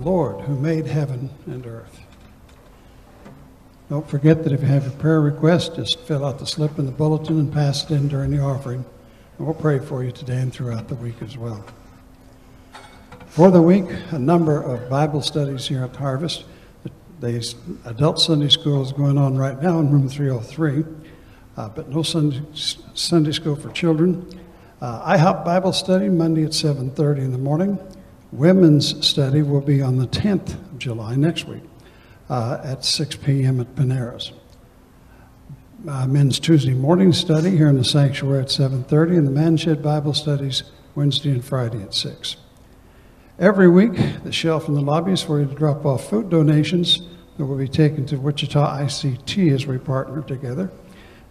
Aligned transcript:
Lord 0.00 0.40
who 0.42 0.56
made 0.56 0.86
heaven 0.86 1.30
and 1.46 1.66
earth. 1.66 2.00
Don't 3.88 4.08
forget 4.08 4.44
that 4.44 4.52
if 4.52 4.60
you 4.60 4.68
have 4.68 4.86
a 4.86 4.96
prayer 4.98 5.20
request, 5.20 5.74
just 5.74 5.98
fill 6.00 6.24
out 6.24 6.38
the 6.38 6.46
slip 6.46 6.78
in 6.78 6.86
the 6.86 6.92
bulletin 6.92 7.40
and 7.40 7.52
pass 7.52 7.84
it 7.84 7.90
in 7.90 8.06
during 8.06 8.30
the 8.30 8.40
offering. 8.40 8.84
And 9.36 9.46
we'll 9.46 9.54
pray 9.54 9.80
for 9.80 10.04
you 10.04 10.12
today 10.12 10.38
and 10.38 10.52
throughout 10.52 10.88
the 10.88 10.94
week 10.94 11.20
as 11.22 11.36
well. 11.36 11.64
For 13.26 13.50
the 13.50 13.62
week, 13.62 13.86
a 14.10 14.18
number 14.18 14.62
of 14.62 14.88
Bible 14.88 15.22
studies 15.22 15.66
here 15.66 15.82
at 15.82 15.96
Harvest. 15.96 16.44
The 17.20 17.54
adult 17.84 18.20
Sunday 18.20 18.48
school 18.48 18.82
is 18.82 18.92
going 18.92 19.18
on 19.18 19.36
right 19.36 19.60
now 19.60 19.80
in 19.80 19.90
room 19.90 20.08
303, 20.08 20.84
uh, 21.56 21.68
but 21.68 21.88
no 21.88 22.02
Sunday, 22.02 22.42
Sunday 22.54 23.32
school 23.32 23.56
for 23.56 23.70
children. 23.70 24.26
Uh, 24.80 25.16
IHOP 25.16 25.44
Bible 25.44 25.72
study 25.72 26.08
Monday 26.08 26.44
at 26.44 26.54
7:30 26.54 27.22
in 27.22 27.32
the 27.32 27.38
morning. 27.38 27.78
Women's 28.32 29.06
study 29.06 29.42
will 29.42 29.60
be 29.60 29.82
on 29.82 29.96
the 29.96 30.06
10th 30.06 30.54
of 30.54 30.78
July 30.78 31.16
next 31.16 31.46
week 31.46 31.64
uh, 32.28 32.60
at 32.62 32.84
6 32.84 33.16
p.m. 33.16 33.60
at 33.60 33.74
Panera's. 33.74 34.32
Uh, 35.88 36.06
men's 36.06 36.38
Tuesday 36.38 36.74
morning 36.74 37.12
study 37.12 37.56
here 37.56 37.66
in 37.66 37.76
the 37.76 37.84
sanctuary 37.84 38.42
at 38.42 38.48
7:30, 38.48 39.16
and 39.16 39.26
the 39.26 39.30
Man 39.30 39.56
Shed 39.56 39.82
Bible 39.82 40.12
studies 40.12 40.62
Wednesday 40.94 41.30
and 41.30 41.44
Friday 41.44 41.82
at 41.82 41.94
6. 41.94 42.36
Every 43.38 43.68
week, 43.68 43.94
the 44.22 44.30
shelf 44.30 44.68
in 44.68 44.74
the 44.74 44.82
lobby 44.82 45.12
is 45.12 45.22
for 45.22 45.40
you 45.40 45.46
to 45.46 45.54
drop 45.54 45.86
off 45.86 46.08
food 46.08 46.28
donations 46.28 47.00
that 47.38 47.46
will 47.46 47.56
be 47.56 47.66
taken 47.66 48.04
to 48.06 48.18
Wichita 48.18 48.80
ICT 48.80 49.52
as 49.54 49.66
we 49.66 49.78
partner 49.78 50.22
together. 50.22 50.70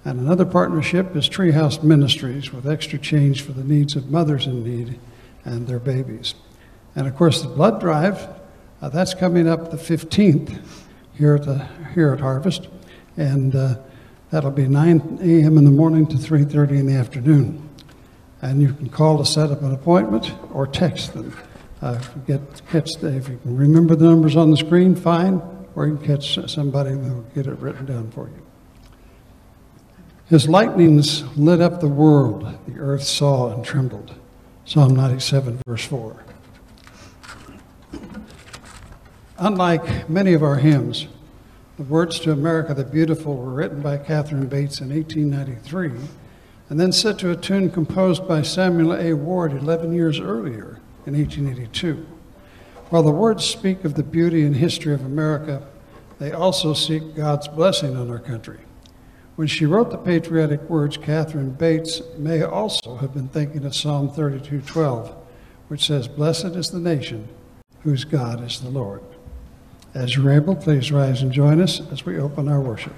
And 0.04 0.20
another 0.20 0.46
partnership 0.46 1.16
is 1.16 1.30
Treehouse 1.30 1.84
Ministries 1.84 2.52
with 2.52 2.68
extra 2.68 2.98
change 2.98 3.44
for 3.44 3.52
the 3.52 3.64
needs 3.64 3.96
of 3.96 4.10
mothers 4.10 4.48
in 4.48 4.64
need 4.64 5.00
and 5.46 5.68
their 5.68 5.80
babies. 5.80 6.34
And 6.96 7.08
of 7.08 7.16
course, 7.16 7.42
the 7.42 7.48
blood 7.48 7.80
drive, 7.80 8.28
uh, 8.82 8.90
that's 8.90 9.14
coming 9.14 9.48
up 9.48 9.72
the 9.72 9.78
15th 9.78 10.60
here 11.14 11.36
at, 11.36 11.44
the, 11.44 11.68
here 11.94 12.14
at 12.14 12.20
Harvest. 12.20 12.68
And 13.18 13.56
uh, 13.56 13.76
that'll 14.32 14.52
be 14.52 14.68
9 14.68 15.20
a.m. 15.22 15.58
in 15.58 15.66
the 15.66 15.72
morning 15.72 16.08
to 16.08 16.16
3.30 16.16 16.72
in 16.72 16.86
the 16.88 16.96
afternoon. 16.96 17.70
And 18.42 18.62
you 18.62 18.74
can 18.74 18.90
call 18.90 19.18
to 19.18 19.26
set 19.26 19.52
up 19.52 19.62
an 19.62 19.74
appointment 19.74 20.34
or 20.54 20.66
text 20.66 21.14
them. 21.14 21.36
Uh, 21.82 22.02
get, 22.28 22.42
catch 22.70 22.92
the, 23.00 23.16
if 23.16 23.30
you 23.30 23.38
can 23.38 23.56
remember 23.56 23.96
the 23.96 24.06
numbers 24.06 24.36
on 24.36 24.52
the 24.52 24.58
screen, 24.58 24.96
fine, 24.96 25.42
or 25.76 25.88
you 25.88 25.98
can 25.98 26.06
catch 26.06 26.40
somebody 26.50 26.92
and 26.92 27.06
they'll 27.06 27.22
get 27.34 27.48
it 27.48 27.58
written 27.60 27.86
down 27.86 28.12
for 28.12 28.28
you. 28.28 28.46
His 30.26 30.48
lightnings 30.48 31.24
lit 31.38 31.60
up 31.60 31.80
the 31.80 31.88
world, 31.88 32.58
the 32.68 32.80
earth 32.80 33.04
saw 33.04 33.54
and 33.54 33.66
trembled. 33.66 34.14
Psalm 34.66 34.96
97, 34.96 35.62
verse 35.66 35.86
4. 35.86 36.24
Unlike 39.42 40.10
many 40.10 40.34
of 40.34 40.44
our 40.44 40.58
hymns, 40.58 41.08
the 41.78 41.84
words 41.84 42.20
to 42.20 42.32
America 42.34 42.74
the 42.74 42.84
Beautiful 42.84 43.38
were 43.38 43.54
written 43.54 43.82
by 43.82 43.96
Katharine 43.96 44.48
Bates 44.48 44.82
in 44.82 44.90
1893 44.90 45.92
and 46.68 46.78
then 46.78 46.92
set 46.92 47.18
to 47.20 47.32
a 47.32 47.38
tune 47.38 47.72
composed 47.72 48.28
by 48.28 48.42
Samuel 48.42 48.94
A. 48.94 49.14
Ward 49.14 49.54
11 49.54 49.94
years 49.94 50.20
earlier 50.20 50.82
in 51.06 51.16
1882. 51.16 52.06
While 52.90 53.04
the 53.04 53.12
words 53.12 53.46
speak 53.46 53.86
of 53.86 53.94
the 53.94 54.04
beauty 54.04 54.44
and 54.44 54.58
history 54.58 54.94
of 54.94 55.06
America, 55.06 55.66
they 56.20 56.34
also 56.34 56.74
seek 56.74 57.16
God's 57.16 57.48
blessing 57.48 57.96
on 57.96 58.10
our 58.10 58.20
country. 58.20 58.60
When 59.38 59.48
she 59.48 59.66
wrote 59.66 59.90
the 59.90 59.98
patriotic 59.98 60.70
words, 60.70 60.98
Katharine 60.98 61.52
Bates 61.52 62.02
may 62.18 62.42
also 62.42 62.98
have 62.98 63.14
been 63.14 63.30
thinking 63.30 63.64
of 63.64 63.74
Psalm 63.74 64.10
32:12, 64.10 65.16
which 65.70 65.88
says, 65.88 66.10
"Blessed 66.10 66.58
is 66.58 66.72
the 66.72 66.80
nation 66.80 67.30
whose 67.84 68.04
God 68.04 68.44
is 68.44 68.60
the 68.60 68.70
Lord." 68.70 69.00
As 69.94 70.16
you're 70.16 70.32
able, 70.32 70.56
please 70.56 70.92
rise 70.92 71.22
and 71.22 71.32
join 71.32 71.60
us 71.62 71.82
as 71.92 72.06
we 72.06 72.20
open 72.20 72.48
our 72.48 72.62
worship. 72.62 72.94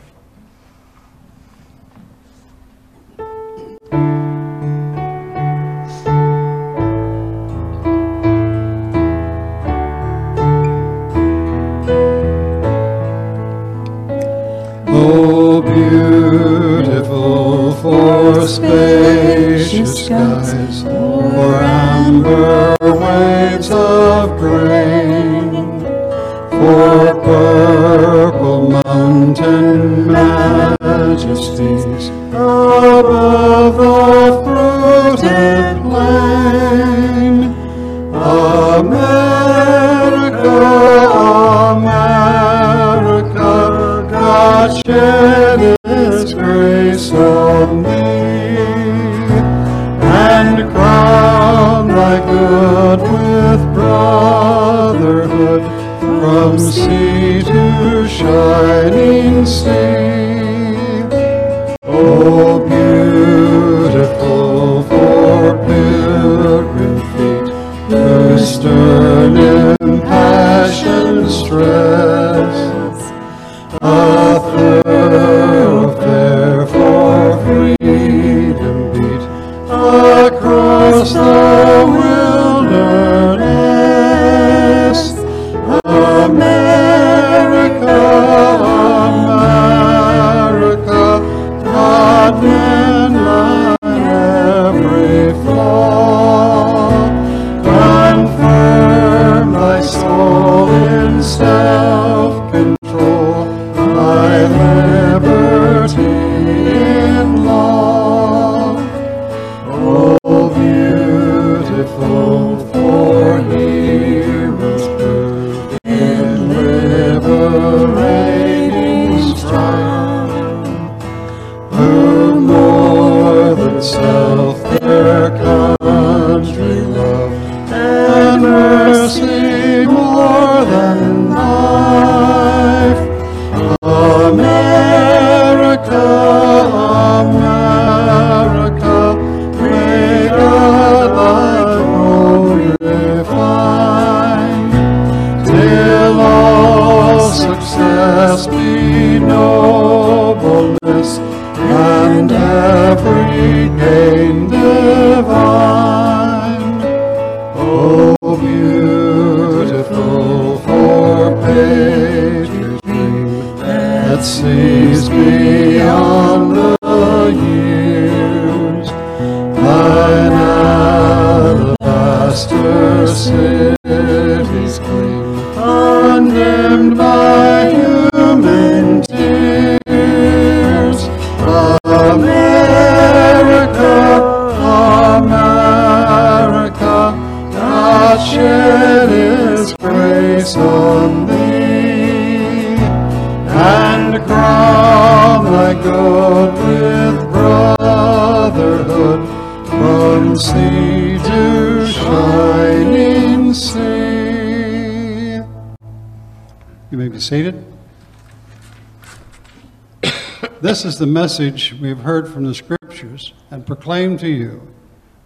This 210.81 210.95
is 210.95 210.99
the 210.99 211.05
message 211.05 211.75
we 211.79 211.89
have 211.89 211.99
heard 211.99 212.27
from 212.27 212.43
the 212.43 212.55
Scriptures 212.55 213.33
and 213.51 213.67
proclaim 213.67 214.17
to 214.17 214.27
you 214.27 214.73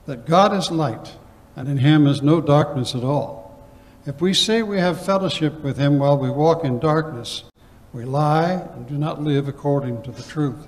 that 0.06 0.26
God 0.26 0.54
is 0.54 0.70
light, 0.70 1.14
and 1.56 1.70
in 1.70 1.78
him 1.78 2.08
is 2.08 2.22
no 2.22 2.42
darkness 2.42 2.94
at 2.94 3.06
all. 3.06 3.66
If 4.06 4.20
we 4.20 4.34
say 4.34 4.64
we 4.64 4.80
have 4.80 5.06
fellowship 5.06 5.62
with 5.62 5.78
him 5.78 5.98
while 5.98 6.18
we 6.18 6.30
walk 6.30 6.66
in 6.66 6.80
darkness, 6.80 7.46
we 7.94 8.04
lie 8.04 8.68
and 8.74 8.86
do 8.86 8.98
not 8.98 9.24
live 9.24 9.48
according 9.48 10.02
to 10.02 10.12
the 10.12 10.24
truth. 10.24 10.68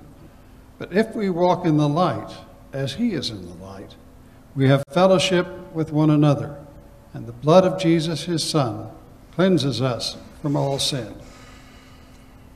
But 0.78 0.90
if 0.94 1.14
we 1.14 1.28
walk 1.28 1.66
in 1.66 1.76
the 1.76 1.86
light, 1.86 2.34
as 2.72 2.94
he 2.94 3.12
is 3.12 3.28
in 3.28 3.44
the 3.46 3.62
light, 3.62 3.94
we 4.56 4.68
have 4.68 4.84
fellowship 4.88 5.46
with 5.74 5.92
one 5.92 6.08
another, 6.08 6.64
and 7.12 7.26
the 7.26 7.32
blood 7.32 7.66
of 7.66 7.78
Jesus, 7.78 8.24
his 8.24 8.42
Son, 8.42 8.88
cleanses 9.32 9.82
us 9.82 10.16
from 10.40 10.56
all 10.56 10.78
sin. 10.78 11.14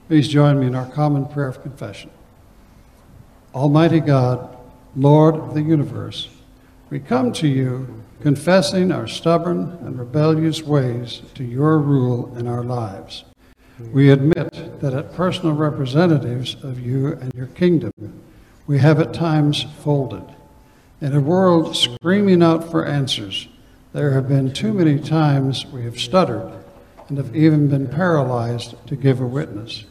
Please 0.08 0.28
join 0.28 0.58
me 0.58 0.68
in 0.68 0.74
our 0.74 0.90
common 0.92 1.26
prayer 1.26 1.48
of 1.48 1.60
confession. 1.60 2.08
Almighty 3.54 4.00
God, 4.00 4.56
Lord 4.96 5.34
of 5.34 5.52
the 5.52 5.60
universe, 5.60 6.30
we 6.88 6.98
come 6.98 7.32
to 7.34 7.46
you 7.46 8.02
confessing 8.22 8.90
our 8.90 9.06
stubborn 9.06 9.78
and 9.82 9.98
rebellious 9.98 10.62
ways 10.62 11.20
to 11.34 11.44
your 11.44 11.78
rule 11.78 12.34
in 12.38 12.46
our 12.48 12.64
lives. 12.64 13.24
We 13.92 14.10
admit 14.10 14.80
that 14.80 14.94
as 14.94 15.14
personal 15.14 15.54
representatives 15.54 16.56
of 16.62 16.80
you 16.80 17.08
and 17.08 17.34
your 17.34 17.48
kingdom, 17.48 17.92
we 18.66 18.78
have 18.78 18.98
at 19.00 19.12
times 19.12 19.66
folded. 19.82 20.24
In 21.02 21.14
a 21.14 21.20
world 21.20 21.76
screaming 21.76 22.42
out 22.42 22.70
for 22.70 22.86
answers, 22.86 23.48
there 23.92 24.12
have 24.12 24.28
been 24.28 24.54
too 24.54 24.72
many 24.72 24.98
times 24.98 25.66
we 25.66 25.84
have 25.84 26.00
stuttered 26.00 26.52
and 27.08 27.18
have 27.18 27.36
even 27.36 27.68
been 27.68 27.86
paralyzed 27.86 28.74
to 28.86 28.96
give 28.96 29.20
a 29.20 29.26
witness. 29.26 29.84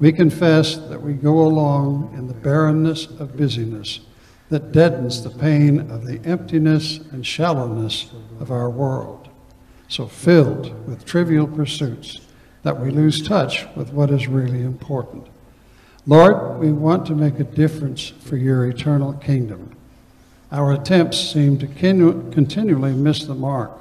We 0.00 0.12
confess 0.12 0.76
that 0.76 1.00
we 1.00 1.12
go 1.12 1.40
along 1.40 2.14
in 2.16 2.26
the 2.26 2.34
barrenness 2.34 3.06
of 3.06 3.36
busyness 3.36 4.00
that 4.48 4.72
deadens 4.72 5.22
the 5.22 5.30
pain 5.30 5.90
of 5.90 6.04
the 6.04 6.20
emptiness 6.24 6.98
and 7.12 7.24
shallowness 7.24 8.10
of 8.40 8.50
our 8.50 8.68
world, 8.68 9.28
so 9.88 10.06
filled 10.06 10.86
with 10.86 11.04
trivial 11.04 11.46
pursuits 11.46 12.20
that 12.62 12.80
we 12.80 12.90
lose 12.90 13.26
touch 13.26 13.66
with 13.76 13.92
what 13.92 14.10
is 14.10 14.26
really 14.26 14.62
important. 14.62 15.26
Lord, 16.06 16.58
we 16.58 16.72
want 16.72 17.06
to 17.06 17.14
make 17.14 17.38
a 17.38 17.44
difference 17.44 18.08
for 18.08 18.36
your 18.36 18.66
eternal 18.66 19.12
kingdom. 19.14 19.76
Our 20.50 20.72
attempts 20.72 21.18
seem 21.18 21.56
to 21.58 21.66
continu- 21.66 22.32
continually 22.32 22.92
miss 22.92 23.24
the 23.24 23.34
mark. 23.34 23.72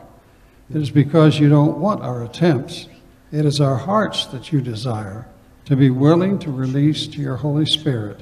It 0.69 0.81
is 0.81 0.89
because 0.89 1.39
you 1.39 1.49
don't 1.49 1.79
want 1.79 2.01
our 2.01 2.23
attempts. 2.23 2.87
It 3.31 3.45
is 3.45 3.59
our 3.59 3.75
hearts 3.75 4.25
that 4.27 4.51
you 4.51 4.61
desire 4.61 5.27
to 5.65 5.75
be 5.75 5.89
willing 5.89 6.39
to 6.39 6.51
release 6.51 7.07
to 7.07 7.21
your 7.21 7.37
Holy 7.37 7.65
Spirit 7.65 8.21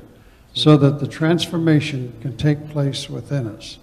so 0.54 0.78
that 0.78 1.00
the 1.00 1.08
transformation 1.08 2.14
can 2.22 2.38
take 2.38 2.70
place 2.70 3.10
within 3.10 3.48
us. 3.48 3.80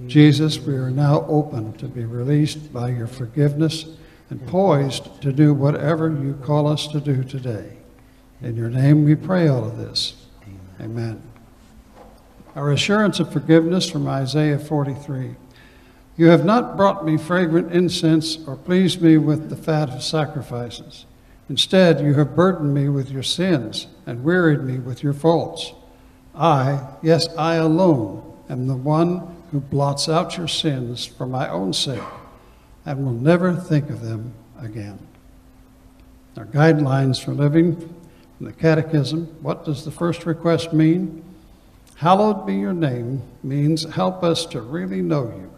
Mm. 0.00 0.08
Jesus, 0.08 0.58
we 0.58 0.74
are 0.74 0.90
now 0.90 1.24
open 1.26 1.72
to 1.74 1.86
be 1.86 2.04
released 2.04 2.72
by 2.72 2.90
your 2.90 3.06
forgiveness 3.06 3.86
and 4.30 4.40
mm. 4.40 4.46
poised 4.46 5.20
to 5.22 5.32
do 5.32 5.54
whatever 5.54 6.08
you 6.08 6.34
call 6.42 6.66
us 6.66 6.86
to 6.88 7.00
do 7.00 7.24
today. 7.24 7.76
In 8.42 8.56
your 8.56 8.70
name 8.70 9.04
we 9.04 9.14
pray 9.14 9.48
all 9.48 9.64
of 9.64 9.78
this. 9.78 10.14
Amen. 10.80 11.22
Our 12.54 12.72
assurance 12.72 13.20
of 13.20 13.32
forgiveness 13.32 13.90
from 13.90 14.06
Isaiah 14.06 14.58
43. 14.58 15.36
You 16.16 16.26
have 16.26 16.44
not 16.44 16.76
brought 16.76 17.04
me 17.04 17.16
fragrant 17.16 17.72
incense 17.72 18.38
or 18.46 18.56
pleased 18.56 19.00
me 19.00 19.18
with 19.18 19.50
the 19.50 19.56
fat 19.56 19.90
of 19.90 20.02
sacrifices. 20.02 21.06
Instead, 21.48 22.00
you 22.00 22.14
have 22.14 22.34
burdened 22.34 22.72
me 22.72 22.88
with 22.88 23.10
your 23.10 23.22
sins 23.22 23.86
and 24.06 24.24
wearied 24.24 24.62
me 24.62 24.78
with 24.78 25.02
your 25.02 25.12
faults. 25.12 25.72
I, 26.34 26.80
yes, 27.02 27.28
I 27.36 27.56
alone, 27.56 28.22
am 28.48 28.66
the 28.66 28.76
one 28.76 29.36
who 29.50 29.60
blots 29.60 30.08
out 30.08 30.36
your 30.36 30.48
sins 30.48 31.04
for 31.04 31.26
my 31.26 31.48
own 31.48 31.72
sake 31.72 32.02
and 32.86 33.04
will 33.04 33.12
never 33.12 33.54
think 33.54 33.90
of 33.90 34.00
them 34.00 34.32
again. 34.58 34.98
Our 36.36 36.46
guidelines 36.46 37.22
for 37.22 37.32
living 37.32 37.76
from 37.76 38.46
the 38.46 38.52
Catechism 38.52 39.26
what 39.40 39.64
does 39.64 39.84
the 39.84 39.90
first 39.90 40.26
request 40.26 40.72
mean? 40.72 41.22
Hallowed 41.96 42.46
be 42.46 42.54
your 42.54 42.72
name 42.72 43.22
means 43.42 43.84
help 43.94 44.24
us 44.24 44.44
to 44.46 44.60
really 44.60 45.00
know 45.00 45.26
you, 45.26 45.52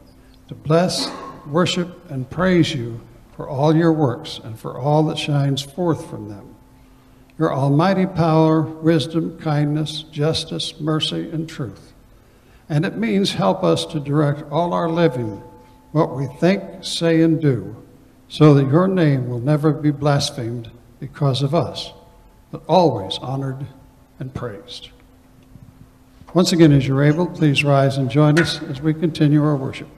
to 0.48 0.54
bless, 0.54 1.10
worship, 1.46 2.10
and 2.10 2.28
praise 2.28 2.74
you 2.74 3.00
for 3.36 3.48
all 3.48 3.76
your 3.76 3.92
works 3.92 4.40
and 4.42 4.58
for 4.58 4.78
all 4.78 5.02
that 5.04 5.18
shines 5.18 5.62
forth 5.62 6.08
from 6.08 6.30
them. 6.30 6.54
Your 7.38 7.52
almighty 7.52 8.06
power, 8.06 8.62
wisdom, 8.62 9.38
kindness, 9.38 10.04
justice, 10.04 10.80
mercy, 10.80 11.28
and 11.30 11.46
truth. 11.46 11.92
And 12.68 12.86
it 12.86 12.96
means 12.96 13.34
help 13.34 13.62
us 13.62 13.84
to 13.86 14.00
direct 14.00 14.50
all 14.50 14.72
our 14.72 14.88
living, 14.88 15.42
what 15.92 16.16
we 16.16 16.26
think, 16.40 16.82
say, 16.82 17.20
and 17.20 17.40
do, 17.40 17.76
so 18.28 18.54
that 18.54 18.70
your 18.70 18.88
name 18.88 19.28
will 19.28 19.38
never 19.38 19.70
be 19.70 19.90
blasphemed 19.90 20.70
because 20.98 21.42
of 21.42 21.54
us, 21.54 21.92
but 22.50 22.62
always 22.66 23.18
honored 23.18 23.66
and 24.18 24.32
praised. 24.32 24.88
Once 26.32 26.52
again, 26.52 26.72
as 26.72 26.86
you're 26.88 27.04
able, 27.04 27.26
please 27.26 27.62
rise 27.62 27.98
and 27.98 28.10
join 28.10 28.38
us 28.38 28.62
as 28.62 28.80
we 28.80 28.94
continue 28.94 29.44
our 29.44 29.56
worship. 29.56 29.88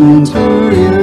I 0.00 0.97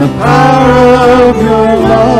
in 0.00 0.06
the 0.06 0.12
power 0.18 1.28
of 1.28 1.36
your 1.42 1.76
love. 1.88 2.18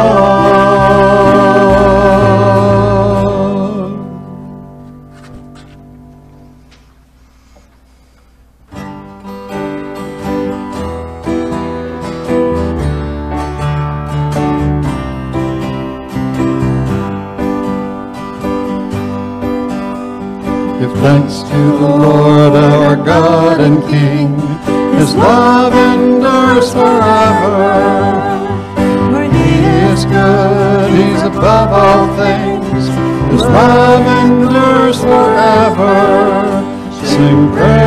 Give 20.80 20.92
thanks 21.00 21.42
to 21.42 21.46
the 21.48 21.88
Lord 21.88 22.54
our 22.54 22.96
God 22.96 23.60
and 23.60 23.82
King. 23.88 24.38
His 24.98 25.14
love 25.14 25.57
he 29.22 29.38
He 29.38 29.48
is 29.92 30.04
good, 30.04 30.90
He's 30.98 31.22
above 31.22 31.70
all 31.82 32.06
things. 32.16 32.82
His 33.32 33.42
love 33.42 34.04
endures 34.24 34.98
forever. 35.00 35.96
Sing 37.04 37.40
praise, 37.52 37.78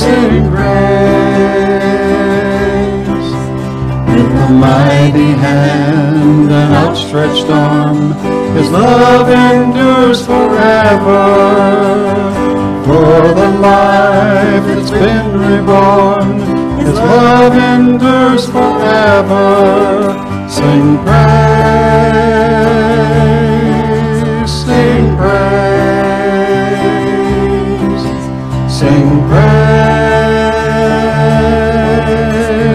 sing 0.00 0.34
praise. 0.50 0.84
With 4.08 4.42
a 4.46 4.48
mighty 4.66 5.32
hand 5.44 6.50
and 6.60 6.70
outstretched 6.82 7.48
arm, 7.50 8.00
His 8.56 8.68
love 8.70 9.28
endures 9.28 10.20
forever. 10.24 11.22
For 12.86 13.20
the 13.40 13.48
life 13.60 14.03
that's 14.84 14.98
been 15.00 15.32
reborn, 15.32 16.40
His 16.78 16.94
love 16.94 17.54
endures 17.54 18.46
forever. 18.46 20.12
Sing 20.48 20.98
praise, 20.98 21.24
sing 24.50 25.16
praise, 25.16 26.04
sing 28.68 29.28
praise, 29.28 29.64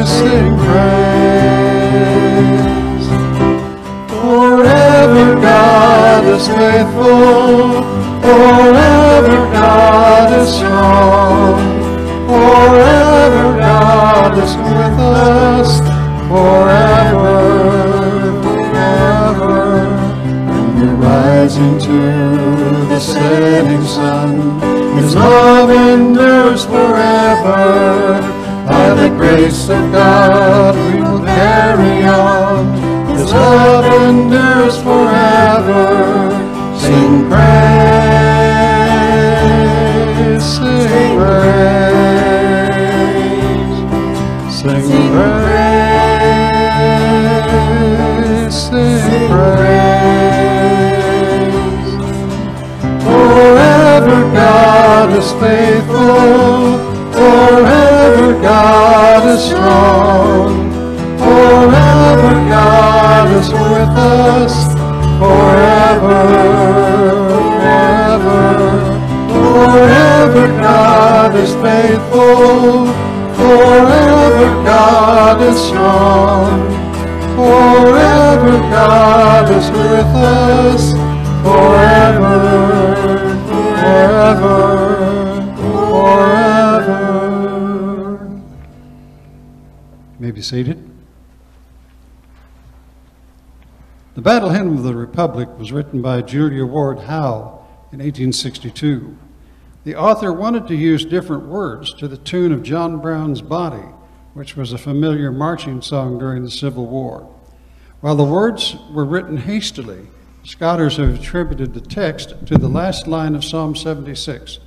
sing 0.09 0.57
praise. 0.57 1.89
Forever 4.09 5.27
God 5.41 6.23
is 6.25 6.47
faithful, 6.47 7.83
forever 8.21 9.37
God 9.53 10.29
is 10.41 10.49
strong, 10.55 11.18
God 14.29 14.37
is 14.43 14.53
with 14.57 14.99
us, 14.99 15.79
forever, 16.29 17.37
forever. 18.43 19.57
From 20.45 20.69
the 20.79 20.89
rising 20.93 21.75
to 21.79 21.99
the 22.89 22.99
setting 22.99 23.85
sun, 23.85 24.31
His 24.97 25.15
love 25.15 25.71
endures 25.71 26.63
forever. 26.65 28.21
By 28.67 28.93
the 28.93 29.09
grace 29.17 29.67
of 29.69 29.91
God 29.91 30.75
we 30.75 31.01
will 31.01 31.25
carry 31.25 32.03
on. 32.05 32.77
His 33.07 33.31
love 33.33 33.85
endures 34.09 34.77
forever. 34.77 36.29
Sing 36.77 37.27
praise, 37.29 37.49
sing 40.43 41.17
praise, 41.17 41.88
sing 44.89 45.11
praise. 49.29 49.79
Forever 53.03 54.19
God 54.33 55.09
is 55.17 55.31
faithful, 55.33 56.77
forever 57.13 58.41
God 58.41 59.27
is 59.27 59.43
strong, 59.43 60.71
forever 61.19 62.33
God 62.49 63.27
is 63.39 63.49
with 63.51 63.95
us, 63.95 64.55
forever, 65.19 66.19
forever. 67.59 68.43
Forever 69.29 70.47
God 70.61 71.35
is 71.35 71.53
faithful, 71.55 72.87
forever 73.35 74.18
God 74.65 75.41
is 75.41 75.61
strong, 75.67 76.69
forever 77.35 78.59
God 78.69 79.51
is 79.51 79.69
with 79.71 80.15
us, 80.15 80.91
forever, 81.43 82.39
forever, 83.47 84.77
forever. 85.57 86.99
May 90.19 90.31
be 90.31 90.41
seated. 90.41 90.89
The 94.15 94.21
Battle 94.21 94.49
Hymn 94.49 94.77
of 94.77 94.83
the 94.83 94.95
Republic 94.95 95.47
was 95.57 95.71
written 95.71 96.01
by 96.01 96.21
Julia 96.21 96.65
Ward 96.65 96.99
Howe 96.99 97.65
in 97.91 97.99
1862. 97.99 99.17
The 99.85 99.95
author 99.95 100.33
wanted 100.33 100.67
to 100.67 100.75
use 100.75 101.05
different 101.05 101.45
words 101.45 101.93
to 101.95 102.07
the 102.07 102.17
tune 102.17 102.51
of 102.51 102.61
John 102.61 102.99
Brown's 102.99 103.41
Body, 103.41 103.85
which 104.39 104.55
was 104.55 104.71
a 104.71 104.77
familiar 104.77 105.33
marching 105.33 105.81
song 105.81 106.17
during 106.17 106.43
the 106.43 106.49
Civil 106.49 106.85
War. 106.85 107.29
While 107.99 108.15
the 108.15 108.23
words 108.23 108.77
were 108.89 109.03
written 109.03 109.35
hastily, 109.35 110.07
scholars 110.45 110.95
have 110.95 111.13
attributed 111.13 111.73
the 111.73 111.81
text 111.81 112.45
to 112.45 112.57
the 112.57 112.69
last 112.69 113.05
line 113.05 113.35
of 113.35 113.43
Psalm 113.43 113.75
76, 113.75 114.59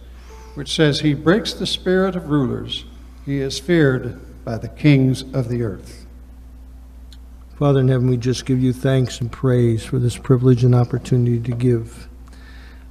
which 0.57 0.75
says, 0.75 1.01
He 1.01 1.15
breaks 1.15 1.55
the 1.55 1.67
spirit 1.67 2.15
of 2.17 2.29
rulers, 2.29 2.85
He 3.25 3.39
is 3.39 3.59
feared 3.59 4.21
by 4.45 4.59
the 4.59 4.69
kings 4.69 5.23
of 5.33 5.49
the 5.49 5.63
earth. 5.63 6.05
Father 7.59 7.81
in 7.81 7.89
heaven, 7.89 8.11
we 8.11 8.19
just 8.19 8.45
give 8.45 8.61
you 8.61 8.75
thanks 8.75 9.23
and 9.23 9.33
praise 9.33 9.87
for 9.87 9.99
this 9.99 10.19
privilege 10.19 10.65
and 10.65 10.75
opportunity 10.75 11.41
to 11.41 11.57
give. 11.57 12.09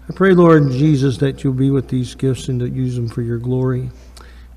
I 0.09 0.13
pray, 0.13 0.33
Lord 0.33 0.71
Jesus, 0.71 1.19
that 1.19 1.43
you'll 1.43 1.53
be 1.53 1.69
with 1.69 1.89
these 1.89 2.15
gifts 2.15 2.47
and 2.47 2.59
to 2.59 2.67
use 2.67 2.95
them 2.95 3.07
for 3.07 3.21
your 3.21 3.37
glory. 3.37 3.91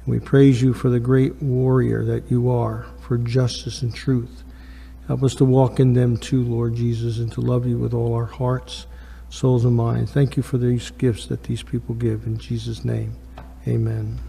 We 0.07 0.21
praise 0.21 0.61
you 0.61 0.75
for 0.75 0.91
the 0.91 1.01
great 1.01 1.41
warrior 1.43 2.05
that 2.05 2.31
you 2.31 2.51
are, 2.51 2.85
for 3.01 3.17
justice 3.17 3.81
and 3.81 3.95
truth. 3.95 4.43
Help 5.07 5.23
us 5.23 5.35
to 5.37 5.47
walk 5.47 5.81
in 5.81 5.95
them 5.95 6.19
too, 6.19 6.43
Lord 6.43 6.75
Jesus, 6.75 7.19
and 7.19 7.33
to 7.33 7.41
love 7.41 7.67
you 7.67 7.79
with 7.79 7.95
all 7.95 8.15
our 8.15 8.27
hearts, 8.27 8.87
souls, 9.31 9.65
and 9.65 9.75
minds. 9.75 10.13
Thank 10.13 10.37
you 10.37 10.43
for 10.43 10.59
these 10.59 10.91
gifts 10.91 11.27
that 11.27 11.45
these 11.45 11.63
people 11.63 11.95
give. 11.95 12.27
In 12.27 12.37
Jesus' 12.39 12.85
name, 12.85 13.17
amen. 13.67 14.21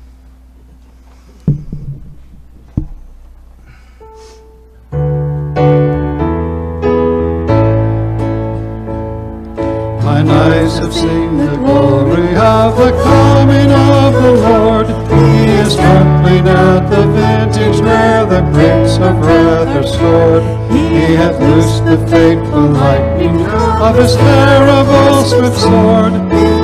Mine 10.03 10.29
eyes 10.29 10.77
have 10.77 10.93
seen 10.93 11.37
the 11.37 11.55
glory 11.57 12.35
of 12.35 12.77
the 12.77 12.91
coming 13.03 13.71
of 13.71 14.13
the 14.13 14.31
Lord. 14.49 14.94
He 15.65 15.71
is 15.71 15.77
trampling 15.77 16.47
out 16.47 16.91
the 16.91 17.07
vintage 17.07 17.81
where 17.81 18.23
the 18.23 18.41
grapes 18.53 18.97
of 18.97 19.17
wrath 19.17 19.75
are 19.75 19.81
stored. 19.81 20.43
He 20.71 21.15
hath 21.15 21.39
loosed 21.39 21.85
the 21.85 21.97
fateful 22.07 22.67
lightning 22.69 23.41
of 23.47 23.95
his 23.95 24.15
terrible 24.15 25.23
swift 25.23 25.57
sword. 25.57 26.13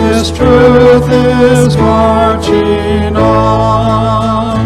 His 0.05 0.29
truth 0.29 1.09
is 1.09 1.75
marching 1.77 3.15
on. 3.15 4.59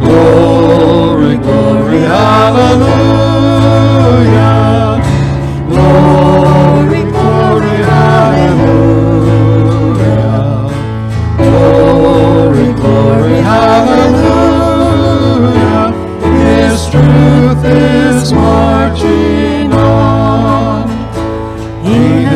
Glory, 0.00 1.36
glory, 1.36 2.00
hallelujah. 2.00 3.33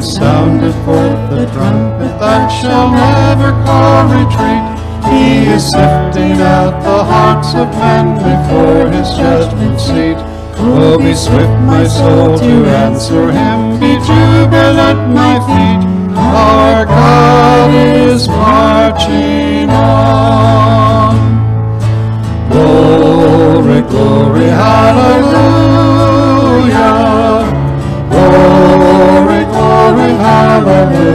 Sounded 0.08 0.72
forth 0.86 1.28
the 1.28 1.44
trumpet 1.52 2.18
that 2.18 2.48
shall 2.48 2.90
never 2.90 3.52
call 3.66 4.08
retreat. 4.08 4.64
He 5.12 5.46
is 5.52 5.68
sifting 5.70 6.40
out 6.40 6.82
the 6.82 7.04
hearts 7.04 7.54
of 7.54 7.68
men 7.76 8.16
before 8.16 8.88
his 8.90 9.10
judgment 9.16 9.78
seat. 9.78 10.16
Oh, 10.56 10.96
be 10.98 11.14
swift, 11.14 11.60
my 11.60 11.86
soul, 11.86 12.38
to 12.38 12.64
answer 12.64 13.30
him. 13.30 13.78
Be 13.78 13.98
jubilant, 14.08 15.12
my 15.14 15.38
feet. 15.46 15.84
Our 16.16 16.86
God 16.86 17.74
is 17.74 18.26
marching 18.28 19.68
on. 19.68 21.16
Glory, 22.50 23.82
glory, 23.82 24.46
hallelujah. 24.46 25.48
Hallelujah. 30.08 31.06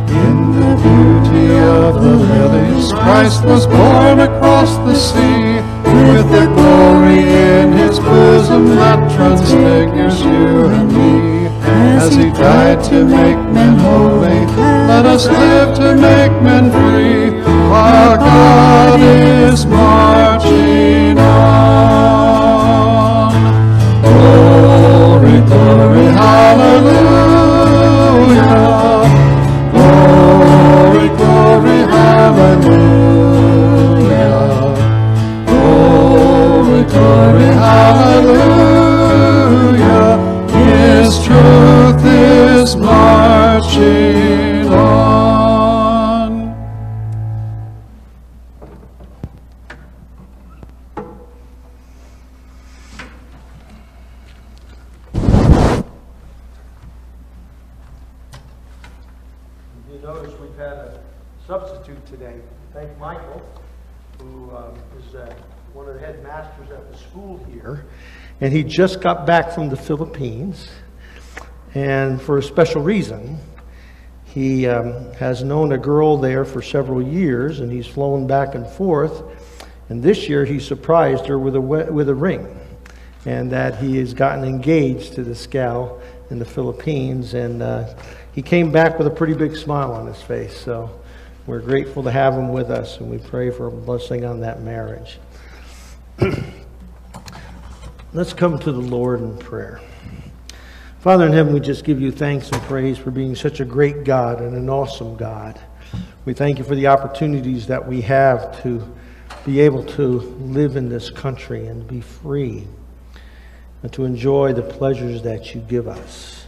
In 0.10 0.36
the 0.60 0.72
beauty 0.84 1.52
of 1.60 1.92
the 2.04 2.16
lilies, 2.32 2.88
Christ 2.94 3.44
was 3.46 3.66
born 3.68 4.20
across 4.20 4.72
the 4.88 4.96
sea. 4.96 5.62
With 5.90 6.28
the 6.32 6.46
glory 6.56 7.22
in 7.22 7.74
his 7.74 8.00
bosom 8.00 8.76
that 8.76 9.00
transfigures 9.16 10.22
you 10.22 10.68
and 10.68 10.88
me. 10.94 11.48
As 11.98 12.14
he 12.16 12.30
died 12.32 12.84
to 12.86 13.04
make 13.06 13.39
us 15.20 15.28
live 15.28 15.76
to 15.76 15.96
make 15.96 16.32
men 16.42 16.72
free. 16.72 17.42
Our 17.72 18.18
God 18.18 19.00
is 19.02 19.66
marching 19.66 21.20
on. 21.20 22.50
Glory, 24.02 25.42
glory, 25.50 26.06
hallelujah. 26.22 27.10
Glory, 29.74 31.08
glory, 31.20 31.80
hallelujah. 31.96 32.80
Glory, 35.48 36.82
glory, 36.94 37.50
hallelujah. 37.66 38.50
His 40.64 41.10
truth 41.26 42.04
is 42.06 42.70
marching 42.78 44.19
And 68.50 68.58
he 68.58 68.64
just 68.64 69.00
got 69.00 69.28
back 69.28 69.52
from 69.52 69.70
the 69.70 69.78
Philippines. 69.78 70.70
And 71.76 72.20
for 72.20 72.40
a 72.40 72.42
special 72.42 72.82
reason, 72.82 73.38
he 74.26 74.66
um, 74.66 75.14
has 75.20 75.44
known 75.44 75.72
a 75.72 75.78
girl 75.78 76.18
there 76.18 76.44
for 76.44 76.60
several 76.60 77.00
years, 77.00 77.60
and 77.60 77.72
he's 77.72 77.86
flown 77.86 78.26
back 78.26 78.56
and 78.56 78.66
forth. 78.66 79.22
And 79.90 80.02
this 80.02 80.28
year, 80.28 80.46
he 80.46 80.60
surprised 80.60 81.28
her 81.28 81.38
with 81.38 81.56
a, 81.56 81.62
with 81.62 82.10
a 82.10 82.16
ring, 82.16 82.60
and 83.24 83.52
that 83.52 83.76
he 83.76 83.98
has 83.98 84.16
gotten 84.16 84.44
engaged 84.44 85.14
to 85.14 85.24
this 85.24 85.46
gal 85.46 86.02
in 86.32 86.40
the 86.40 86.46
Philippines. 86.46 87.36
And 87.36 87.62
uh, 87.62 87.94
he 88.34 88.42
came 88.42 88.72
back 88.72 88.98
with 88.98 89.06
a 89.06 89.12
pretty 89.12 89.36
big 89.36 89.58
smile 89.58 89.92
on 89.92 90.08
his 90.08 90.24
face. 90.24 90.60
So 90.60 90.90
we're 91.46 91.62
grateful 91.62 92.02
to 92.02 92.10
have 92.10 92.34
him 92.34 92.52
with 92.52 92.72
us, 92.72 92.98
and 92.98 93.12
we 93.12 93.20
pray 93.20 93.52
for 93.52 93.68
a 93.68 93.72
blessing 93.72 94.26
on 94.26 94.40
that 94.40 94.64
marriage. 94.64 95.20
Let's 98.12 98.34
come 98.34 98.58
to 98.58 98.72
the 98.72 98.80
Lord 98.80 99.22
in 99.22 99.38
prayer. 99.38 99.80
Father 100.98 101.28
in 101.28 101.32
heaven, 101.32 101.54
we 101.54 101.60
just 101.60 101.84
give 101.84 102.02
you 102.02 102.12
thanks 102.12 102.50
and 102.50 102.60
praise 102.64 102.98
for 102.98 103.12
being 103.12 103.36
such 103.36 103.60
a 103.60 103.66
great 103.66 104.04
God 104.04 104.42
and 104.42 104.56
an 104.56 104.68
awesome 104.68 105.16
God. 105.16 105.60
We 106.26 106.34
thank 106.34 106.58
you 106.58 106.64
for 106.64 106.74
the 106.74 106.88
opportunities 106.88 107.68
that 107.68 107.88
we 107.88 108.02
have 108.02 108.64
to 108.64 108.84
be 109.46 109.60
able 109.60 109.84
to 109.84 110.02
live 110.02 110.76
in 110.76 110.90
this 110.90 111.12
country 111.12 111.68
and 111.68 111.88
be 111.88 112.02
free 112.02 112.68
and 113.84 113.94
to 113.94 114.06
enjoy 114.06 114.54
the 114.54 114.64
pleasures 114.64 115.22
that 115.22 115.54
you 115.54 115.62
give 115.62 115.88
us. 115.88 116.48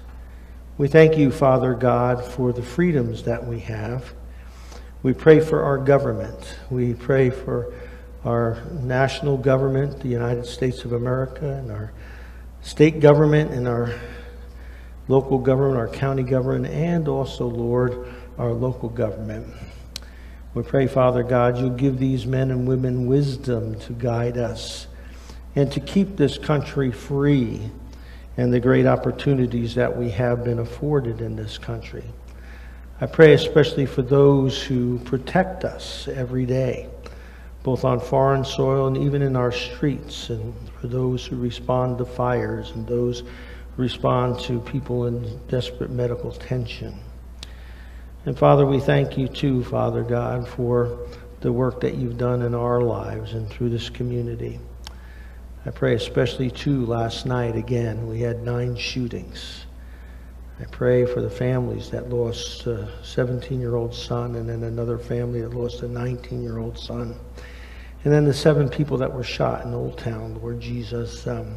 We 0.80 0.88
thank 0.88 1.16
you, 1.16 1.30
Father 1.30 1.76
God, 1.76 2.26
for 2.26 2.52
the 2.52 2.64
freedoms 2.64 3.22
that 3.26 3.46
we 3.46 3.60
have. 3.60 4.16
We 5.04 5.14
pray 5.14 5.40
for 5.40 5.62
our 5.62 5.78
government. 5.78 6.58
We 6.72 6.96
pray 6.96 7.30
for 7.30 7.72
our 8.26 8.62
national 8.82 9.38
government, 9.38 10.00
the 10.00 10.08
United 10.08 10.46
States 10.46 10.86
of 10.86 10.94
America, 10.94 11.46
and 11.46 11.72
our 11.72 11.92
state 12.62 13.00
government, 13.00 13.52
and 13.52 13.68
our 13.68 13.94
local 15.08 15.40
government, 15.40 15.78
our 15.78 15.88
county 15.88 16.24
government, 16.24 16.74
and 16.74 17.08
also, 17.08 17.48
Lord, 17.48 18.14
our 18.38 18.52
local 18.52 18.90
government. 18.90 19.48
We 20.54 20.64
pray, 20.64 20.88
Father 20.88 21.24
God, 21.24 21.58
you 21.58 21.70
give 21.70 21.98
these 21.98 22.26
men 22.26 22.52
and 22.52 22.68
women 22.68 23.08
wisdom 23.08 23.80
to 23.82 23.94
guide 23.94 24.38
us 24.38 24.88
and 25.56 25.72
to 25.72 25.80
keep 25.80 26.18
this 26.18 26.38
country 26.38 26.92
free 26.92 27.72
and 28.38 28.54
the 28.54 28.60
great 28.60 28.86
opportunities 28.86 29.76
that 29.76 29.98
we 29.98 30.10
have 30.12 30.44
been 30.44 30.60
afforded 30.60 31.22
in 31.22 31.36
this 31.36 31.58
country. 31.58 32.04
I 33.00 33.06
pray 33.06 33.34
especially 33.34 33.86
for 33.86 34.02
those 34.02 34.62
who 34.62 35.00
protect 35.00 35.66
us 35.66 36.08
every 36.08 36.46
day, 36.46 36.88
both 37.64 37.86
on 37.86 38.00
foreign 38.00 38.44
soil 38.44 38.88
and 38.88 38.98
even 38.98 39.22
in 39.22 39.36
our 39.36 39.52
streets, 39.52 40.30
and 40.30 40.54
for 40.80 40.88
those 40.88 41.26
who 41.26 41.36
respond 41.36 41.98
to 42.00 42.06
fires 42.06 42.72
and 42.72 42.88
those 42.88 43.20
who 43.22 43.82
respond 43.82 44.40
to 44.40 44.60
people 44.62 45.06
in 45.06 45.40
desperate 45.48 45.92
medical 45.92 46.32
tension. 46.32 47.00
And 48.26 48.38
Father, 48.38 48.66
we 48.66 48.80
thank 48.80 49.18
you 49.18 49.28
too, 49.28 49.64
Father 49.64 50.04
God, 50.04 50.48
for 50.48 51.08
the 51.42 51.52
work 51.52 51.82
that 51.82 51.96
you've 51.96 52.18
done 52.18 52.44
in 52.44 52.54
our 52.54 52.82
lives 52.82 53.34
and 53.34 53.50
through 53.50 53.70
this 53.70 53.90
community. 53.90 54.60
I 55.66 55.70
pray 55.70 55.96
especially 55.96 56.50
too 56.50 56.86
last 56.86 57.26
night 57.26 57.56
again, 57.56 58.08
we 58.08 58.22
had 58.22 58.44
nine 58.44 58.76
shootings. 58.76 59.66
I 60.60 60.66
pray 60.66 61.06
for 61.06 61.22
the 61.22 61.30
families 61.30 61.90
that 61.90 62.10
lost 62.12 62.68
a 62.68 62.88
17 63.04 63.60
year 63.60 63.76
old 63.76 63.96
son, 63.96 64.36
and 64.36 64.48
then 64.48 64.64
another 64.64 65.00
family 65.00 65.42
that 65.42 65.56
lost 65.56 65.82
a 65.82 65.88
19 65.88 66.44
year 66.44 66.60
old 66.60 66.78
son. 66.78 67.16
And 68.04 68.12
then 68.12 68.26
the 68.26 68.34
seven 68.34 68.68
people 68.68 68.98
that 68.98 69.14
were 69.14 69.24
shot 69.24 69.66
in 69.66 69.74
Old 69.74 69.98
Town, 69.98 70.40
Lord 70.42 70.60
Jesus. 70.60 71.28
Um, 71.28 71.56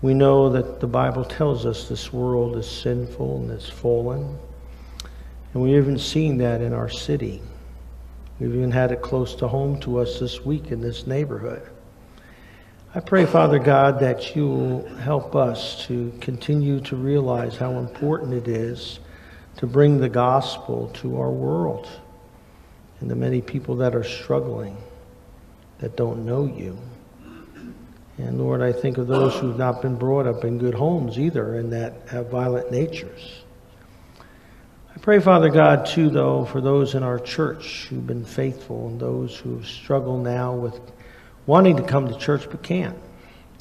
we 0.00 0.14
know 0.14 0.48
that 0.50 0.78
the 0.78 0.86
Bible 0.86 1.24
tells 1.24 1.66
us 1.66 1.88
this 1.88 2.12
world 2.12 2.56
is 2.56 2.70
sinful 2.70 3.38
and 3.38 3.50
it's 3.50 3.68
fallen. 3.68 4.38
And 5.52 5.62
we've 5.62 5.76
even 5.76 5.98
seen 5.98 6.38
that 6.38 6.60
in 6.60 6.72
our 6.72 6.88
city. 6.88 7.42
We've 8.38 8.54
even 8.54 8.70
had 8.70 8.92
it 8.92 9.02
close 9.02 9.34
to 9.36 9.48
home 9.48 9.80
to 9.80 9.98
us 9.98 10.20
this 10.20 10.44
week 10.44 10.70
in 10.70 10.80
this 10.80 11.06
neighborhood. 11.06 11.68
I 12.94 13.00
pray, 13.00 13.26
Father 13.26 13.58
God, 13.58 13.98
that 14.00 14.36
you 14.36 14.46
will 14.46 14.88
help 14.96 15.34
us 15.34 15.84
to 15.86 16.12
continue 16.20 16.80
to 16.82 16.96
realize 16.96 17.56
how 17.56 17.72
important 17.72 18.32
it 18.32 18.48
is 18.48 19.00
to 19.56 19.66
bring 19.66 19.98
the 19.98 20.08
gospel 20.08 20.88
to 20.94 21.20
our 21.20 21.30
world 21.30 21.88
and 23.00 23.10
the 23.10 23.16
many 23.16 23.42
people 23.42 23.76
that 23.76 23.94
are 23.94 24.04
struggling, 24.04 24.76
that 25.78 25.96
don't 25.96 26.26
know 26.26 26.44
you. 26.44 26.78
And 28.18 28.38
Lord, 28.38 28.62
I 28.62 28.72
think 28.72 28.98
of 28.98 29.06
those 29.06 29.34
who've 29.36 29.56
not 29.56 29.80
been 29.80 29.94
brought 29.94 30.26
up 30.26 30.44
in 30.44 30.58
good 30.58 30.74
homes 30.74 31.18
either 31.18 31.54
and 31.54 31.72
that 31.72 31.94
have 32.08 32.30
violent 32.30 32.72
natures. 32.72 33.42
I 34.94 34.98
pray, 34.98 35.20
Father 35.20 35.48
God, 35.48 35.86
too, 35.86 36.10
though, 36.10 36.44
for 36.44 36.60
those 36.60 36.96
in 36.96 37.04
our 37.04 37.20
church 37.20 37.86
who've 37.88 38.04
been 38.04 38.24
faithful 38.24 38.88
and 38.88 39.00
those 39.00 39.36
who 39.36 39.62
struggle 39.62 40.18
now 40.18 40.52
with 40.52 40.80
wanting 41.46 41.76
to 41.76 41.84
come 41.84 42.08
to 42.08 42.18
church 42.18 42.50
but 42.50 42.64
can't. 42.64 42.98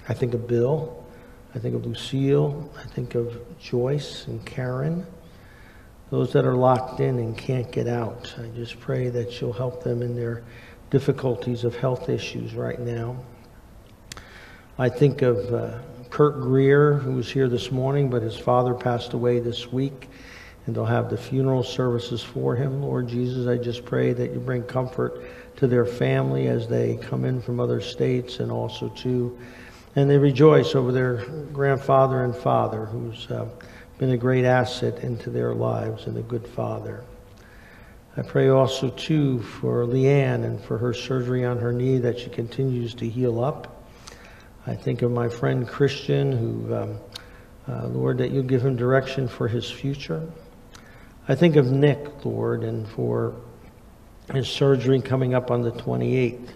I 0.09 0.15
think 0.15 0.33
of 0.33 0.47
Bill. 0.47 1.05
I 1.53 1.59
think 1.59 1.75
of 1.75 1.85
Lucille. 1.85 2.71
I 2.79 2.87
think 2.87 3.13
of 3.13 3.39
Joyce 3.59 4.25
and 4.25 4.43
Karen. 4.43 5.05
Those 6.09 6.33
that 6.33 6.45
are 6.45 6.55
locked 6.55 6.99
in 6.99 7.19
and 7.19 7.37
can't 7.37 7.71
get 7.71 7.87
out. 7.87 8.33
I 8.39 8.47
just 8.55 8.79
pray 8.79 9.09
that 9.09 9.39
you'll 9.39 9.53
help 9.53 9.83
them 9.83 10.01
in 10.01 10.15
their 10.15 10.43
difficulties 10.89 11.63
of 11.63 11.75
health 11.75 12.09
issues 12.09 12.53
right 12.53 12.79
now. 12.79 13.17
I 14.79 14.89
think 14.89 15.21
of 15.21 15.53
uh, 15.53 15.79
Kurt 16.09 16.39
Greer, 16.39 16.93
who 16.93 17.13
was 17.13 17.29
here 17.31 17.49
this 17.49 17.71
morning, 17.71 18.09
but 18.09 18.21
his 18.21 18.37
father 18.37 18.73
passed 18.73 19.13
away 19.13 19.39
this 19.39 19.71
week, 19.71 20.07
and 20.65 20.75
they'll 20.75 20.85
have 20.85 21.09
the 21.09 21.17
funeral 21.17 21.63
services 21.63 22.23
for 22.23 22.55
him. 22.55 22.81
Lord 22.81 23.07
Jesus, 23.07 23.47
I 23.47 23.57
just 23.57 23.85
pray 23.85 24.13
that 24.13 24.31
you 24.31 24.39
bring 24.39 24.63
comfort 24.63 25.23
to 25.57 25.67
their 25.67 25.85
family 25.85 26.47
as 26.47 26.67
they 26.67 26.97
come 26.97 27.25
in 27.25 27.41
from 27.41 27.59
other 27.59 27.81
states 27.81 28.39
and 28.39 28.51
also 28.51 28.89
to, 28.89 29.37
and 29.95 30.09
they 30.09 30.17
rejoice 30.17 30.75
over 30.75 30.91
their 30.91 31.25
grandfather 31.51 32.23
and 32.23 32.35
father, 32.35 32.85
who's 32.85 33.29
uh, 33.31 33.47
been 33.97 34.11
a 34.11 34.17
great 34.17 34.45
asset 34.45 35.03
into 35.03 35.29
their 35.29 35.53
lives 35.53 36.05
and 36.05 36.17
a 36.17 36.21
good 36.21 36.47
father. 36.47 37.03
I 38.17 38.23
pray 38.23 38.49
also, 38.49 38.89
too, 38.89 39.43
for 39.43 39.85
Leanne 39.85 40.43
and 40.43 40.59
for 40.59 40.79
her 40.79 40.91
surgery 40.91 41.45
on 41.45 41.59
her 41.59 41.71
knee 41.71 41.99
that 41.99 42.17
she 42.17 42.31
continues 42.31 42.95
to 42.95 43.07
heal 43.07 43.43
up. 43.43 43.87
I 44.65 44.73
think 44.73 45.03
of 45.03 45.11
my 45.11 45.29
friend 45.29 45.67
Christian, 45.67 46.31
who, 46.31 46.75
um, 46.75 46.99
uh, 47.67 47.87
Lord, 47.89 48.17
that 48.17 48.31
you 48.31 48.41
give 48.41 48.65
him 48.65 48.75
direction 48.75 49.27
for 49.27 49.47
his 49.47 49.69
future. 49.69 50.27
I 51.27 51.35
think 51.35 51.57
of 51.57 51.71
Nick, 51.71 52.25
Lord, 52.25 52.63
and 52.63 52.87
for 52.87 53.35
his 54.33 54.47
surgery 54.47 54.99
coming 54.99 55.35
up 55.35 55.51
on 55.51 55.61
the 55.61 55.71
28th. 55.71 56.53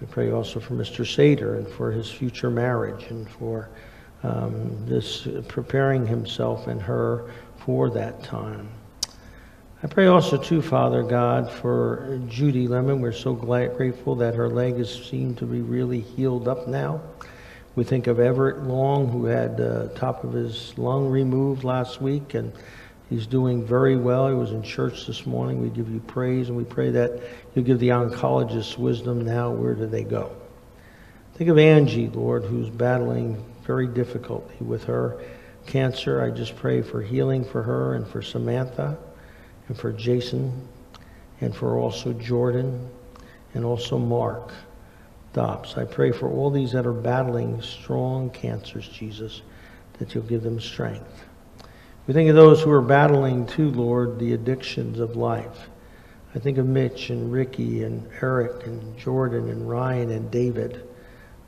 We 0.00 0.06
pray 0.08 0.32
also 0.32 0.58
for 0.58 0.74
Mr. 0.74 1.06
Sater 1.06 1.58
and 1.58 1.68
for 1.68 1.92
his 1.92 2.10
future 2.10 2.50
marriage 2.50 3.04
and 3.04 3.30
for 3.30 3.70
um, 4.24 4.84
this 4.84 5.28
preparing 5.46 6.06
himself 6.06 6.66
and 6.66 6.82
her 6.82 7.30
for 7.58 7.88
that 7.90 8.24
time. 8.24 8.68
I 9.82 9.88
pray 9.88 10.06
also, 10.06 10.38
too, 10.38 10.62
Father 10.62 11.02
God, 11.02 11.52
for 11.52 12.18
Judy 12.28 12.66
Lemon. 12.66 13.02
We're 13.02 13.12
so 13.12 13.34
glad, 13.34 13.76
grateful 13.76 14.14
that 14.16 14.34
her 14.34 14.48
leg 14.48 14.78
has 14.78 14.90
seemed 14.90 15.36
to 15.36 15.44
be 15.44 15.60
really 15.60 16.00
healed 16.00 16.48
up 16.48 16.66
now. 16.66 17.02
We 17.74 17.84
think 17.84 18.06
of 18.06 18.18
Everett 18.18 18.62
Long, 18.62 19.06
who 19.06 19.26
had 19.26 19.60
uh, 19.60 19.88
top 19.88 20.24
of 20.24 20.32
his 20.32 20.72
lung 20.78 21.10
removed 21.10 21.62
last 21.62 22.00
week, 22.00 22.32
and 22.32 22.54
he's 23.10 23.26
doing 23.26 23.66
very 23.66 23.98
well. 23.98 24.28
He 24.28 24.34
was 24.34 24.52
in 24.52 24.62
church 24.62 25.06
this 25.06 25.26
morning. 25.26 25.60
We 25.60 25.68
give 25.68 25.90
you 25.90 26.00
praise, 26.00 26.48
and 26.48 26.56
we 26.56 26.64
pray 26.64 26.88
that 26.92 27.20
you 27.54 27.60
give 27.60 27.78
the 27.78 27.90
oncologists 27.90 28.78
wisdom 28.78 29.26
now. 29.26 29.50
Where 29.50 29.74
do 29.74 29.84
they 29.84 30.04
go? 30.04 30.34
Think 31.34 31.50
of 31.50 31.58
Angie, 31.58 32.08
Lord, 32.08 32.44
who's 32.44 32.70
battling 32.70 33.44
very 33.62 33.88
difficulty 33.88 34.56
with 34.58 34.84
her 34.84 35.22
cancer. 35.66 36.22
I 36.22 36.30
just 36.30 36.56
pray 36.56 36.80
for 36.80 37.02
healing 37.02 37.44
for 37.44 37.62
her 37.62 37.92
and 37.92 38.08
for 38.08 38.22
Samantha 38.22 38.96
and 39.68 39.76
for 39.76 39.92
Jason 39.92 40.68
and 41.40 41.54
for 41.54 41.78
also 41.78 42.12
Jordan 42.12 42.88
and 43.54 43.64
also 43.64 43.98
Mark 43.98 44.52
Dobbs. 45.32 45.76
I 45.76 45.84
pray 45.84 46.12
for 46.12 46.30
all 46.30 46.50
these 46.50 46.72
that 46.72 46.86
are 46.86 46.92
battling 46.92 47.60
strong 47.60 48.30
cancers, 48.30 48.88
Jesus, 48.88 49.42
that 49.98 50.14
you'll 50.14 50.24
give 50.24 50.42
them 50.42 50.60
strength. 50.60 51.24
We 52.06 52.14
think 52.14 52.30
of 52.30 52.36
those 52.36 52.62
who 52.62 52.70
are 52.70 52.82
battling 52.82 53.46
too, 53.46 53.70
Lord, 53.70 54.18
the 54.18 54.32
addictions 54.32 55.00
of 55.00 55.16
life. 55.16 55.68
I 56.34 56.38
think 56.38 56.58
of 56.58 56.66
Mitch 56.66 57.10
and 57.10 57.32
Ricky 57.32 57.82
and 57.82 58.08
Eric 58.20 58.66
and 58.66 58.96
Jordan 58.96 59.48
and 59.48 59.68
Ryan 59.68 60.10
and 60.10 60.30
David. 60.30 60.86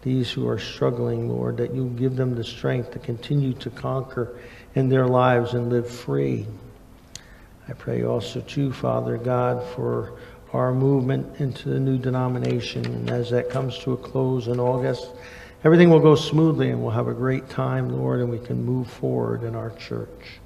These 0.03 0.31
who 0.31 0.49
are 0.49 0.59
struggling, 0.59 1.29
Lord, 1.29 1.59
that 1.59 1.75
you 1.75 1.89
give 1.97 2.17
them 2.17 2.35
the 2.35 2.45
strength 2.45 2.93
to 2.93 2.99
continue 2.99 3.53
to 3.55 3.71
conquer 3.71 4.39
in 4.75 4.89
their 4.89 5.07
lives 5.07 5.55
and 5.55 5.69
live 5.69 5.89
free 5.89 6.47
I 7.69 7.75
pray 7.75 8.03
also, 8.03 8.41
too, 8.41 8.73
Father 8.73 9.19
God, 9.19 9.63
for 9.75 10.19
our 10.55 10.73
movement 10.73 11.39
into 11.39 11.69
the 11.69 11.79
new 11.79 11.99
denomination. 11.99 12.85
And 12.87 13.11
as 13.11 13.29
that 13.31 13.51
comes 13.51 13.79
to 13.81 13.93
a 13.93 13.97
close 13.97 14.49
in 14.49 14.59
August, 14.59 15.11
everything 15.65 15.91
will 15.91 16.01
go 16.01 16.15
smoothly 16.15 16.71
and 16.71 16.81
we'll 16.81 16.93
have 16.93 17.09
a 17.09 17.15
great 17.15 17.51
time, 17.51 17.91
Lord, 17.91 18.21
and 18.21 18.31
we 18.31 18.39
can 18.39 18.65
move 18.65 18.91
forward 18.91 19.43
in 19.43 19.55
our 19.55 19.71
church. 19.73 20.41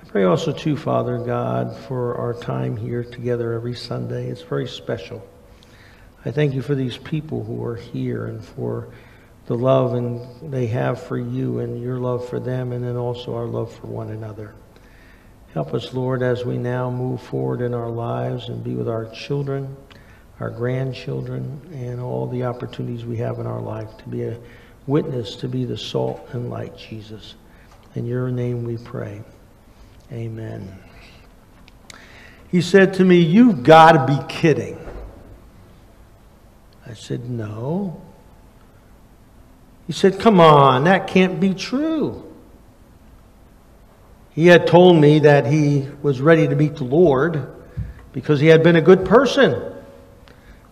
I 0.00 0.08
pray 0.08 0.22
also, 0.22 0.52
too, 0.52 0.76
Father 0.76 1.18
God, 1.18 1.76
for 1.76 2.16
our 2.16 2.34
time 2.34 2.76
here 2.76 3.02
together 3.02 3.52
every 3.52 3.74
Sunday. 3.74 4.28
It's 4.28 4.42
very 4.42 4.68
special. 4.68 5.26
I 6.24 6.30
thank 6.30 6.54
you 6.54 6.62
for 6.62 6.76
these 6.76 6.96
people 6.96 7.42
who 7.42 7.64
are 7.64 7.76
here 7.76 8.26
and 8.26 8.44
for 8.44 8.88
the 9.46 9.56
love 9.56 9.94
and 9.94 10.52
they 10.52 10.68
have 10.68 11.02
for 11.02 11.18
you 11.18 11.58
and 11.58 11.82
your 11.82 11.98
love 11.98 12.28
for 12.28 12.38
them 12.38 12.70
and 12.70 12.84
then 12.84 12.96
also 12.96 13.34
our 13.34 13.46
love 13.46 13.72
for 13.74 13.88
one 13.88 14.10
another. 14.10 14.54
Help 15.54 15.74
us, 15.74 15.92
Lord, 15.92 16.22
as 16.22 16.44
we 16.44 16.58
now 16.58 16.90
move 16.90 17.20
forward 17.20 17.60
in 17.60 17.74
our 17.74 17.90
lives 17.90 18.48
and 18.48 18.62
be 18.62 18.76
with 18.76 18.88
our 18.88 19.06
children, 19.06 19.76
our 20.38 20.50
grandchildren, 20.50 21.60
and 21.72 22.00
all 22.00 22.28
the 22.28 22.44
opportunities 22.44 23.04
we 23.04 23.16
have 23.16 23.40
in 23.40 23.48
our 23.48 23.60
life 23.60 23.96
to 23.98 24.08
be 24.08 24.22
a 24.22 24.38
witness, 24.86 25.34
to 25.36 25.48
be 25.48 25.64
the 25.64 25.76
salt 25.76 26.24
and 26.32 26.50
light, 26.50 26.76
Jesus. 26.76 27.34
In 27.96 28.06
your 28.06 28.30
name 28.30 28.62
we 28.62 28.76
pray. 28.76 29.22
Amen. 30.12 30.78
He 32.48 32.60
said 32.60 32.94
to 32.94 33.04
me, 33.04 33.18
You've 33.18 33.64
got 33.64 33.92
to 33.92 34.06
be 34.06 34.32
kidding. 34.32 34.78
I 36.86 36.94
said, 36.94 37.28
No. 37.28 38.00
He 39.88 39.92
said, 39.92 40.20
Come 40.20 40.38
on, 40.38 40.84
that 40.84 41.08
can't 41.08 41.40
be 41.40 41.54
true. 41.54 42.29
He 44.32 44.46
had 44.46 44.66
told 44.66 44.96
me 44.96 45.20
that 45.20 45.46
he 45.46 45.88
was 46.02 46.20
ready 46.20 46.46
to 46.46 46.54
meet 46.54 46.76
the 46.76 46.84
Lord 46.84 47.46
because 48.12 48.40
he 48.40 48.46
had 48.46 48.62
been 48.62 48.76
a 48.76 48.80
good 48.80 49.04
person. 49.04 49.74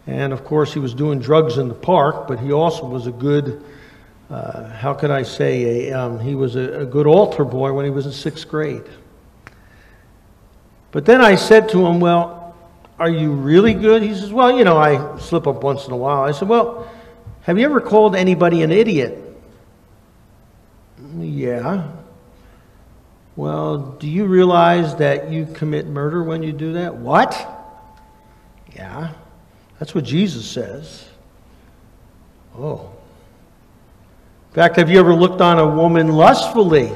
And 0.07 0.33
of 0.33 0.44
course, 0.44 0.73
he 0.73 0.79
was 0.79 0.94
doing 0.94 1.18
drugs 1.18 1.59
in 1.59 1.68
the 1.68 1.75
park, 1.75 2.29
but 2.29 2.38
he 2.38 2.53
also 2.53 2.87
was 2.87 3.07
a 3.07 3.12
good, 3.12 3.62
uh, 4.31 4.68
how 4.71 4.94
could 4.94 5.11
I 5.11 5.23
say, 5.23 5.88
a, 5.88 5.92
um, 5.92 6.18
he 6.18 6.35
was 6.35 6.57
a, 6.57 6.81
a 6.81 6.87
good 6.87 7.07
altar 7.07 7.44
boy 7.44 7.73
when 7.73 7.85
he 7.85 7.90
was 7.90 8.07
in 8.07 8.12
sixth 8.12 8.49
grade. 8.49 8.85
But 10.90 11.05
then 11.05 11.21
I 11.21 11.35
said 11.35 11.68
to 11.71 11.85
him, 11.85 12.01
Well, 12.01 12.57
are 12.99 13.11
you 13.11 13.33
really 13.33 13.75
good? 13.75 14.03
He 14.03 14.14
says, 14.14 14.33
Well, 14.33 14.57
you 14.57 14.64
know, 14.64 14.79
I 14.79 15.18
slip 15.18 15.47
up 15.47 15.62
once 15.62 15.87
in 15.87 15.92
a 15.92 15.97
while. 15.97 16.23
I 16.23 16.33
said, 16.33 16.49
Well, 16.49 16.90
have 17.42 17.59
you 17.59 17.66
ever 17.66 17.81
called 17.81 18.16
anybody 18.16 18.62
an 18.62 18.73
idiot? 18.73 19.25
Yeah. 21.18 21.88
Well, 23.38 23.79
do 23.79 24.09
you 24.09 24.27
realize 24.27 24.96
that 24.96 25.31
you 25.31 25.46
commit 25.46 25.87
murder 25.87 26.24
when 26.24 26.42
you 26.42 26.51
do 26.51 26.72
that? 26.72 26.96
What? 26.96 27.37
Yeah, 28.74 29.12
that's 29.79 29.94
what 29.94 30.03
Jesus 30.03 30.44
says. 30.44 31.09
Oh. 32.59 32.90
In 34.48 34.55
fact, 34.55 34.74
have 34.74 34.90
you 34.90 34.98
ever 34.98 35.14
looked 35.14 35.40
on 35.40 35.61
a 35.61 35.68
woman 35.68 36.09
lustfully? 36.09 36.90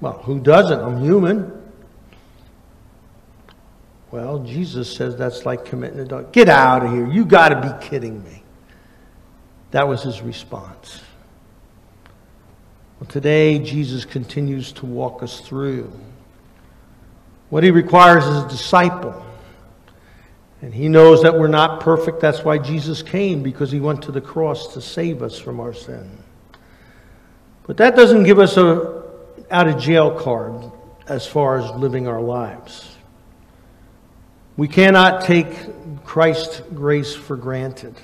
Well, 0.00 0.22
who 0.22 0.38
doesn't? 0.38 0.78
I'm 0.78 1.02
human. 1.02 1.50
Well, 4.12 4.38
Jesus 4.38 4.94
says 4.94 5.16
that's 5.16 5.44
like 5.44 5.64
committing 5.64 5.98
adultery. 5.98 6.30
Get 6.30 6.48
out 6.48 6.84
of 6.84 6.92
here. 6.92 7.10
You 7.10 7.24
got 7.24 7.48
to 7.48 7.60
be 7.60 7.88
kidding 7.88 8.22
me. 8.22 8.44
That 9.72 9.88
was 9.88 10.04
his 10.04 10.22
response. 10.22 11.00
Well, 13.00 13.08
today, 13.08 13.58
Jesus 13.58 14.04
continues 14.04 14.72
to 14.72 14.84
walk 14.84 15.22
us 15.22 15.40
through 15.40 15.90
what 17.48 17.64
he 17.64 17.70
requires 17.70 18.24
as 18.24 18.44
a 18.44 18.48
disciple. 18.48 19.24
And 20.60 20.74
he 20.74 20.88
knows 20.88 21.22
that 21.22 21.38
we're 21.38 21.48
not 21.48 21.80
perfect. 21.80 22.20
That's 22.20 22.44
why 22.44 22.58
Jesus 22.58 23.02
came, 23.02 23.42
because 23.42 23.72
he 23.72 23.80
went 23.80 24.02
to 24.02 24.12
the 24.12 24.20
cross 24.20 24.74
to 24.74 24.82
save 24.82 25.22
us 25.22 25.38
from 25.38 25.60
our 25.60 25.72
sin. 25.72 26.18
But 27.66 27.78
that 27.78 27.96
doesn't 27.96 28.24
give 28.24 28.38
us 28.38 28.58
a 28.58 29.02
out 29.50 29.66
of 29.66 29.80
jail 29.80 30.10
card 30.10 30.70
as 31.08 31.26
far 31.26 31.58
as 31.58 31.70
living 31.72 32.06
our 32.06 32.20
lives. 32.20 32.96
We 34.58 34.68
cannot 34.68 35.24
take 35.24 36.04
Christ's 36.04 36.60
grace 36.74 37.14
for 37.14 37.36
granted. 37.36 37.94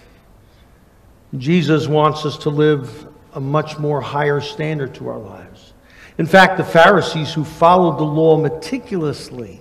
Jesus 1.37 1.87
wants 1.87 2.25
us 2.25 2.39
to 2.39 2.51
live 2.51 3.07
a 3.37 3.41
much 3.41 3.79
more 3.79 4.01
higher 4.01 4.41
standard 4.41 4.95
to 4.95 5.09
our 5.09 5.19
lives. 5.19 5.75
In 6.19 6.25
fact, 6.25 6.57
the 6.57 6.65
Pharisees 6.65 7.35
who 7.35 7.45
followed 7.45 7.99
the 7.99 8.05
law 8.05 8.39
meticulously, 8.39 9.61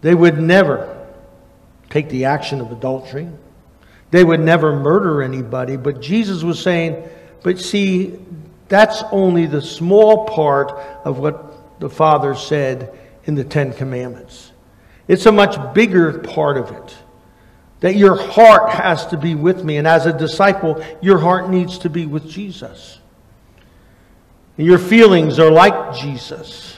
they 0.00 0.14
would 0.14 0.38
never 0.38 1.06
take 1.88 2.08
the 2.08 2.24
action 2.24 2.60
of 2.60 2.72
adultery. 2.72 3.28
They 4.10 4.24
would 4.24 4.40
never 4.40 4.74
murder 4.74 5.22
anybody, 5.22 5.76
but 5.76 6.00
Jesus 6.00 6.42
was 6.42 6.60
saying, 6.60 7.08
but 7.44 7.60
see, 7.60 8.18
that's 8.68 9.04
only 9.12 9.46
the 9.46 9.62
small 9.62 10.26
part 10.26 10.72
of 11.04 11.20
what 11.20 11.80
the 11.80 11.88
Father 11.88 12.34
said 12.34 12.98
in 13.24 13.36
the 13.36 13.44
Ten 13.44 13.72
Commandments. 13.72 14.50
It's 15.06 15.26
a 15.26 15.32
much 15.32 15.74
bigger 15.74 16.18
part 16.18 16.56
of 16.56 16.72
it. 16.72 16.96
That 17.80 17.94
your 17.94 18.16
heart 18.16 18.70
has 18.70 19.06
to 19.06 19.16
be 19.16 19.34
with 19.34 19.64
me. 19.64 19.76
And 19.76 19.86
as 19.86 20.06
a 20.06 20.12
disciple, 20.12 20.84
your 21.00 21.18
heart 21.18 21.48
needs 21.48 21.78
to 21.78 21.90
be 21.90 22.06
with 22.06 22.28
Jesus. 22.28 22.98
And 24.56 24.66
your 24.66 24.78
feelings 24.78 25.38
are 25.38 25.50
like 25.50 25.94
Jesus. 25.94 26.76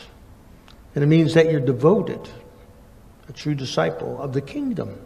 And 0.94 1.02
it 1.02 1.06
means 1.06 1.34
that 1.34 1.50
you're 1.50 1.60
devoted, 1.60 2.28
a 3.28 3.32
true 3.32 3.54
disciple 3.54 4.20
of 4.20 4.32
the 4.32 4.42
kingdom. 4.42 5.00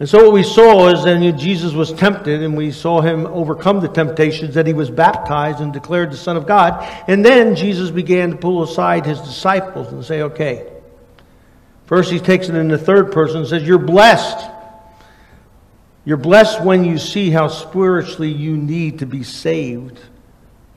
And 0.00 0.08
so 0.08 0.24
what 0.24 0.32
we 0.32 0.44
saw 0.44 0.88
is 0.88 1.04
that 1.04 1.36
Jesus 1.38 1.72
was 1.72 1.92
tempted, 1.92 2.42
and 2.42 2.56
we 2.56 2.70
saw 2.70 3.00
him 3.00 3.26
overcome 3.26 3.80
the 3.80 3.88
temptations, 3.88 4.54
that 4.54 4.66
he 4.66 4.72
was 4.72 4.90
baptized 4.90 5.60
and 5.60 5.72
declared 5.72 6.12
the 6.12 6.16
Son 6.16 6.36
of 6.36 6.46
God. 6.46 6.84
And 7.08 7.24
then 7.24 7.54
Jesus 7.56 7.90
began 7.90 8.30
to 8.30 8.36
pull 8.36 8.62
aside 8.62 9.04
his 9.06 9.20
disciples 9.20 9.92
and 9.92 10.04
say, 10.04 10.22
okay, 10.22 10.72
First, 11.88 12.12
he 12.12 12.18
takes 12.20 12.50
it 12.50 12.54
in 12.54 12.68
the 12.68 12.76
third 12.76 13.12
person 13.12 13.38
and 13.38 13.48
says, 13.48 13.62
You're 13.62 13.78
blessed. 13.78 14.50
You're 16.04 16.18
blessed 16.18 16.62
when 16.62 16.84
you 16.84 16.98
see 16.98 17.30
how 17.30 17.48
spiritually 17.48 18.30
you 18.30 18.58
need 18.58 18.98
to 18.98 19.06
be 19.06 19.22
saved 19.22 19.98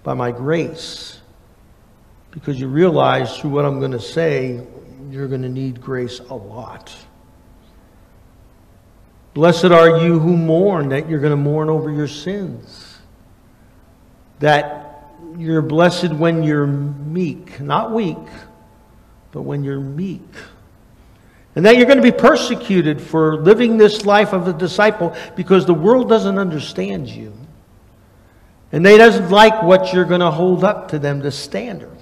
by 0.03 0.13
my 0.13 0.31
grace. 0.31 1.19
Because 2.31 2.61
you 2.61 2.69
realize 2.69 3.37
through 3.37 3.49
what 3.49 3.65
I'm 3.65 3.79
going 3.79 3.91
to 3.91 3.99
say, 3.99 4.65
you're 5.09 5.27
going 5.27 5.41
to 5.41 5.49
need 5.49 5.81
grace 5.81 6.19
a 6.19 6.33
lot. 6.33 6.95
Blessed 9.33 9.65
are 9.65 9.99
you 10.05 10.17
who 10.17 10.37
mourn, 10.37 10.89
that 10.89 11.09
you're 11.09 11.19
going 11.19 11.31
to 11.31 11.37
mourn 11.37 11.69
over 11.69 11.91
your 11.91 12.07
sins. 12.07 12.99
That 14.39 15.09
you're 15.37 15.61
blessed 15.61 16.13
when 16.13 16.43
you're 16.43 16.67
meek, 16.67 17.59
not 17.59 17.91
weak, 17.91 18.17
but 19.33 19.41
when 19.41 19.65
you're 19.65 19.81
meek. 19.81 20.23
And 21.55 21.65
that 21.65 21.75
you're 21.75 21.85
going 21.85 21.97
to 21.97 22.03
be 22.03 22.11
persecuted 22.11 23.01
for 23.01 23.35
living 23.35 23.77
this 23.77 24.05
life 24.05 24.33
of 24.33 24.47
a 24.47 24.53
disciple 24.53 25.15
because 25.35 25.65
the 25.65 25.73
world 25.73 26.07
doesn't 26.07 26.37
understand 26.37 27.09
you. 27.09 27.33
And 28.71 28.85
they 28.85 28.97
doesn't 28.97 29.29
like 29.29 29.61
what 29.63 29.93
you're 29.93 30.05
going 30.05 30.21
to 30.21 30.31
hold 30.31 30.63
up 30.63 30.89
to 30.89 30.99
them, 30.99 31.19
the 31.19 31.31
standard. 31.31 31.97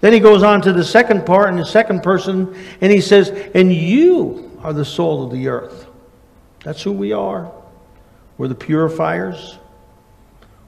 Then 0.00 0.12
he 0.12 0.20
goes 0.20 0.42
on 0.42 0.62
to 0.62 0.72
the 0.72 0.84
second 0.84 1.26
part 1.26 1.48
in 1.48 1.56
the 1.56 1.66
second 1.66 2.02
person, 2.02 2.54
and 2.80 2.92
he 2.92 3.00
says, 3.00 3.30
And 3.54 3.72
you 3.72 4.56
are 4.62 4.72
the 4.72 4.84
soul 4.84 5.24
of 5.24 5.32
the 5.32 5.48
earth. 5.48 5.86
That's 6.62 6.82
who 6.82 6.92
we 6.92 7.12
are. 7.12 7.50
We're 8.38 8.48
the 8.48 8.54
purifiers. 8.54 9.58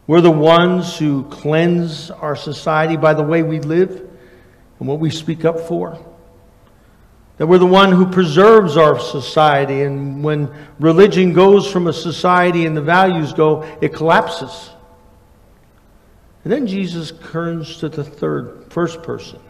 We're 0.06 0.22
the 0.22 0.30
ones 0.30 0.98
who 0.98 1.24
cleanse 1.24 2.10
our 2.10 2.34
society 2.34 2.96
by 2.96 3.14
the 3.14 3.22
way 3.22 3.42
we 3.42 3.60
live 3.60 4.10
and 4.78 4.88
what 4.88 4.98
we 4.98 5.10
speak 5.10 5.44
up 5.44 5.60
for. 5.60 6.02
That 7.38 7.46
we're 7.46 7.58
the 7.58 7.66
one 7.66 7.92
who 7.92 8.06
preserves 8.06 8.76
our 8.76 8.98
society. 8.98 9.82
And 9.82 10.22
when 10.22 10.52
religion 10.80 11.32
goes 11.32 11.70
from 11.70 11.86
a 11.86 11.92
society 11.92 12.66
and 12.66 12.76
the 12.76 12.82
values 12.82 13.32
go, 13.32 13.62
it 13.80 13.94
collapses. 13.94 14.70
And 16.44 16.52
then 16.52 16.66
Jesus 16.66 17.12
turns 17.30 17.78
to 17.78 17.88
the 17.88 18.04
third, 18.04 18.66
first 18.70 19.02
person. 19.02 19.40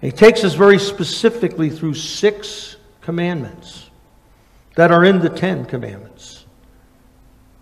he 0.00 0.12
takes 0.12 0.44
us 0.44 0.54
very 0.54 0.78
specifically 0.78 1.70
through 1.70 1.94
six 1.94 2.76
commandments 3.00 3.90
that 4.74 4.90
are 4.90 5.04
in 5.04 5.20
the 5.20 5.30
Ten 5.30 5.64
Commandments. 5.64 6.44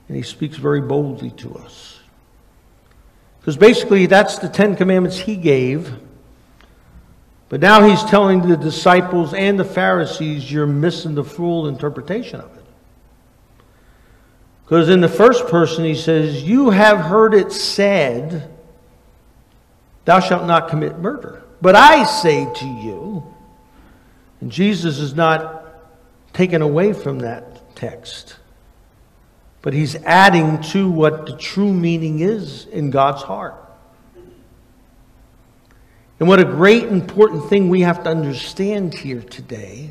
And 0.08 0.16
he 0.16 0.22
speaks 0.22 0.56
very 0.56 0.80
boldly 0.80 1.30
to 1.32 1.54
us. 1.54 2.00
Because 3.40 3.56
basically, 3.56 4.06
that's 4.06 4.38
the 4.38 4.48
Ten 4.48 4.74
Commandments 4.74 5.18
he 5.18 5.36
gave 5.36 5.94
but 7.50 7.60
now 7.60 7.82
he's 7.82 8.02
telling 8.04 8.48
the 8.48 8.56
disciples 8.56 9.34
and 9.34 9.58
the 9.58 9.64
Pharisees, 9.64 10.50
you're 10.50 10.68
missing 10.68 11.16
the 11.16 11.24
full 11.24 11.66
interpretation 11.66 12.40
of 12.40 12.56
it. 12.56 12.64
Because 14.62 14.88
in 14.88 15.00
the 15.00 15.08
first 15.08 15.48
person, 15.48 15.84
he 15.84 15.96
says, 15.96 16.44
You 16.44 16.70
have 16.70 17.00
heard 17.00 17.34
it 17.34 17.50
said, 17.50 18.48
Thou 20.04 20.20
shalt 20.20 20.46
not 20.46 20.68
commit 20.68 21.00
murder. 21.00 21.42
But 21.60 21.74
I 21.74 22.04
say 22.04 22.44
to 22.44 22.66
you, 22.66 23.34
and 24.40 24.52
Jesus 24.52 25.00
is 25.00 25.16
not 25.16 25.74
taken 26.32 26.62
away 26.62 26.92
from 26.92 27.18
that 27.18 27.74
text, 27.74 28.36
but 29.60 29.74
he's 29.74 29.96
adding 29.96 30.62
to 30.70 30.88
what 30.88 31.26
the 31.26 31.36
true 31.36 31.72
meaning 31.72 32.20
is 32.20 32.66
in 32.66 32.90
God's 32.90 33.22
heart. 33.22 33.56
And 36.20 36.28
what 36.28 36.38
a 36.38 36.44
great 36.44 36.84
important 36.84 37.48
thing 37.48 37.70
we 37.70 37.80
have 37.80 38.04
to 38.04 38.10
understand 38.10 38.92
here 38.92 39.22
today 39.22 39.90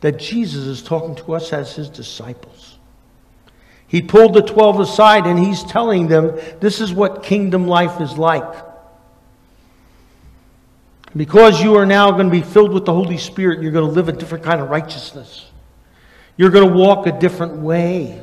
that 0.00 0.16
Jesus 0.16 0.64
is 0.64 0.82
talking 0.82 1.16
to 1.16 1.34
us 1.34 1.52
as 1.52 1.74
his 1.74 1.90
disciples. 1.90 2.78
He 3.88 4.00
pulled 4.00 4.34
the 4.34 4.42
12 4.42 4.78
aside 4.78 5.26
and 5.26 5.36
he's 5.36 5.64
telling 5.64 6.06
them 6.06 6.38
this 6.60 6.80
is 6.80 6.92
what 6.92 7.24
kingdom 7.24 7.66
life 7.66 8.00
is 8.00 8.16
like. 8.16 8.64
Because 11.16 11.60
you 11.60 11.74
are 11.74 11.84
now 11.84 12.12
going 12.12 12.26
to 12.26 12.30
be 12.30 12.42
filled 12.42 12.72
with 12.72 12.84
the 12.84 12.94
Holy 12.94 13.18
Spirit, 13.18 13.60
you're 13.60 13.72
going 13.72 13.84
to 13.84 13.92
live 13.92 14.08
a 14.08 14.12
different 14.12 14.44
kind 14.44 14.60
of 14.60 14.70
righteousness. 14.70 15.50
You're 16.36 16.50
going 16.50 16.68
to 16.68 16.72
walk 16.72 17.08
a 17.08 17.18
different 17.18 17.56
way. 17.56 18.22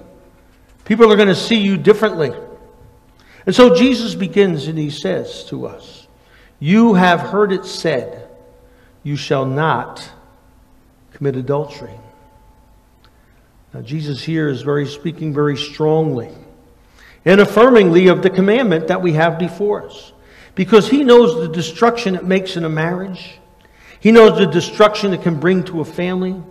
People 0.86 1.12
are 1.12 1.18
going 1.18 1.28
to 1.28 1.36
see 1.36 1.58
you 1.58 1.76
differently. 1.76 2.32
And 3.46 3.54
so 3.54 3.76
Jesus 3.76 4.16
begins 4.16 4.68
and 4.68 4.78
he 4.78 4.90
says 4.90 5.44
to 5.50 5.68
us, 5.68 6.07
you 6.60 6.96
have 6.96 7.20
heard 7.20 7.52
it 7.52 7.66
said, 7.66 8.30
You 9.04 9.16
shall 9.16 9.46
not 9.46 10.10
commit 11.12 11.36
adultery. 11.36 12.00
Now, 13.74 13.82
Jesus 13.82 14.24
here 14.24 14.48
is 14.48 14.62
very 14.62 14.88
speaking 14.88 15.34
very 15.34 15.58
strongly 15.58 16.32
and 17.26 17.42
affirmingly 17.42 18.12
of 18.12 18.24
the 18.24 18.30
commandment 18.30 18.88
that 18.88 19.02
we 19.02 19.14
have 19.14 19.38
before 19.38 19.86
us. 19.86 20.14
Because 20.56 20.90
he 20.90 21.04
knows 21.04 21.36
the 21.36 21.54
destruction 21.54 22.16
it 22.16 22.24
makes 22.24 22.58
in 22.58 22.66
a 22.66 22.70
marriage. 22.70 23.40
He 24.00 24.12
knows 24.12 24.40
the 24.40 24.48
destruction 24.48 25.14
it 25.14 25.22
can 25.22 25.40
bring 25.40 25.64
to 25.66 25.82
a 25.82 25.86
family. 25.86 26.42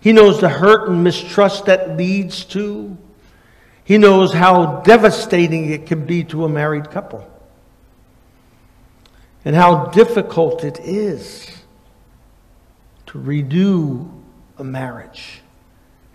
He 0.00 0.12
knows 0.12 0.40
the 0.40 0.48
hurt 0.48 0.88
and 0.88 1.04
mistrust 1.04 1.66
that 1.66 1.96
leads 1.96 2.44
to. 2.46 2.96
He 3.84 3.98
knows 3.98 4.32
how 4.32 4.80
devastating 4.80 5.70
it 5.70 5.86
can 5.86 6.06
be 6.06 6.24
to 6.24 6.44
a 6.44 6.48
married 6.48 6.90
couple 6.90 7.30
and 9.46 9.54
how 9.54 9.86
difficult 9.86 10.64
it 10.64 10.80
is 10.80 11.48
to 13.06 13.16
redo 13.16 14.10
a 14.58 14.64
marriage 14.64 15.40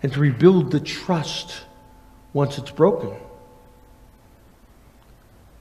and 0.02 0.12
to 0.12 0.20
rebuild 0.20 0.70
the 0.70 0.78
trust 0.78 1.62
once 2.34 2.58
it's 2.58 2.70
broken. 2.70 3.10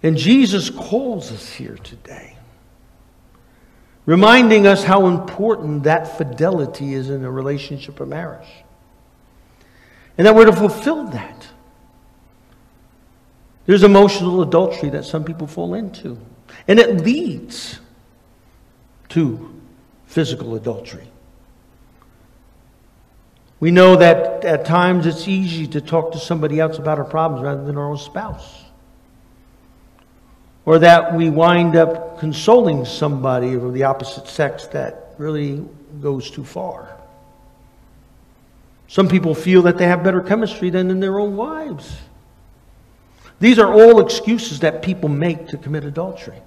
And 0.03 0.17
Jesus 0.17 0.69
calls 0.69 1.31
us 1.31 1.53
here 1.53 1.77
today, 1.77 2.35
reminding 4.05 4.67
us 4.67 4.83
how 4.83 5.07
important 5.07 5.83
that 5.83 6.17
fidelity 6.17 6.93
is 6.93 7.09
in 7.09 7.23
a 7.23 7.31
relationship 7.31 8.01
or 8.01 8.05
marriage. 8.05 8.49
And 10.17 10.27
that 10.27 10.35
we're 10.35 10.43
to 10.43 10.53
fulfill 10.53 11.05
that. 11.05 11.47
There's 13.65 13.83
emotional 13.83 14.41
adultery 14.41 14.89
that 14.89 15.05
some 15.05 15.23
people 15.23 15.47
fall 15.47 15.73
into. 15.73 16.19
And 16.67 16.79
it 16.79 17.01
leads 17.01 17.79
to 19.09 19.61
physical 20.05 20.55
adultery. 20.55 21.07
We 23.59 23.71
know 23.71 23.95
that 23.95 24.43
at 24.43 24.65
times 24.65 25.05
it's 25.05 25.27
easy 25.27 25.67
to 25.67 25.81
talk 25.81 26.13
to 26.13 26.19
somebody 26.19 26.59
else 26.59 26.79
about 26.79 26.97
our 26.97 27.05
problems 27.05 27.43
rather 27.43 27.63
than 27.63 27.77
our 27.77 27.91
own 27.91 27.97
spouse. 27.97 28.63
Or 30.65 30.79
that 30.79 31.15
we 31.15 31.29
wind 31.29 31.75
up 31.75 32.19
consoling 32.19 32.85
somebody 32.85 33.53
of 33.53 33.73
the 33.73 33.83
opposite 33.83 34.27
sex 34.27 34.65
that 34.67 35.13
really 35.17 35.63
goes 36.01 36.31
too 36.31 36.43
far. 36.43 36.97
Some 38.87 39.07
people 39.07 39.35
feel 39.35 39.61
that 39.63 39.77
they 39.77 39.85
have 39.85 40.03
better 40.03 40.21
chemistry 40.21 40.69
than 40.69 40.89
in 40.89 40.99
their 40.99 41.19
own 41.19 41.37
wives. 41.37 41.95
These 43.41 43.57
are 43.57 43.73
all 43.73 43.99
excuses 43.99 44.59
that 44.59 44.83
people 44.83 45.09
make 45.09 45.47
to 45.47 45.57
commit 45.57 45.83
adultery. 45.83 46.39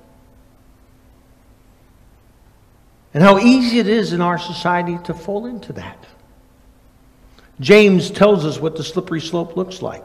And 3.13 3.21
how 3.21 3.39
easy 3.39 3.81
it 3.81 3.89
is 3.89 4.13
in 4.13 4.21
our 4.21 4.39
society 4.39 4.99
to 5.05 5.13
fall 5.13 5.47
into 5.47 5.73
that. 5.73 5.99
James 7.59 8.13
tells 8.13 8.45
us 8.45 8.61
what 8.61 8.77
the 8.77 8.85
slippery 8.85 9.21
slope 9.21 9.57
looks 9.57 9.83
like. 9.83 10.05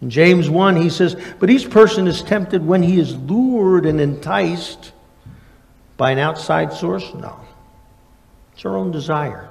In 0.00 0.08
James 0.08 0.48
1, 0.48 0.76
he 0.76 0.88
says, 0.88 1.14
But 1.38 1.50
each 1.50 1.68
person 1.68 2.08
is 2.08 2.22
tempted 2.22 2.66
when 2.66 2.82
he 2.82 2.98
is 2.98 3.14
lured 3.14 3.84
and 3.84 4.00
enticed 4.00 4.92
by 5.98 6.10
an 6.10 6.18
outside 6.18 6.72
source? 6.72 7.12
No. 7.12 7.38
It's 8.54 8.64
our 8.64 8.78
own 8.78 8.92
desire, 8.92 9.50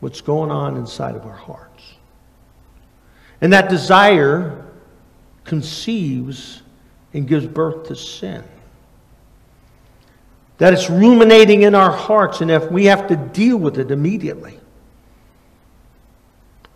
what's 0.00 0.20
going 0.20 0.50
on 0.50 0.76
inside 0.76 1.14
of 1.14 1.26
our 1.26 1.36
hearts. 1.36 1.94
And 3.40 3.52
that 3.52 3.68
desire 3.70 4.61
conceives 5.44 6.62
and 7.12 7.26
gives 7.26 7.46
birth 7.46 7.88
to 7.88 7.96
sin. 7.96 8.44
That 10.58 10.72
it's 10.72 10.88
ruminating 10.88 11.62
in 11.62 11.74
our 11.74 11.90
hearts, 11.90 12.40
and 12.40 12.50
if 12.50 12.70
we 12.70 12.86
have 12.86 13.08
to 13.08 13.16
deal 13.16 13.56
with 13.56 13.78
it 13.78 13.90
immediately. 13.90 14.58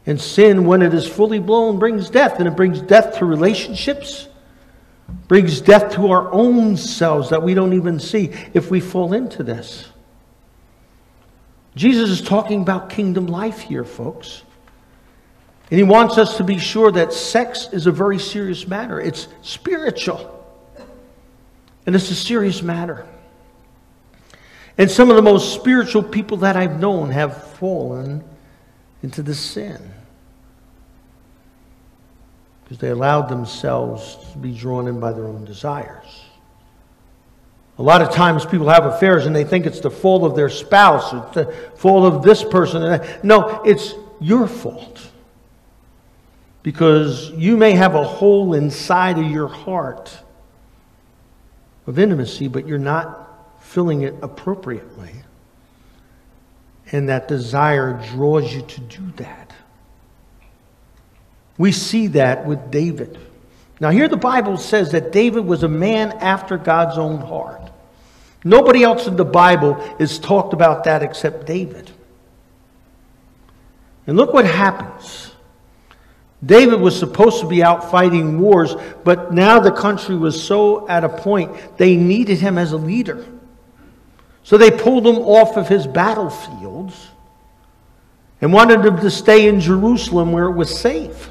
And 0.07 0.21
sin, 0.21 0.65
when 0.65 0.83
it 0.83 0.95
is 0.95 1.07
fully 1.07 1.39
blown, 1.39 1.79
brings 1.79 2.11
death, 2.11 2.39
and 2.39 2.47
it 2.49 2.57
brings 2.57 2.81
death 2.81 3.19
to 3.19 3.25
relationships, 3.25 4.29
brings 5.29 5.61
death 5.61 5.93
to 5.95 6.11
our 6.11 6.33
own 6.33 6.77
selves 6.77 7.31
that 7.31 7.43
we 7.43 7.55
don't 7.55 7.73
even 7.73 7.99
see 7.99 8.33
if 8.55 8.71
we 8.71 8.81
fall 8.81 9.13
into 9.13 9.43
this. 9.43 9.89
Jesus 11.75 12.09
is 12.09 12.23
talking 12.23 12.63
about 12.63 12.89
kingdom 12.89 13.27
life 13.27 13.61
here, 13.61 13.85
folks. 13.85 14.43
And 15.71 15.79
he 15.79 15.85
wants 15.85 16.17
us 16.17 16.37
to 16.37 16.45
be 16.45 16.59
sure 16.59 16.93
that 16.93 17.13
sex 17.13 17.69
is 17.73 17.87
a 17.87 17.93
very 17.93 18.19
serious 18.19 18.69
matter. 18.69 19.01
It's 19.01 19.27
spiritual. 19.43 20.33
And 21.87 21.95
it's 21.95 22.11
a 22.11 22.15
serious 22.15 22.63
matter. 22.63 23.07
And 24.79 24.91
some 24.91 25.11
of 25.11 25.17
the 25.17 25.23
most 25.23 25.55
spiritual 25.55 26.03
people 26.03 26.39
that 26.39 26.57
I've 26.57 26.79
known 26.79 27.11
have 27.11 27.55
fallen 27.55 28.23
into 29.03 29.23
the 29.23 29.35
sin 29.35 29.93
because 32.65 32.79
they 32.79 32.91
allowed 32.91 33.29
themselves 33.29 34.17
to 34.33 34.39
be 34.39 34.53
drawn 34.53 34.89
in 34.89 34.99
by 34.99 35.13
their 35.13 35.27
own 35.27 35.45
desires. 35.45 36.25
A 37.79 37.83
lot 37.83 38.03
of 38.03 38.11
times 38.11 38.45
people 38.45 38.69
have 38.69 38.87
affairs 38.87 39.27
and 39.27 39.37
they 39.37 39.45
think 39.45 39.67
it's 39.67 39.81
the 39.81 39.91
fault 39.91 40.25
of 40.25 40.35
their 40.35 40.49
spouse, 40.49 41.13
it's 41.13 41.35
the 41.35 41.53
fault 41.77 42.13
of 42.13 42.23
this 42.23 42.43
person. 42.43 43.01
No, 43.23 43.63
it's 43.65 43.95
your 44.21 44.49
fault. 44.49 45.11
Because 46.67 47.31
you 47.31 47.57
may 47.57 47.75
have 47.75 47.95
a 47.95 48.03
hole 48.03 48.53
inside 48.53 49.21
of 49.21 49.31
your 49.31 49.47
heart 49.47 50.19
of 51.87 51.97
intimacy, 51.97 52.49
but 52.49 52.67
you're 52.67 52.77
not 52.77 53.61
filling 53.61 54.03
it 54.03 54.17
appropriately. 54.21 55.13
And 56.91 57.09
that 57.09 57.29
desire 57.29 58.03
draws 58.11 58.53
you 58.53 58.63
to 58.63 58.81
do 58.81 59.13
that. 59.19 59.53
We 61.57 61.71
see 61.71 62.09
that 62.09 62.45
with 62.45 62.73
David. 62.73 63.17
Now, 63.79 63.91
here 63.91 64.09
the 64.09 64.17
Bible 64.17 64.57
says 64.57 64.91
that 64.91 65.13
David 65.13 65.45
was 65.45 65.63
a 65.63 65.69
man 65.69 66.11
after 66.15 66.59
God's 66.59 66.99
own 66.99 67.21
heart. 67.21 67.63
Nobody 68.43 68.83
else 68.83 69.07
in 69.07 69.15
the 69.15 69.25
Bible 69.25 69.77
is 70.01 70.19
talked 70.19 70.53
about 70.53 70.83
that 70.83 71.05
except 71.05 71.47
David. 71.47 71.93
And 74.09 74.17
look 74.17 74.35
what 74.35 74.47
happens. 74.47 75.31
David 76.45 76.81
was 76.81 76.99
supposed 76.99 77.41
to 77.41 77.49
be 77.49 77.63
out 77.63 77.91
fighting 77.91 78.41
wars, 78.41 78.75
but 79.05 79.33
now 79.33 79.59
the 79.59 79.73
country 79.73 80.17
was 80.17 80.43
so 80.43 80.87
at 80.89 81.03
a 81.03 81.09
point 81.09 81.79
they 81.79 81.97
needed 81.97 82.39
him 82.39 82.59
as 82.59 82.73
a 82.73 82.77
leader. 82.77 83.25
So 84.43 84.59
they 84.59 84.71
pulled 84.71 85.07
him 85.07 85.17
off 85.17 85.57
of 85.57 85.69
his 85.69 85.87
battlefields 85.87 87.09
and 88.41 88.53
wanted 88.53 88.85
him 88.85 88.99
to 88.99 89.11
stay 89.11 89.49
in 89.49 89.61
Jerusalem 89.61 90.33
where 90.33 90.45
it 90.45 90.53
was 90.53 90.79
safe. 90.79 91.31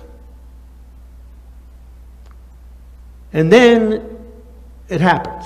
And 3.31 3.51
then 3.51 4.17
it 4.89 5.01
happens. 5.01 5.45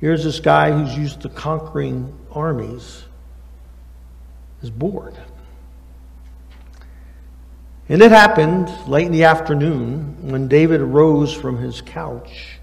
Here's 0.00 0.24
this 0.24 0.40
guy 0.40 0.72
who's 0.72 0.96
used 0.96 1.20
to 1.22 1.28
conquering 1.28 2.12
armies, 2.32 3.04
is 4.62 4.70
bored. 4.70 5.16
And 7.90 8.00
it 8.02 8.12
happened 8.12 8.70
late 8.86 9.06
in 9.06 9.12
the 9.12 9.24
afternoon 9.24 10.30
when 10.30 10.46
David 10.46 10.80
arose 10.80 11.34
from 11.34 11.58
his 11.58 11.80
couch 11.80 12.60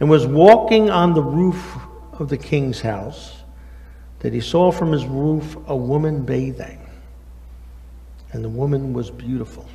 and 0.00 0.10
was 0.10 0.26
walking 0.26 0.90
on 0.90 1.14
the 1.14 1.22
roof 1.22 1.76
of 2.14 2.30
the 2.30 2.36
king's 2.36 2.80
house 2.80 3.44
that 4.18 4.32
he 4.32 4.40
saw 4.40 4.72
from 4.72 4.90
his 4.90 5.06
roof 5.06 5.56
a 5.68 5.76
woman 5.76 6.24
bathing. 6.24 6.80
And 8.32 8.44
the 8.44 8.48
woman 8.48 8.92
was 8.92 9.08
beautiful. 9.08 9.68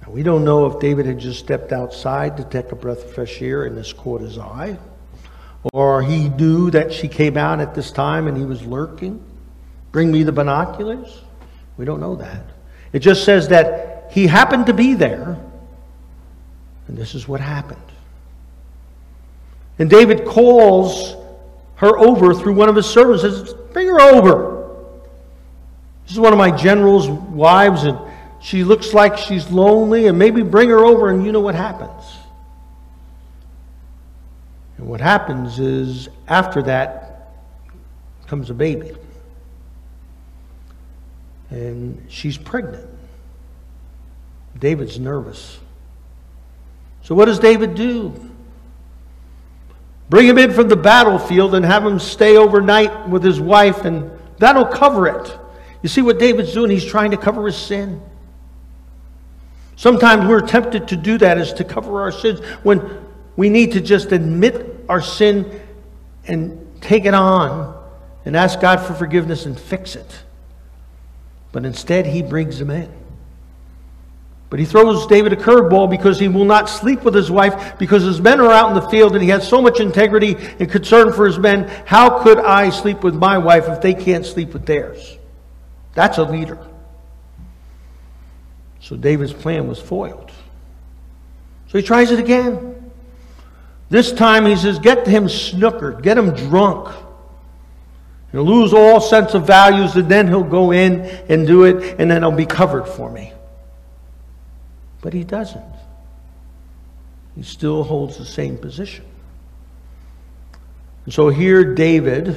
Now, 0.00 0.10
we 0.10 0.22
don't 0.22 0.42
know 0.42 0.64
if 0.64 0.80
David 0.80 1.04
had 1.04 1.18
just 1.18 1.40
stepped 1.40 1.72
outside 1.72 2.38
to 2.38 2.44
take 2.44 2.72
a 2.72 2.76
breath 2.76 3.04
of 3.04 3.12
fresh 3.12 3.42
air 3.42 3.64
and 3.64 3.76
this 3.76 3.92
caught 3.92 4.22
his 4.22 4.38
eye, 4.38 4.78
or 5.74 6.00
he 6.00 6.30
knew 6.30 6.70
that 6.70 6.90
she 6.90 7.08
came 7.08 7.36
out 7.36 7.60
at 7.60 7.74
this 7.74 7.90
time 7.90 8.28
and 8.28 8.36
he 8.38 8.46
was 8.46 8.62
lurking. 8.62 9.22
Bring 9.92 10.10
me 10.10 10.22
the 10.22 10.32
binoculars. 10.32 11.20
We 11.76 11.84
don't 11.84 12.00
know 12.00 12.16
that. 12.16 12.53
It 12.94 13.00
just 13.00 13.24
says 13.24 13.48
that 13.48 14.06
he 14.12 14.28
happened 14.28 14.66
to 14.66 14.72
be 14.72 14.94
there, 14.94 15.36
and 16.86 16.96
this 16.96 17.16
is 17.16 17.26
what 17.26 17.40
happened. 17.40 17.80
And 19.80 19.90
David 19.90 20.24
calls 20.24 21.16
her 21.74 21.98
over 21.98 22.32
through 22.32 22.54
one 22.54 22.68
of 22.68 22.76
his 22.76 22.86
servants, 22.86 23.22
says, 23.22 23.52
Bring 23.72 23.88
her 23.88 24.00
over. 24.00 24.86
This 26.04 26.12
is 26.12 26.20
one 26.20 26.32
of 26.32 26.38
my 26.38 26.52
general's 26.52 27.08
wives, 27.08 27.82
and 27.82 27.98
she 28.40 28.62
looks 28.62 28.94
like 28.94 29.18
she's 29.18 29.50
lonely, 29.50 30.06
and 30.06 30.16
maybe 30.16 30.42
bring 30.42 30.68
her 30.68 30.84
over, 30.84 31.10
and 31.10 31.26
you 31.26 31.32
know 31.32 31.40
what 31.40 31.56
happens. 31.56 32.04
And 34.78 34.86
what 34.86 35.00
happens 35.00 35.58
is, 35.58 36.08
after 36.28 36.62
that 36.62 37.32
comes 38.28 38.50
a 38.50 38.54
baby. 38.54 38.92
And 41.54 42.04
she's 42.08 42.36
pregnant. 42.36 42.88
David's 44.58 44.98
nervous. 44.98 45.60
So, 47.02 47.14
what 47.14 47.26
does 47.26 47.38
David 47.38 47.76
do? 47.76 48.12
Bring 50.10 50.26
him 50.26 50.36
in 50.36 50.52
from 50.52 50.66
the 50.66 50.76
battlefield 50.76 51.54
and 51.54 51.64
have 51.64 51.86
him 51.86 52.00
stay 52.00 52.36
overnight 52.36 53.08
with 53.08 53.22
his 53.22 53.40
wife, 53.40 53.84
and 53.84 54.10
that'll 54.38 54.66
cover 54.66 55.06
it. 55.06 55.38
You 55.80 55.88
see 55.88 56.02
what 56.02 56.18
David's 56.18 56.52
doing? 56.52 56.72
He's 56.72 56.84
trying 56.84 57.12
to 57.12 57.16
cover 57.16 57.46
his 57.46 57.56
sin. 57.56 58.02
Sometimes 59.76 60.26
we're 60.26 60.44
tempted 60.44 60.88
to 60.88 60.96
do 60.96 61.18
that 61.18 61.38
is 61.38 61.52
to 61.52 61.64
cover 61.64 62.00
our 62.00 62.10
sins 62.10 62.40
when 62.64 63.06
we 63.36 63.48
need 63.48 63.72
to 63.72 63.80
just 63.80 64.10
admit 64.10 64.84
our 64.88 65.00
sin 65.00 65.60
and 66.26 66.80
take 66.80 67.04
it 67.04 67.14
on 67.14 67.80
and 68.24 68.36
ask 68.36 68.60
God 68.60 68.80
for 68.80 68.94
forgiveness 68.94 69.46
and 69.46 69.58
fix 69.58 69.94
it. 69.94 70.24
But 71.54 71.64
instead, 71.64 72.04
he 72.04 72.20
brings 72.20 72.58
them 72.58 72.68
in. 72.68 72.90
But 74.50 74.58
he 74.58 74.64
throws 74.66 75.06
David 75.06 75.32
a 75.32 75.36
curveball 75.36 75.88
because 75.88 76.18
he 76.18 76.26
will 76.26 76.44
not 76.44 76.68
sleep 76.68 77.04
with 77.04 77.14
his 77.14 77.30
wife 77.30 77.78
because 77.78 78.02
his 78.02 78.20
men 78.20 78.40
are 78.40 78.50
out 78.50 78.70
in 78.70 78.74
the 78.74 78.88
field 78.88 79.12
and 79.12 79.22
he 79.22 79.28
has 79.28 79.48
so 79.48 79.62
much 79.62 79.78
integrity 79.78 80.34
and 80.58 80.68
concern 80.68 81.12
for 81.12 81.26
his 81.26 81.38
men. 81.38 81.68
How 81.86 82.24
could 82.24 82.40
I 82.40 82.70
sleep 82.70 83.04
with 83.04 83.14
my 83.14 83.38
wife 83.38 83.68
if 83.68 83.80
they 83.80 83.94
can't 83.94 84.26
sleep 84.26 84.52
with 84.52 84.66
theirs? 84.66 85.16
That's 85.94 86.18
a 86.18 86.24
leader. 86.24 86.58
So 88.80 88.96
David's 88.96 89.32
plan 89.32 89.68
was 89.68 89.80
foiled. 89.80 90.32
So 91.68 91.78
he 91.78 91.84
tries 91.84 92.10
it 92.10 92.18
again. 92.18 92.92
This 93.90 94.10
time 94.10 94.44
he 94.44 94.56
says, 94.56 94.80
Get 94.80 95.06
him 95.06 95.26
snookered, 95.26 96.02
get 96.02 96.18
him 96.18 96.34
drunk. 96.34 96.92
He'll 98.34 98.42
lose 98.42 98.72
all 98.74 99.00
sense 99.00 99.34
of 99.34 99.46
values, 99.46 99.94
and 99.94 100.08
then 100.08 100.26
he'll 100.26 100.42
go 100.42 100.72
in 100.72 101.02
and 101.28 101.46
do 101.46 101.62
it, 101.62 102.00
and 102.00 102.10
then 102.10 102.22
he'll 102.22 102.32
be 102.32 102.46
covered 102.46 102.88
for 102.88 103.08
me. 103.08 103.32
But 105.02 105.12
he 105.12 105.22
doesn't. 105.22 105.62
He 107.36 107.44
still 107.44 107.84
holds 107.84 108.18
the 108.18 108.24
same 108.24 108.58
position. 108.58 109.04
And 111.04 111.14
so 111.14 111.28
here, 111.28 111.76
David 111.76 112.36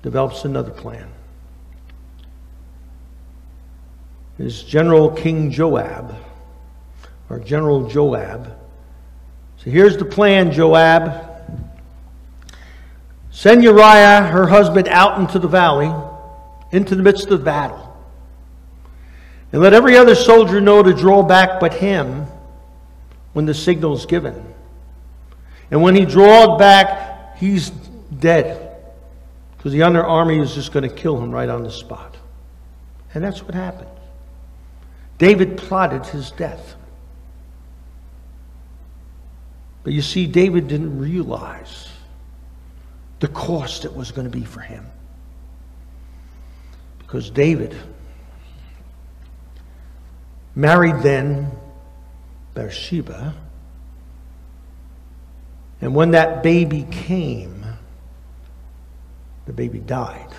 develops 0.00 0.46
another 0.46 0.70
plan. 0.70 1.10
His 4.38 4.62
General 4.62 5.10
King 5.10 5.50
Joab, 5.50 6.16
or 7.28 7.38
General 7.38 7.86
Joab, 7.86 8.50
so 9.58 9.70
here's 9.70 9.98
the 9.98 10.06
plan, 10.06 10.52
Joab. 10.52 11.35
Send 13.36 13.62
Uriah, 13.62 14.22
her 14.22 14.46
husband, 14.46 14.88
out 14.88 15.20
into 15.20 15.38
the 15.38 15.46
valley, 15.46 15.92
into 16.72 16.96
the 16.96 17.02
midst 17.02 17.28
of 17.28 17.44
battle. 17.44 17.94
And 19.52 19.60
let 19.60 19.74
every 19.74 19.94
other 19.94 20.14
soldier 20.14 20.58
know 20.58 20.82
to 20.82 20.94
draw 20.94 21.22
back 21.22 21.60
but 21.60 21.74
him 21.74 22.24
when 23.34 23.44
the 23.44 23.52
signal 23.52 23.94
is 23.94 24.06
given. 24.06 24.54
And 25.70 25.82
when 25.82 25.94
he 25.94 26.06
draws 26.06 26.58
back, 26.58 27.36
he's 27.36 27.68
dead. 27.68 28.74
Because 29.58 29.72
the 29.72 29.82
other 29.82 30.02
army 30.02 30.38
is 30.38 30.54
just 30.54 30.72
going 30.72 30.88
to 30.88 30.96
kill 30.96 31.22
him 31.22 31.30
right 31.30 31.50
on 31.50 31.62
the 31.62 31.70
spot. 31.70 32.16
And 33.12 33.22
that's 33.22 33.42
what 33.42 33.52
happened. 33.52 33.90
David 35.18 35.58
plotted 35.58 36.06
his 36.06 36.30
death. 36.30 36.74
But 39.84 39.92
you 39.92 40.00
see, 40.00 40.26
David 40.26 40.68
didn't 40.68 40.98
realize 40.98 41.90
the 43.20 43.28
cost 43.28 43.84
it 43.84 43.94
was 43.94 44.10
going 44.12 44.30
to 44.30 44.38
be 44.38 44.44
for 44.44 44.60
him. 44.60 44.86
Because 46.98 47.30
David 47.30 47.76
married 50.54 51.02
then 51.02 51.50
Bathsheba. 52.54 53.34
And 55.80 55.94
when 55.94 56.12
that 56.12 56.42
baby 56.42 56.86
came, 56.90 57.64
the 59.44 59.52
baby 59.52 59.78
died. 59.78 60.34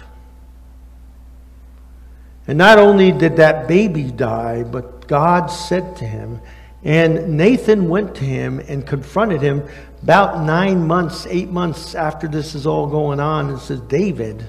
And 2.48 2.58
not 2.58 2.80
only 2.80 3.12
did 3.12 3.38
that 3.38 3.68
baby 3.68 4.12
die, 4.12 4.64
but 4.64 5.08
God 5.08 5.48
said 5.48 5.96
to 5.98 6.06
him, 6.06 6.42
and 6.84 7.38
Nathan 7.38 7.90
went 7.90 8.16
to 8.16 8.24
him 8.24 8.60
and 8.60 8.86
confronted 8.86 9.42
him 9.42 9.68
about 10.04 10.46
nine 10.46 10.86
months, 10.86 11.26
eight 11.28 11.50
months 11.50 11.96
after 11.96 12.28
this 12.28 12.56
is 12.56 12.68
all 12.68 12.88
going 12.88 13.20
on, 13.20 13.50
and 13.50 13.60
says, 13.60 13.82
David, 13.82 14.46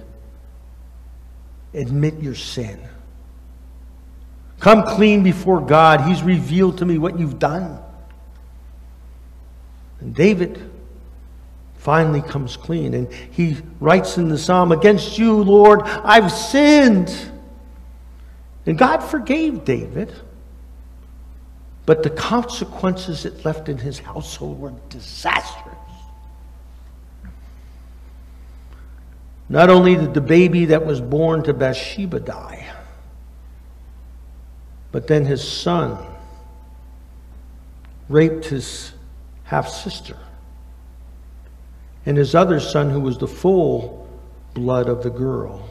admit 1.72 2.20
your 2.20 2.34
sin. 2.34 2.80
Come 4.60 4.82
clean 4.82 5.22
before 5.22 5.60
God. 5.60 6.02
He's 6.02 6.22
revealed 6.22 6.78
to 6.78 6.84
me 6.84 6.98
what 6.98 7.18
you've 7.18 7.38
done. 7.38 7.78
And 10.00 10.14
David 10.14 10.70
finally 11.76 12.20
comes 12.20 12.56
clean. 12.56 12.92
And 12.94 13.12
he 13.12 13.56
writes 13.80 14.18
in 14.18 14.28
the 14.28 14.38
psalm, 14.38 14.72
Against 14.72 15.18
you, 15.18 15.42
Lord, 15.42 15.82
I've 15.82 16.30
sinned. 16.32 17.14
And 18.66 18.76
God 18.76 18.98
forgave 18.98 19.64
David. 19.64 20.12
But 21.88 22.02
the 22.02 22.10
consequences 22.10 23.24
it 23.24 23.46
left 23.46 23.70
in 23.70 23.78
his 23.78 23.98
household 23.98 24.60
were 24.60 24.74
disastrous. 24.90 25.74
Not 29.48 29.70
only 29.70 29.96
did 29.96 30.12
the 30.12 30.20
baby 30.20 30.66
that 30.66 30.84
was 30.84 31.00
born 31.00 31.42
to 31.44 31.54
Bathsheba 31.54 32.20
die, 32.20 32.66
but 34.92 35.06
then 35.06 35.24
his 35.24 35.42
son 35.42 35.96
raped 38.10 38.44
his 38.44 38.92
half 39.44 39.70
sister. 39.70 40.18
And 42.04 42.18
his 42.18 42.34
other 42.34 42.60
son, 42.60 42.90
who 42.90 43.00
was 43.00 43.16
the 43.16 43.26
full 43.26 44.06
blood 44.52 44.90
of 44.90 45.02
the 45.02 45.08
girl, 45.08 45.66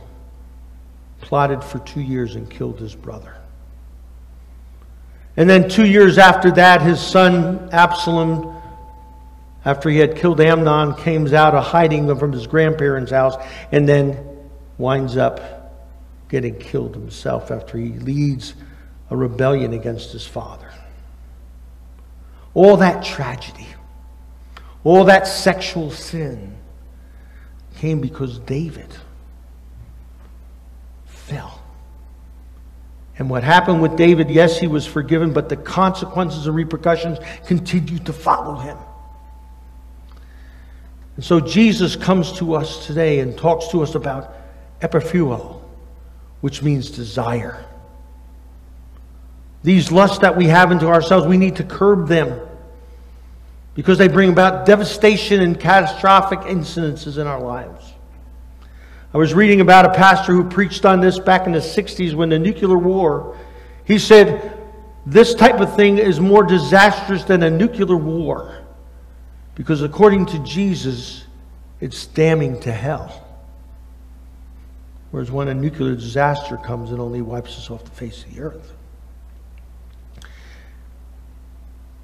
plotted 1.22 1.64
for 1.64 1.78
two 1.78 2.02
years 2.02 2.34
and 2.34 2.50
killed 2.50 2.80
his 2.80 2.96
brother. 2.96 3.37
And 5.38 5.48
then 5.48 5.70
two 5.70 5.86
years 5.86 6.18
after 6.18 6.50
that, 6.52 6.82
his 6.82 7.00
son 7.00 7.70
Absalom, 7.72 8.60
after 9.64 9.90
he 9.90 10.00
had 10.00 10.16
killed 10.18 10.42
Amnon, 10.42 10.96
came 10.96 11.32
out 11.34 11.54
of 11.54 11.64
hiding 11.64 12.14
from 12.18 12.32
his 12.32 12.48
grandparents' 12.48 13.12
house 13.12 13.36
and 13.72 13.88
then 13.88 14.18
winds 14.80 15.16
up 15.16 15.58
getting 16.28 16.58
killed 16.58 16.96
himself 16.96 17.52
after 17.52 17.78
he 17.78 17.90
leads 17.90 18.56
a 19.12 19.16
rebellion 19.16 19.74
against 19.74 20.12
his 20.12 20.26
father. 20.26 20.72
All 22.54 22.78
that 22.78 23.04
tragedy, 23.04 23.68
all 24.84 25.06
that 25.06 25.28
sexual 25.28 25.92
sin 25.92 26.58
came 27.78 28.02
because 28.02 28.40
David 28.40 28.90
fell. 31.06 31.57
And 33.18 33.30
what 33.30 33.44
happened 33.44 33.82
with 33.82 33.96
David, 33.96 34.30
yes, 34.30 34.60
he 34.60 34.68
was 34.68 34.86
forgiven, 34.86 35.34
but 35.34 35.50
the 35.50 35.58
consequences 35.58 36.46
and 36.46 36.56
repercussions 36.56 37.18
continued 37.48 38.06
to 38.06 38.14
follow 38.14 38.56
him. 38.56 38.78
And 41.16 41.26
so 41.26 41.40
Jesus 41.40 41.96
comes 41.96 42.32
to 42.34 42.54
us 42.54 42.86
today 42.86 43.20
and 43.20 43.36
talks 43.36 43.70
to 43.70 43.82
us 43.82 43.96
about 43.96 44.36
epiphuo, 44.82 45.60
which 46.42 46.62
means 46.62 46.92
desire. 46.92 47.66
These 49.64 49.92
lusts 49.92 50.20
that 50.20 50.38
we 50.38 50.46
have 50.46 50.72
into 50.72 50.88
ourselves, 50.88 51.26
we 51.26 51.38
need 51.38 51.56
to 51.56 51.64
curb 51.64 52.08
them 52.08 52.40
because 53.74 53.98
they 53.98 54.08
bring 54.08 54.30
about 54.30 54.68
devastation 54.68 55.42
and 55.42 55.60
catastrophic 55.60 56.40
incidences 56.42 57.18
in 57.18 57.26
our 57.26 57.42
lives. 57.42 57.94
I 59.18 59.20
was 59.20 59.34
reading 59.34 59.62
about 59.62 59.84
a 59.84 59.90
pastor 59.96 60.32
who 60.32 60.44
preached 60.44 60.86
on 60.86 61.02
this 61.02 61.18
back 61.18 61.48
in 61.48 61.52
the 61.52 61.58
60s 61.58 62.14
when 62.14 62.30
the 62.30 62.38
nuclear 62.38 62.78
war. 62.78 63.36
He 63.84 63.98
said, 63.98 64.56
This 65.08 65.34
type 65.34 65.60
of 65.60 65.76
thing 65.76 65.98
is 65.98 66.20
more 66.20 66.44
disastrous 66.44 67.24
than 67.24 67.42
a 67.42 67.50
nuclear 67.50 67.98
war 67.98 68.64
because, 69.56 69.82
according 69.82 70.28
to 70.28 70.40
Jesus, 70.44 71.26
it's 71.82 72.06
damning 72.06 72.60
to 72.60 72.72
hell. 72.72 73.28
Whereas 75.10 75.32
when 75.32 75.48
a 75.48 75.54
nuclear 75.56 75.96
disaster 75.96 76.56
comes, 76.56 76.92
it 76.92 77.00
only 77.00 77.24
wipes 77.24 77.58
us 77.58 77.72
off 77.72 77.86
the 77.86 77.90
face 77.90 78.24
of 78.24 78.36
the 78.36 78.42
earth. 78.42 78.72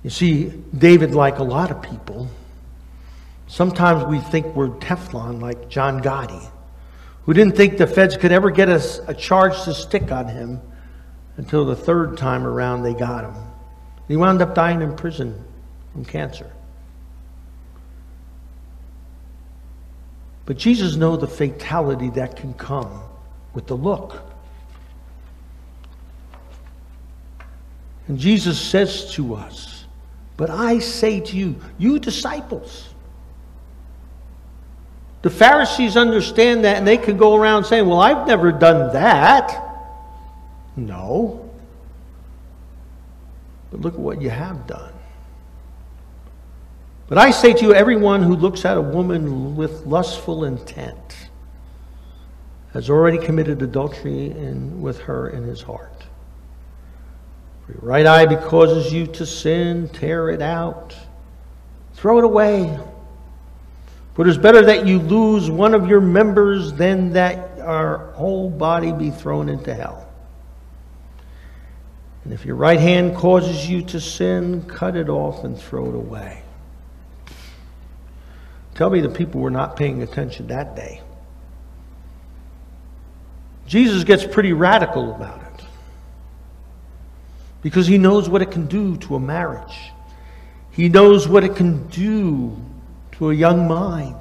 You 0.01 0.09
see, 0.09 0.45
David, 0.75 1.13
like 1.13 1.37
a 1.37 1.43
lot 1.43 1.69
of 1.69 1.79
people, 1.79 2.27
sometimes 3.45 4.03
we 4.03 4.17
think 4.17 4.55
we're 4.55 4.69
Teflon, 4.69 5.39
like 5.39 5.69
John 5.69 6.01
Gotti, 6.01 6.49
who 7.25 7.33
didn't 7.33 7.55
think 7.55 7.77
the 7.77 7.87
feds 7.87 8.17
could 8.17 8.31
ever 8.31 8.51
get 8.51 8.69
a, 8.69 8.81
a 9.07 9.13
charge 9.13 9.63
to 9.63 9.73
stick 9.73 10.11
on 10.11 10.27
him 10.27 10.61
until 11.37 11.65
the 11.65 11.75
third 11.75 12.17
time 12.17 12.45
around 12.45 12.83
they 12.83 12.93
got 12.93 13.23
him. 13.23 13.35
He 14.07 14.17
wound 14.17 14.41
up 14.41 14.53
dying 14.53 14.81
in 14.81 14.95
prison 14.95 15.43
from 15.91 16.05
cancer. 16.05 16.51
But 20.45 20.57
Jesus 20.57 20.95
knows 20.95 21.21
the 21.21 21.27
fatality 21.27 22.09
that 22.11 22.35
can 22.35 22.53
come 22.55 23.01
with 23.53 23.67
the 23.67 23.77
look. 23.77 24.21
And 28.07 28.19
Jesus 28.19 28.59
says 28.59 29.13
to 29.13 29.35
us, 29.35 29.85
But 30.35 30.49
I 30.49 30.79
say 30.79 31.21
to 31.21 31.37
you, 31.37 31.55
you 31.77 31.97
disciples, 31.99 32.92
the 35.23 35.29
Pharisees 35.29 35.95
understand 35.95 36.65
that 36.65 36.77
and 36.77 36.87
they 36.87 36.97
can 36.97 37.17
go 37.17 37.35
around 37.35 37.63
saying, 37.63 37.87
Well, 37.87 37.99
I've 37.99 38.27
never 38.27 38.51
done 38.51 38.93
that. 38.93 39.57
No. 40.75 41.49
But 43.71 43.81
look 43.81 43.93
at 43.93 43.99
what 43.99 44.21
you 44.21 44.29
have 44.29 44.67
done. 44.67 44.93
But 47.07 47.17
I 47.17 47.31
say 47.31 47.53
to 47.53 47.65
you, 47.65 47.73
everyone 47.73 48.21
who 48.21 48.35
looks 48.35 48.65
at 48.65 48.77
a 48.77 48.81
woman 48.81 49.55
with 49.55 49.85
lustful 49.85 50.43
intent 50.43 51.29
has 52.73 52.89
already 52.89 53.17
committed 53.17 53.61
adultery 53.61 54.31
in, 54.31 54.81
with 54.81 54.99
her 55.01 55.29
in 55.29 55.43
his 55.43 55.61
heart. 55.61 56.03
If 57.63 57.75
your 57.75 57.81
right 57.81 58.05
eye 58.05 58.35
causes 58.35 58.91
you 58.91 59.07
to 59.07 59.25
sin, 59.25 59.87
tear 59.89 60.29
it 60.29 60.41
out, 60.41 60.95
throw 61.93 62.17
it 62.17 62.25
away. 62.25 62.77
For 64.13 64.25
it 64.25 64.29
is 64.29 64.37
better 64.37 64.63
that 64.65 64.85
you 64.85 64.99
lose 64.99 65.49
one 65.49 65.73
of 65.73 65.87
your 65.87 66.01
members 66.01 66.73
than 66.73 67.13
that 67.13 67.59
our 67.59 68.11
whole 68.11 68.49
body 68.49 68.91
be 68.91 69.09
thrown 69.09 69.49
into 69.49 69.73
hell. 69.73 70.07
And 72.23 72.31
if 72.31 72.45
your 72.45 72.55
right 72.55 72.79
hand 72.79 73.15
causes 73.15 73.67
you 73.67 73.81
to 73.83 73.99
sin, 73.99 74.63
cut 74.63 74.95
it 74.95 75.09
off 75.09 75.43
and 75.43 75.59
throw 75.59 75.89
it 75.89 75.95
away. 75.95 76.43
Tell 78.75 78.89
me 78.89 79.01
the 79.01 79.09
people 79.09 79.41
were 79.41 79.51
not 79.51 79.75
paying 79.75 80.01
attention 80.03 80.47
that 80.47 80.75
day. 80.75 81.01
Jesus 83.67 84.03
gets 84.03 84.25
pretty 84.25 84.53
radical 84.53 85.13
about 85.15 85.41
it 85.41 85.65
because 87.61 87.87
he 87.87 87.97
knows 87.97 88.29
what 88.29 88.41
it 88.41 88.51
can 88.51 88.67
do 88.67 88.97
to 88.97 89.15
a 89.15 89.19
marriage. 89.19 89.91
He 90.71 90.89
knows 90.89 91.27
what 91.27 91.43
it 91.43 91.55
can 91.55 91.87
do 91.87 92.57
to 93.13 93.29
a 93.29 93.33
young 93.33 93.67
mind. 93.67 94.17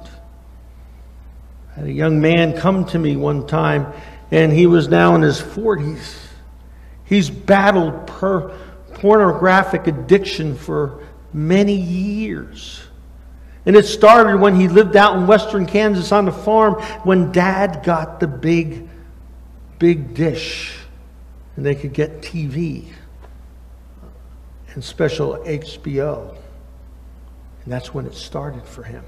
I 1.71 1.79
had 1.79 1.87
a 1.87 1.91
young 1.91 2.21
man 2.21 2.57
come 2.57 2.85
to 2.85 2.99
me 2.99 3.15
one 3.15 3.47
time, 3.47 3.91
and 4.31 4.51
he 4.51 4.67
was 4.67 4.87
now 4.87 5.15
in 5.15 5.21
his 5.21 5.41
40s. 5.41 6.17
He's 7.05 7.29
battled 7.29 8.07
per 8.07 8.49
pornographic 8.93 9.87
addiction 9.87 10.55
for 10.55 11.03
many 11.33 11.75
years. 11.75 12.83
And 13.65 13.75
it 13.75 13.85
started 13.85 14.39
when 14.39 14.55
he 14.55 14.67
lived 14.67 14.95
out 14.95 15.15
in 15.17 15.25
western 15.25 15.65
Kansas 15.65 16.11
on 16.11 16.25
the 16.25 16.31
farm 16.31 16.75
when 17.03 17.31
dad 17.31 17.83
got 17.83 18.19
the 18.19 18.27
big, 18.27 18.87
big 19.79 20.13
dish 20.13 20.77
and 21.55 21.65
they 21.65 21.75
could 21.75 21.93
get 21.93 22.21
TV 22.21 22.85
and 24.73 24.83
special 24.83 25.37
HBO. 25.45 26.35
And 27.63 27.71
that's 27.71 27.93
when 27.93 28.05
it 28.05 28.15
started 28.15 28.65
for 28.65 28.83
him. 28.83 29.03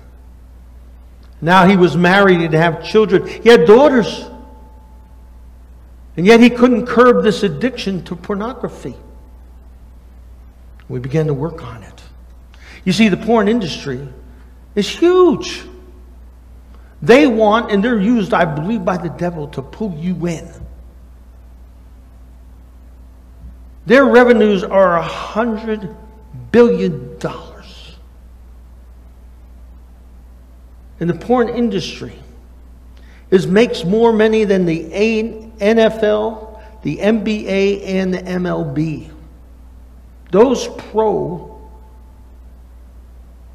Now 1.42 1.68
he 1.68 1.76
was 1.76 1.98
married 1.98 2.42
and 2.42 2.54
have 2.54 2.84
children. 2.84 3.28
He 3.28 3.50
had 3.50 3.66
daughters. 3.66 4.26
And 6.18 6.26
yet 6.26 6.40
he 6.40 6.50
couldn't 6.50 6.86
curb 6.86 7.24
this 7.24 7.44
addiction 7.44 8.04
to 8.06 8.16
pornography. 8.16 8.96
We 10.88 11.00
began 11.00 11.28
to 11.28 11.34
work 11.34 11.64
on 11.64 11.84
it. 11.84 12.04
You 12.86 12.94
see, 12.94 13.10
the 13.10 13.18
porn 13.18 13.48
industry 13.48 14.08
is 14.76 14.88
huge. 14.88 15.64
They 17.02 17.28
want, 17.28 17.72
and 17.72 17.84
they're 17.84 18.00
used, 18.00 18.34
I 18.34 18.46
believe, 18.46 18.86
by 18.86 18.98
the 18.98 19.10
devil 19.10 19.48
to 19.50 19.62
pull 19.62 19.94
you 19.98 20.28
in. 20.28 20.50
Their 23.86 24.06
revenues 24.06 24.64
are 24.64 24.98
a 24.98 25.04
hundred 25.04 25.96
billion 26.52 27.18
And 31.00 31.10
the 31.10 31.14
porn 31.14 31.50
industry 31.50 32.14
is 33.32 33.48
makes 33.48 33.84
more 33.84 34.14
money 34.14 34.46
than 34.46 34.66
the 34.66 34.84
NFL, 35.60 36.62
the 36.84 36.98
NBA, 36.98 37.86
and 37.86 38.14
the 38.14 38.20
MLB. 38.20 39.12
Those 40.32 40.68
pro 40.68 41.52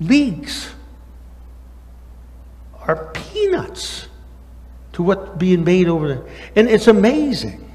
leagues 0.01 0.71
are 2.81 3.13
peanuts 3.13 4.09
to 4.93 5.03
what's 5.03 5.37
being 5.39 5.65
made 5.65 5.89
over 5.89 6.09
there. 6.09 6.27
And 6.57 6.69
it's 6.69 6.89
amazing 6.89 7.71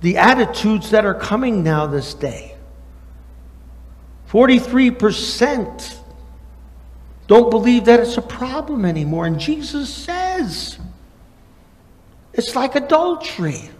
the 0.00 0.16
attitudes 0.16 0.90
that 0.90 1.04
are 1.04 1.14
coming 1.14 1.62
now 1.62 1.86
this 1.86 2.14
day. 2.14 2.54
43% 4.30 5.97
don't 7.28 7.50
believe 7.50 7.84
that 7.84 8.00
it's 8.00 8.16
a 8.16 8.22
problem 8.22 8.84
anymore. 8.84 9.26
And 9.26 9.38
Jesus 9.38 9.92
says 9.92 10.78
it's 12.32 12.56
like 12.56 12.74
adultery. 12.74 13.70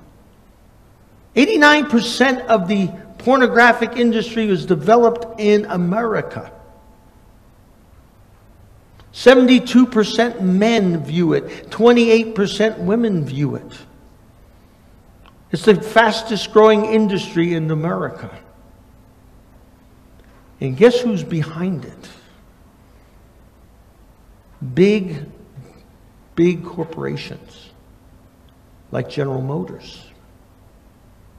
89% 1.35 2.47
of 2.47 2.69
the 2.69 2.89
pornographic 3.19 3.97
industry 3.97 4.47
was 4.47 4.67
developed 4.67 5.41
in 5.41 5.65
America. 5.67 6.53
72% 9.13 10.41
men 10.41 11.03
view 11.03 11.33
it, 11.33 11.71
28% 11.71 12.79
women 12.79 13.25
view 13.25 13.55
it. 13.55 13.73
It's 15.51 15.65
the 15.65 15.81
fastest 15.81 16.53
growing 16.53 16.85
industry 16.85 17.55
in 17.55 17.71
America. 17.71 18.31
And 20.61 20.77
guess 20.77 21.01
who's 21.01 21.25
behind 21.25 21.85
it? 21.85 22.09
Big, 24.75 25.25
big 26.35 26.65
corporations 26.65 27.71
like 28.91 29.09
General 29.09 29.41
Motors, 29.41 30.05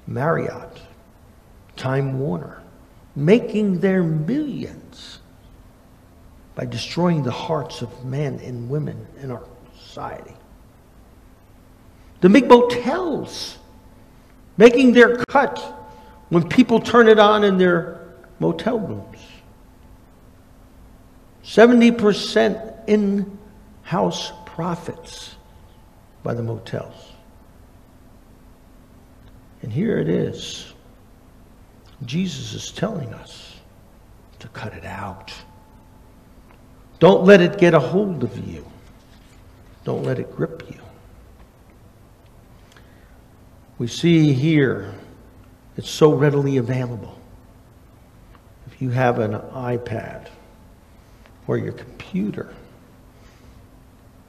Marriott, 0.08 0.82
Time 1.76 2.20
Warner, 2.20 2.62
making 3.16 3.80
their 3.80 4.04
millions 4.04 5.20
by 6.56 6.66
destroying 6.66 7.24
the 7.24 7.32
hearts 7.32 7.82
of 7.82 8.06
men 8.06 8.40
and 8.40 8.70
women 8.70 9.08
in 9.22 9.32
our 9.32 9.44
society. 9.78 10.34
The 12.22 12.30
big 12.30 12.48
motels 12.48 13.58
making 14.58 14.92
their 14.92 15.18
cut 15.30 15.58
when 16.30 16.48
people 16.48 16.82
turn 16.82 17.08
it 17.08 17.18
on 17.18 17.44
in 17.44 17.58
their 17.58 18.14
motel 18.40 18.80
rooms. 18.80 19.18
70% 21.44 22.88
in 22.88 23.38
house 23.84 24.32
profits 24.46 25.36
by 26.24 26.34
the 26.34 26.44
motels. 26.44 27.14
And 29.62 29.72
here 29.72 29.98
it 29.98 30.10
is. 30.10 30.74
Jesus 32.06 32.54
is 32.54 32.72
telling 32.72 33.14
us 33.14 33.56
to 34.40 34.48
cut 34.50 34.74
it 34.74 34.86
out. 34.86 35.34
Don't 37.00 37.26
let 37.26 37.42
it 37.42 37.58
get 37.58 37.74
a 37.74 37.80
hold 37.80 38.24
of 38.24 38.38
you. 38.48 38.66
Don't 39.84 40.04
let 40.04 40.20
it 40.20 40.36
grip 40.36 40.64
you. 40.70 40.80
We 43.78 43.88
see 43.88 44.34
here 44.34 44.94
it's 45.78 45.90
so 45.90 46.14
readily 46.14 46.58
available. 46.58 47.18
If 48.68 48.82
you 48.82 48.90
have 48.90 49.20
an 49.20 49.32
iPad 49.32 50.28
or 51.50 51.58
your 51.58 51.74
computer, 51.74 52.54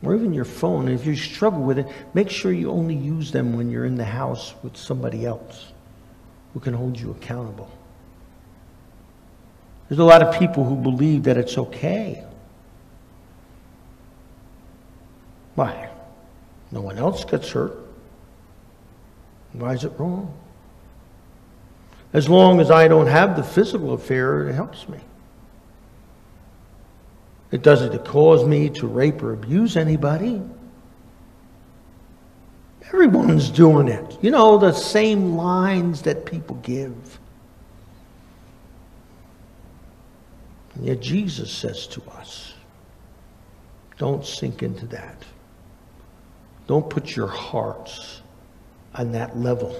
or 0.02 0.14
even 0.14 0.32
your 0.32 0.46
phone, 0.46 0.88
if 0.88 1.04
you 1.04 1.14
struggle 1.14 1.60
with 1.60 1.78
it, 1.78 1.86
make 2.14 2.30
sure 2.30 2.50
you 2.50 2.70
only 2.70 2.94
use 2.94 3.30
them 3.30 3.54
when 3.54 3.70
you're 3.70 3.84
in 3.84 3.96
the 3.96 4.06
house 4.06 4.54
with 4.62 4.74
somebody 4.74 5.26
else 5.26 5.74
who 6.54 6.60
can 6.60 6.72
hold 6.72 6.98
you 6.98 7.10
accountable. 7.10 7.70
There's 9.86 9.98
a 9.98 10.04
lot 10.04 10.22
of 10.22 10.38
people 10.38 10.64
who 10.64 10.76
believe 10.76 11.24
that 11.24 11.36
it's 11.36 11.58
okay. 11.58 12.24
Why? 15.56 15.90
No 16.72 16.80
one 16.80 16.96
else 16.96 17.26
gets 17.26 17.50
hurt. 17.50 17.76
Why 19.52 19.74
is 19.74 19.84
it 19.84 19.92
wrong? 19.98 20.34
As 22.14 22.30
long 22.30 22.60
as 22.60 22.70
I 22.70 22.88
don't 22.88 23.08
have 23.08 23.36
the 23.36 23.42
physical 23.42 23.92
affair, 23.92 24.48
it 24.48 24.54
helps 24.54 24.88
me. 24.88 25.00
It 27.50 27.62
doesn't 27.62 28.04
cause 28.04 28.46
me 28.46 28.70
to 28.70 28.86
rape 28.86 29.22
or 29.22 29.32
abuse 29.32 29.76
anybody. 29.76 30.40
Everyone's 32.86 33.50
doing 33.50 33.88
it. 33.88 34.18
You 34.20 34.30
know, 34.30 34.58
the 34.58 34.72
same 34.72 35.36
lines 35.36 36.02
that 36.02 36.26
people 36.26 36.56
give. 36.56 37.18
And 40.74 40.86
yet 40.86 41.00
Jesus 41.00 41.52
says 41.52 41.86
to 41.88 42.02
us, 42.12 42.54
don't 43.98 44.24
sink 44.24 44.62
into 44.62 44.86
that. 44.86 45.24
Don't 46.66 46.88
put 46.88 47.14
your 47.14 47.26
hearts 47.26 48.22
on 48.94 49.12
that 49.12 49.36
level. 49.36 49.74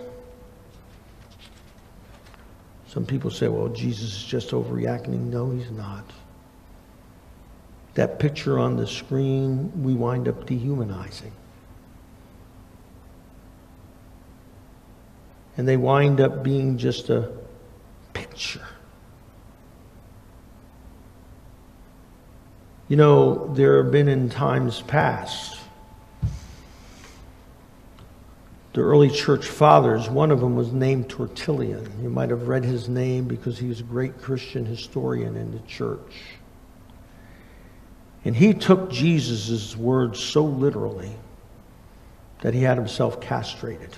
Some 2.88 3.06
people 3.06 3.30
say, 3.30 3.48
well, 3.48 3.68
Jesus 3.68 4.16
is 4.16 4.24
just 4.24 4.50
overreacting. 4.50 5.30
No, 5.30 5.50
he's 5.50 5.70
not. 5.70 6.04
That 7.94 8.18
picture 8.18 8.58
on 8.58 8.76
the 8.76 8.86
screen, 8.86 9.82
we 9.82 9.94
wind 9.94 10.28
up 10.28 10.46
dehumanizing. 10.46 11.32
And 15.56 15.68
they 15.68 15.76
wind 15.76 16.20
up 16.20 16.42
being 16.42 16.78
just 16.78 17.10
a 17.10 17.30
picture. 18.12 18.66
You 22.88 22.96
know, 22.96 23.52
there 23.54 23.82
have 23.82 23.92
been 23.92 24.08
in 24.08 24.30
times 24.30 24.82
past 24.82 25.60
the 28.72 28.82
early 28.82 29.10
church 29.10 29.46
fathers, 29.46 30.08
one 30.08 30.30
of 30.30 30.40
them 30.40 30.54
was 30.54 30.72
named 30.72 31.10
Tertullian. 31.10 31.90
You 32.00 32.08
might 32.08 32.30
have 32.30 32.46
read 32.46 32.64
his 32.64 32.88
name 32.88 33.26
because 33.26 33.58
he 33.58 33.66
was 33.66 33.80
a 33.80 33.84
great 33.84 34.18
Christian 34.18 34.64
historian 34.64 35.36
in 35.36 35.50
the 35.50 35.58
church. 35.60 36.38
And 38.24 38.36
he 38.36 38.52
took 38.52 38.90
Jesus' 38.90 39.76
words 39.76 40.22
so 40.22 40.44
literally 40.44 41.16
that 42.42 42.54
he 42.54 42.62
had 42.62 42.76
himself 42.76 43.20
castrated. 43.20 43.96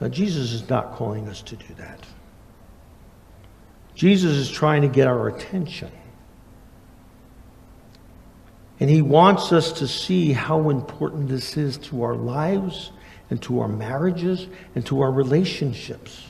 Now, 0.00 0.08
Jesus 0.08 0.52
is 0.52 0.68
not 0.68 0.94
calling 0.94 1.28
us 1.28 1.40
to 1.42 1.56
do 1.56 1.74
that. 1.78 2.04
Jesus 3.94 4.36
is 4.36 4.50
trying 4.50 4.82
to 4.82 4.88
get 4.88 5.06
our 5.06 5.28
attention. 5.28 5.90
And 8.78 8.90
he 8.90 9.00
wants 9.00 9.52
us 9.52 9.72
to 9.72 9.88
see 9.88 10.32
how 10.32 10.68
important 10.68 11.28
this 11.28 11.56
is 11.56 11.78
to 11.78 12.02
our 12.02 12.14
lives 12.14 12.92
and 13.30 13.40
to 13.42 13.60
our 13.60 13.68
marriages 13.68 14.48
and 14.74 14.84
to 14.86 15.00
our 15.00 15.10
relationships. 15.10 16.26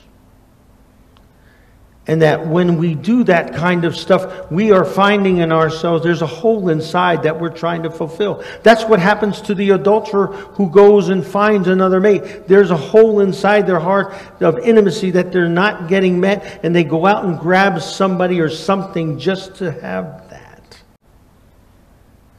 And 2.09 2.21
that 2.21 2.47
when 2.47 2.77
we 2.77 2.95
do 2.95 3.25
that 3.25 3.53
kind 3.53 3.83
of 3.83 3.95
stuff, 3.95 4.49
we 4.49 4.71
are 4.71 4.85
finding 4.85 5.37
in 5.39 5.51
ourselves 5.51 6.05
there's 6.05 6.21
a 6.21 6.27
hole 6.27 6.69
inside 6.69 7.23
that 7.23 7.37
we're 7.37 7.49
trying 7.49 7.83
to 7.83 7.91
fulfill. 7.91 8.43
That's 8.63 8.85
what 8.85 9.01
happens 9.01 9.41
to 9.41 9.53
the 9.53 9.71
adulterer 9.71 10.27
who 10.27 10.69
goes 10.69 11.09
and 11.09 11.25
finds 11.25 11.67
another 11.67 11.99
mate. 11.99 12.47
There's 12.47 12.71
a 12.71 12.77
hole 12.77 13.19
inside 13.19 13.67
their 13.67 13.79
heart 13.79 14.13
of 14.39 14.57
intimacy 14.59 15.11
that 15.11 15.33
they're 15.33 15.49
not 15.49 15.89
getting 15.89 16.19
met, 16.21 16.61
and 16.63 16.73
they 16.73 16.85
go 16.85 17.05
out 17.05 17.25
and 17.25 17.37
grab 17.37 17.81
somebody 17.81 18.39
or 18.39 18.49
something 18.49 19.19
just 19.19 19.55
to 19.55 19.71
have 19.73 20.29
that. 20.29 20.81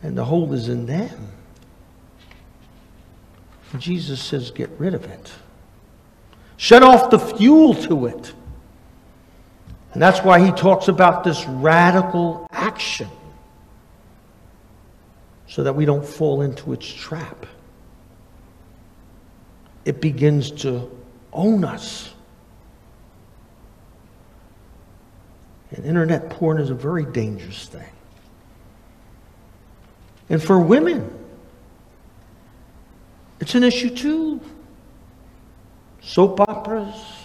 And 0.02 0.16
the 0.16 0.24
hole 0.24 0.50
is 0.54 0.70
in 0.70 0.86
them. 0.86 1.28
Jesus 3.78 4.22
says, 4.22 4.50
get 4.50 4.70
rid 4.78 4.94
of 4.94 5.04
it. 5.04 5.30
Shut 6.56 6.82
off 6.82 7.10
the 7.10 7.18
fuel 7.18 7.74
to 7.74 8.06
it. 8.06 8.32
And 9.98 10.02
that's 10.04 10.22
why 10.22 10.38
he 10.38 10.52
talks 10.52 10.86
about 10.86 11.24
this 11.24 11.44
radical 11.46 12.46
action 12.52 13.08
so 15.48 15.64
that 15.64 15.72
we 15.72 15.86
don't 15.86 16.06
fall 16.06 16.42
into 16.42 16.72
its 16.72 16.86
trap. 16.86 17.46
It 19.84 20.00
begins 20.00 20.52
to 20.62 20.88
own 21.32 21.64
us. 21.64 22.14
And 25.72 25.84
internet 25.84 26.30
porn 26.30 26.60
is 26.60 26.70
a 26.70 26.76
very 26.76 27.04
dangerous 27.04 27.66
thing. 27.66 27.90
And 30.30 30.40
for 30.40 30.60
women, 30.60 31.12
it's 33.40 33.56
an 33.56 33.64
issue 33.64 33.90
too. 33.90 34.40
Soap 36.02 36.38
operas. 36.42 37.17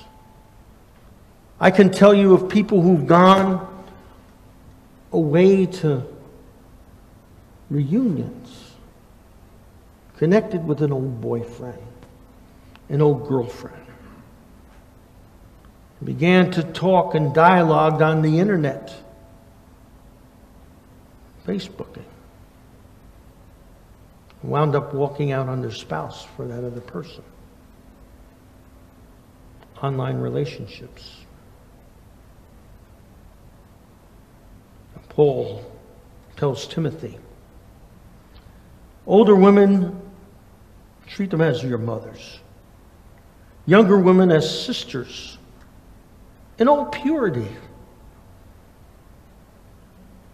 I 1.64 1.72
can 1.72 1.92
tell 1.92 2.14
you 2.14 2.34
of 2.34 2.50
people 2.50 2.82
who've 2.82 3.08
gone 3.08 3.86
away 5.14 5.66
to 5.66 6.04
reunions, 7.70 8.74
connected 10.18 10.68
with 10.68 10.82
an 10.82 10.92
old 10.92 11.22
boyfriend, 11.22 11.82
an 12.90 13.02
old 13.02 13.30
girlfriend, 13.30 13.78
began 16.04 16.52
to 16.52 16.64
talk 16.64 17.16
and 17.16 17.34
dialogue 17.34 18.02
on 18.02 18.24
the 18.24 18.42
internet, 18.42 18.94
Facebooking 21.48 22.04
wound 24.42 24.76
up 24.76 24.94
walking 24.94 25.32
out 25.32 25.48
on 25.48 25.62
their 25.62 25.72
spouse 25.72 26.26
for 26.36 26.46
that 26.46 26.66
other 26.66 26.82
person. 26.82 27.24
Online 29.82 30.18
relationships. 30.18 31.23
Paul 35.14 35.64
tells 36.38 36.68
Timothy 36.68 37.18
older 39.06 39.36
women, 39.36 40.00
treat 41.08 41.30
them 41.30 41.42
as 41.42 41.64
your 41.64 41.78
mothers, 41.78 42.40
younger 43.66 43.98
women 43.98 44.32
as 44.32 44.66
sisters, 44.66 45.38
in 46.58 46.68
all 46.68 46.86
purity. 46.86 47.48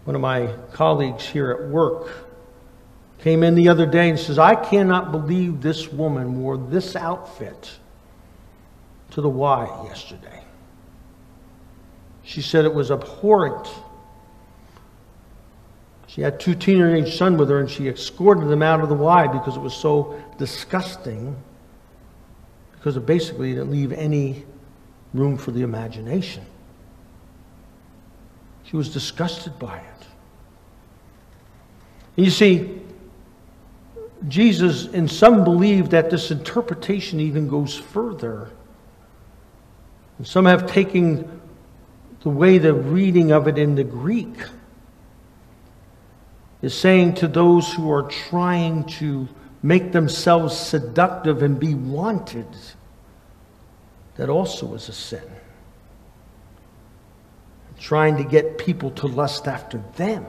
One 0.04 0.16
of 0.16 0.22
my 0.22 0.54
colleagues 0.72 1.26
here 1.26 1.50
at 1.50 1.68
work 1.68 2.26
came 3.18 3.42
in 3.42 3.54
the 3.54 3.68
other 3.68 3.86
day 3.86 4.08
and 4.08 4.18
says, 4.18 4.38
I 4.38 4.54
cannot 4.54 5.12
believe 5.12 5.60
this 5.60 5.88
woman 5.88 6.40
wore 6.40 6.56
this 6.56 6.96
outfit 6.96 7.70
to 9.10 9.20
the 9.20 9.28
Y 9.28 9.86
yesterday. 9.88 10.42
She 12.22 12.40
said 12.40 12.64
it 12.64 12.72
was 12.72 12.90
abhorrent. 12.90 13.68
She 16.10 16.22
had 16.22 16.40
two 16.40 16.56
teenage 16.56 17.16
sons 17.16 17.38
with 17.38 17.48
her 17.50 17.60
and 17.60 17.70
she 17.70 17.86
escorted 17.86 18.48
them 18.48 18.62
out 18.62 18.80
of 18.80 18.88
the 18.88 18.96
Y 18.96 19.28
because 19.28 19.56
it 19.56 19.60
was 19.60 19.72
so 19.72 20.20
disgusting 20.38 21.36
because 22.72 22.96
it 22.96 23.06
basically 23.06 23.52
didn't 23.52 23.70
leave 23.70 23.92
any 23.92 24.44
room 25.14 25.36
for 25.36 25.52
the 25.52 25.62
imagination. 25.62 26.44
She 28.64 28.76
was 28.76 28.92
disgusted 28.92 29.56
by 29.60 29.76
it. 29.76 30.06
And 32.16 32.26
you 32.26 32.32
see, 32.32 32.80
Jesus, 34.26 34.86
and 34.86 35.08
some 35.08 35.44
believe 35.44 35.90
that 35.90 36.10
this 36.10 36.32
interpretation 36.32 37.20
even 37.20 37.46
goes 37.46 37.76
further. 37.76 38.50
And 40.18 40.26
some 40.26 40.44
have 40.44 40.66
taken 40.66 41.40
the 42.24 42.30
way 42.30 42.58
the 42.58 42.74
reading 42.74 43.30
of 43.30 43.46
it 43.46 43.58
in 43.58 43.76
the 43.76 43.84
Greek 43.84 44.34
is 46.62 46.74
saying 46.74 47.14
to 47.14 47.28
those 47.28 47.72
who 47.72 47.90
are 47.90 48.02
trying 48.02 48.84
to 48.84 49.28
make 49.62 49.92
themselves 49.92 50.56
seductive 50.56 51.42
and 51.42 51.58
be 51.58 51.74
wanted, 51.74 52.46
that 54.16 54.28
also 54.28 54.74
is 54.74 54.88
a 54.88 54.92
sin. 54.92 55.22
Trying 57.78 58.18
to 58.18 58.24
get 58.24 58.58
people 58.58 58.90
to 58.92 59.06
lust 59.06 59.48
after 59.48 59.82
them, 59.96 60.26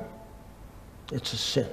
it's 1.12 1.34
a 1.34 1.38
sin. 1.38 1.68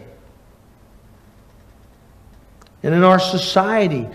And 2.83 2.95
in 2.95 3.05
our 3.05 3.21
society, 3.21 4.09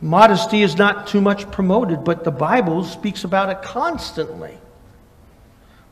modesty 0.00 0.62
is 0.62 0.76
not 0.76 1.06
too 1.06 1.20
much 1.20 1.50
promoted, 1.50 2.04
but 2.04 2.24
the 2.24 2.30
Bible 2.30 2.84
speaks 2.84 3.24
about 3.24 3.50
it 3.50 3.62
constantly. 3.62 4.56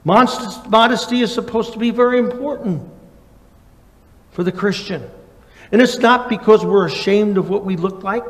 Modesty 0.07 1.21
is 1.21 1.35
supposed 1.35 1.73
to 1.73 1.81
be 1.81 1.91
very 1.91 2.21
important 2.21 2.89
for 4.31 4.45
the 4.45 4.53
Christian. 4.53 5.11
And 5.73 5.83
it's 5.83 5.99
not 5.99 6.29
because 6.29 6.65
we're 6.65 6.87
ashamed 6.87 7.39
of 7.39 7.51
what 7.51 7.65
we 7.65 7.77
look 7.77 8.05
like. 8.05 8.23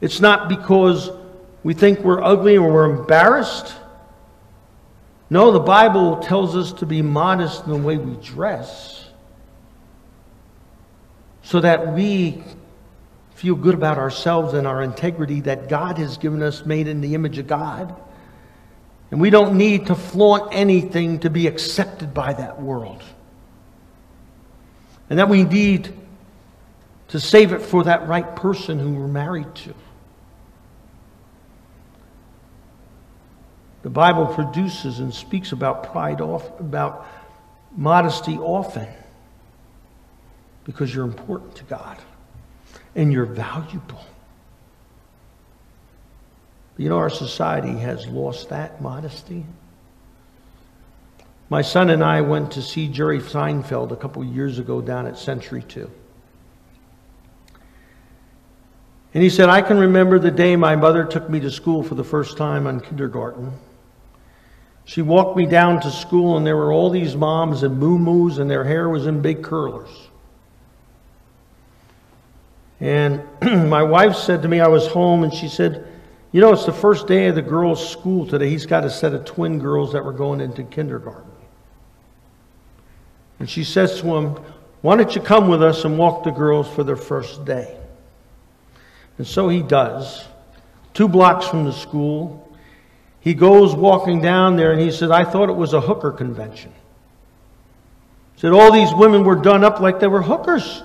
It's 0.00 0.20
not 0.20 0.48
because 0.48 1.10
we 1.64 1.74
think 1.74 1.98
we're 1.98 2.22
ugly 2.22 2.56
or 2.56 2.72
we're 2.72 2.96
embarrassed. 2.96 3.74
No, 5.30 5.50
the 5.50 5.58
Bible 5.58 6.18
tells 6.18 6.54
us 6.54 6.72
to 6.74 6.86
be 6.86 7.02
modest 7.02 7.64
in 7.64 7.72
the 7.72 7.78
way 7.78 7.96
we 7.96 8.14
dress 8.22 9.08
so 11.42 11.58
that 11.58 11.92
we 11.92 12.44
feel 13.34 13.56
good 13.56 13.74
about 13.74 13.98
ourselves 13.98 14.54
and 14.54 14.64
our 14.64 14.80
integrity 14.80 15.40
that 15.40 15.68
God 15.68 15.98
has 15.98 16.18
given 16.18 16.40
us, 16.40 16.64
made 16.64 16.86
in 16.86 17.00
the 17.00 17.16
image 17.16 17.38
of 17.38 17.48
God. 17.48 18.00
And 19.10 19.20
we 19.20 19.30
don't 19.30 19.56
need 19.56 19.86
to 19.86 19.94
flaunt 19.94 20.52
anything 20.52 21.20
to 21.20 21.30
be 21.30 21.46
accepted 21.46 22.12
by 22.12 22.32
that 22.32 22.60
world. 22.60 23.02
And 25.08 25.18
that 25.18 25.28
we 25.28 25.44
need 25.44 25.92
to 27.08 27.20
save 27.20 27.52
it 27.52 27.62
for 27.62 27.84
that 27.84 28.08
right 28.08 28.34
person 28.34 28.78
who 28.78 28.92
we're 28.92 29.06
married 29.06 29.54
to. 29.54 29.74
The 33.82 33.90
Bible 33.90 34.26
produces 34.26 34.98
and 34.98 35.14
speaks 35.14 35.52
about 35.52 35.92
pride, 35.92 36.20
off, 36.20 36.58
about 36.58 37.06
modesty 37.76 38.36
often 38.36 38.88
because 40.64 40.92
you're 40.92 41.04
important 41.04 41.54
to 41.54 41.64
God 41.64 41.96
and 42.96 43.12
you're 43.12 43.26
valuable. 43.26 44.04
You 46.76 46.88
know, 46.90 46.98
our 46.98 47.10
society 47.10 47.76
has 47.78 48.06
lost 48.06 48.50
that 48.50 48.82
modesty. 48.82 49.46
My 51.48 51.62
son 51.62 51.90
and 51.90 52.02
I 52.04 52.20
went 52.20 52.52
to 52.52 52.62
see 52.62 52.88
Jerry 52.88 53.20
Seinfeld 53.20 53.92
a 53.92 53.96
couple 53.96 54.22
years 54.24 54.58
ago 54.58 54.80
down 54.80 55.06
at 55.06 55.16
Century 55.16 55.62
2. 55.62 55.90
And 59.14 59.22
he 59.22 59.30
said, 59.30 59.48
I 59.48 59.62
can 59.62 59.78
remember 59.78 60.18
the 60.18 60.30
day 60.30 60.56
my 60.56 60.76
mother 60.76 61.04
took 61.04 61.30
me 61.30 61.40
to 61.40 61.50
school 61.50 61.82
for 61.82 61.94
the 61.94 62.04
first 62.04 62.36
time 62.36 62.66
on 62.66 62.80
kindergarten. 62.80 63.52
She 64.84 65.00
walked 65.00 65.36
me 65.36 65.46
down 65.46 65.80
to 65.80 65.90
school, 65.90 66.36
and 66.36 66.46
there 66.46 66.56
were 66.56 66.72
all 66.72 66.90
these 66.90 67.16
moms 67.16 67.62
and 67.62 67.78
moo 67.78 67.98
moos, 67.98 68.38
and 68.38 68.50
their 68.50 68.64
hair 68.64 68.90
was 68.90 69.06
in 69.06 69.22
big 69.22 69.42
curlers. 69.42 69.88
And 72.78 73.22
my 73.42 73.82
wife 73.82 74.16
said 74.16 74.42
to 74.42 74.48
me, 74.48 74.60
I 74.60 74.68
was 74.68 74.86
home, 74.86 75.24
and 75.24 75.32
she 75.32 75.48
said, 75.48 75.86
You 76.32 76.40
know, 76.40 76.52
it's 76.52 76.66
the 76.66 76.72
first 76.72 77.06
day 77.06 77.28
of 77.28 77.34
the 77.34 77.42
girls' 77.42 77.88
school 77.88 78.26
today. 78.26 78.50
He's 78.50 78.66
got 78.66 78.84
a 78.84 78.90
set 78.90 79.14
of 79.14 79.24
twin 79.24 79.58
girls 79.58 79.92
that 79.92 80.04
were 80.04 80.12
going 80.12 80.40
into 80.40 80.64
kindergarten. 80.64 81.30
And 83.38 83.48
she 83.48 83.64
says 83.64 84.00
to 84.00 84.16
him, 84.16 84.36
Why 84.82 84.96
don't 84.96 85.14
you 85.14 85.20
come 85.20 85.48
with 85.48 85.62
us 85.62 85.84
and 85.84 85.98
walk 85.98 86.24
the 86.24 86.30
girls 86.30 86.68
for 86.68 86.84
their 86.84 86.96
first 86.96 87.44
day? 87.44 87.76
And 89.18 89.26
so 89.26 89.48
he 89.48 89.62
does. 89.62 90.24
Two 90.94 91.08
blocks 91.08 91.46
from 91.46 91.64
the 91.64 91.72
school. 91.72 92.42
He 93.20 93.34
goes 93.34 93.74
walking 93.74 94.20
down 94.20 94.56
there 94.56 94.72
and 94.72 94.80
he 94.80 94.90
said, 94.90 95.10
I 95.10 95.24
thought 95.24 95.48
it 95.48 95.56
was 95.56 95.72
a 95.72 95.80
hooker 95.80 96.12
convention. 96.12 96.72
He 98.34 98.40
said, 98.40 98.52
All 98.52 98.72
these 98.72 98.92
women 98.94 99.24
were 99.24 99.36
done 99.36 99.64
up 99.64 99.80
like 99.80 100.00
they 100.00 100.06
were 100.06 100.22
hookers 100.22 100.82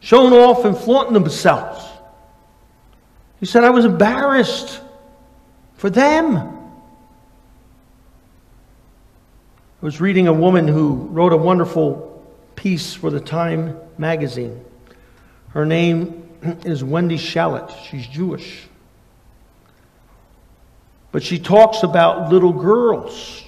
showing 0.00 0.32
off 0.32 0.64
and 0.64 0.76
flaunting 0.76 1.14
themselves. 1.14 1.84
He 3.40 3.46
said, 3.46 3.64
I 3.64 3.70
was 3.70 3.84
embarrassed 3.84 4.80
for 5.74 5.90
them. 5.90 6.36
I 9.82 9.84
was 9.84 10.00
reading 10.00 10.26
a 10.26 10.32
woman 10.32 10.66
who 10.66 10.94
wrote 10.94 11.32
a 11.32 11.36
wonderful 11.36 12.24
piece 12.56 12.94
for 12.94 13.10
the 13.10 13.20
Time 13.20 13.76
magazine. 13.98 14.64
Her 15.50 15.66
name 15.66 16.28
is 16.64 16.82
Wendy 16.82 17.18
Shalit. 17.18 17.70
She's 17.84 18.06
Jewish. 18.06 18.66
But 21.12 21.22
she 21.22 21.38
talks 21.38 21.82
about 21.82 22.30
little 22.30 22.52
girls, 22.52 23.42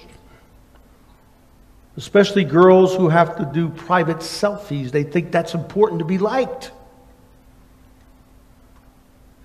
especially 1.97 2.43
girls 2.43 2.95
who 2.95 3.09
have 3.09 3.37
to 3.37 3.45
do 3.45 3.69
private 3.69 4.17
selfies. 4.17 4.91
They 4.91 5.03
think 5.03 5.31
that's 5.31 5.53
important 5.53 5.99
to 5.99 6.05
be 6.05 6.17
liked. 6.17 6.71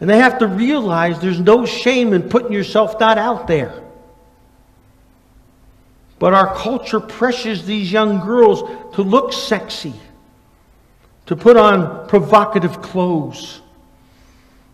And 0.05 0.11
they 0.11 0.19
have 0.19 0.41
to 0.41 0.47
realize 0.47 1.19
there's 1.19 1.41
no 1.41 1.65
shame 1.65 2.13
in 2.13 2.29
putting 2.29 2.53
yourself 2.53 3.01
not 3.01 3.17
out 3.17 3.47
there. 3.47 3.83
But 6.19 6.35
our 6.35 6.55
culture 6.55 7.01
pressures 7.01 7.65
these 7.65 7.91
young 7.91 8.21
girls 8.21 8.61
to 8.97 9.03
look 9.03 9.33
sexy, 9.33 9.95
to 11.25 11.37
put 11.37 11.57
on 11.57 12.07
provocative 12.07 12.83
clothes. 12.83 13.63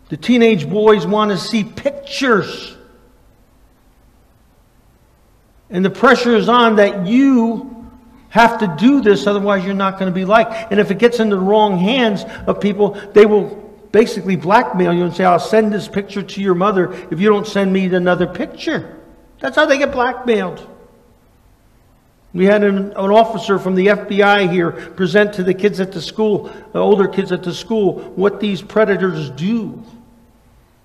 The 0.08 0.16
teenage 0.16 0.68
boys 0.68 1.06
want 1.06 1.30
to 1.30 1.38
see 1.38 1.62
pictures. 1.62 2.76
And 5.70 5.84
the 5.84 5.90
pressure 5.90 6.34
is 6.34 6.48
on 6.48 6.74
that 6.74 7.06
you 7.06 7.88
have 8.30 8.58
to 8.58 8.76
do 8.80 9.00
this, 9.00 9.28
otherwise, 9.28 9.64
you're 9.64 9.74
not 9.74 9.96
going 10.00 10.10
to 10.10 10.14
be 10.14 10.24
liked. 10.24 10.72
And 10.72 10.80
if 10.80 10.90
it 10.90 10.98
gets 10.98 11.20
into 11.20 11.36
the 11.36 11.42
wrong 11.42 11.78
hands 11.78 12.24
of 12.48 12.60
people, 12.60 13.00
they 13.12 13.26
will 13.26 13.69
basically 13.92 14.36
blackmail 14.36 14.92
you 14.92 15.04
and 15.04 15.14
say, 15.14 15.24
I'll 15.24 15.38
send 15.38 15.72
this 15.72 15.88
picture 15.88 16.22
to 16.22 16.40
your 16.40 16.54
mother 16.54 16.92
if 17.10 17.20
you 17.20 17.28
don't 17.28 17.46
send 17.46 17.72
me 17.72 17.86
another 17.86 18.26
picture. 18.26 18.98
That's 19.40 19.56
how 19.56 19.66
they 19.66 19.78
get 19.78 19.92
blackmailed. 19.92 20.66
We 22.32 22.44
had 22.44 22.62
an, 22.62 22.92
an, 22.92 22.96
officer 22.96 23.58
from 23.58 23.74
the 23.74 23.88
FBI 23.88 24.52
here 24.52 24.70
present 24.70 25.32
to 25.34 25.42
the 25.42 25.54
kids 25.54 25.80
at 25.80 25.90
the 25.90 26.00
school, 26.00 26.44
the 26.72 26.78
older 26.78 27.08
kids 27.08 27.32
at 27.32 27.42
the 27.42 27.52
school, 27.52 28.00
what 28.14 28.38
these 28.38 28.62
predators 28.62 29.30
do 29.30 29.82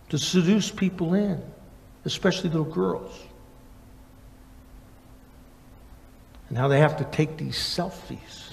to 0.10 0.18
seduce 0.18 0.72
people 0.72 1.14
in, 1.14 1.40
especially 2.04 2.50
little 2.50 2.66
girls. 2.66 3.22
And 6.50 6.58
how 6.58 6.68
they 6.68 6.80
have 6.80 6.98
to 6.98 7.04
take 7.06 7.38
these 7.38 7.58
selfies. 7.58 8.52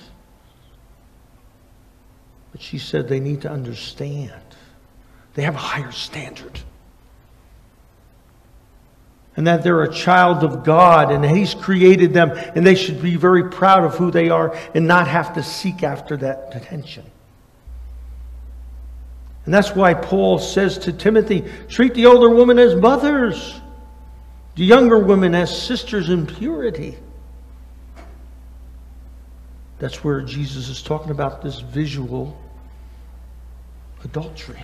But 2.50 2.60
she 2.60 2.78
said 2.78 3.08
they 3.08 3.20
need 3.20 3.42
to 3.42 3.50
understand. 3.50 4.41
They 5.34 5.42
have 5.42 5.54
a 5.54 5.58
higher 5.58 5.92
standard. 5.92 6.60
And 9.34 9.46
that 9.46 9.62
they're 9.62 9.82
a 9.82 9.92
child 9.92 10.44
of 10.44 10.62
God 10.62 11.10
and 11.10 11.24
He's 11.24 11.54
created 11.54 12.12
them 12.12 12.32
and 12.54 12.66
they 12.66 12.74
should 12.74 13.00
be 13.00 13.16
very 13.16 13.48
proud 13.48 13.84
of 13.84 13.94
who 13.94 14.10
they 14.10 14.28
are 14.28 14.54
and 14.74 14.86
not 14.86 15.08
have 15.08 15.34
to 15.34 15.42
seek 15.42 15.82
after 15.82 16.18
that 16.18 16.54
attention. 16.54 17.04
And 19.44 19.52
that's 19.52 19.74
why 19.74 19.94
Paul 19.94 20.38
says 20.38 20.78
to 20.78 20.92
Timothy 20.92 21.44
treat 21.68 21.94
the 21.94 22.06
older 22.06 22.28
women 22.28 22.58
as 22.58 22.74
mothers, 22.76 23.60
the 24.54 24.64
younger 24.64 24.98
women 24.98 25.34
as 25.34 25.62
sisters 25.66 26.10
in 26.10 26.26
purity. 26.26 26.96
That's 29.78 30.04
where 30.04 30.20
Jesus 30.20 30.68
is 30.68 30.80
talking 30.80 31.10
about 31.10 31.42
this 31.42 31.58
visual 31.58 32.40
adultery. 34.04 34.62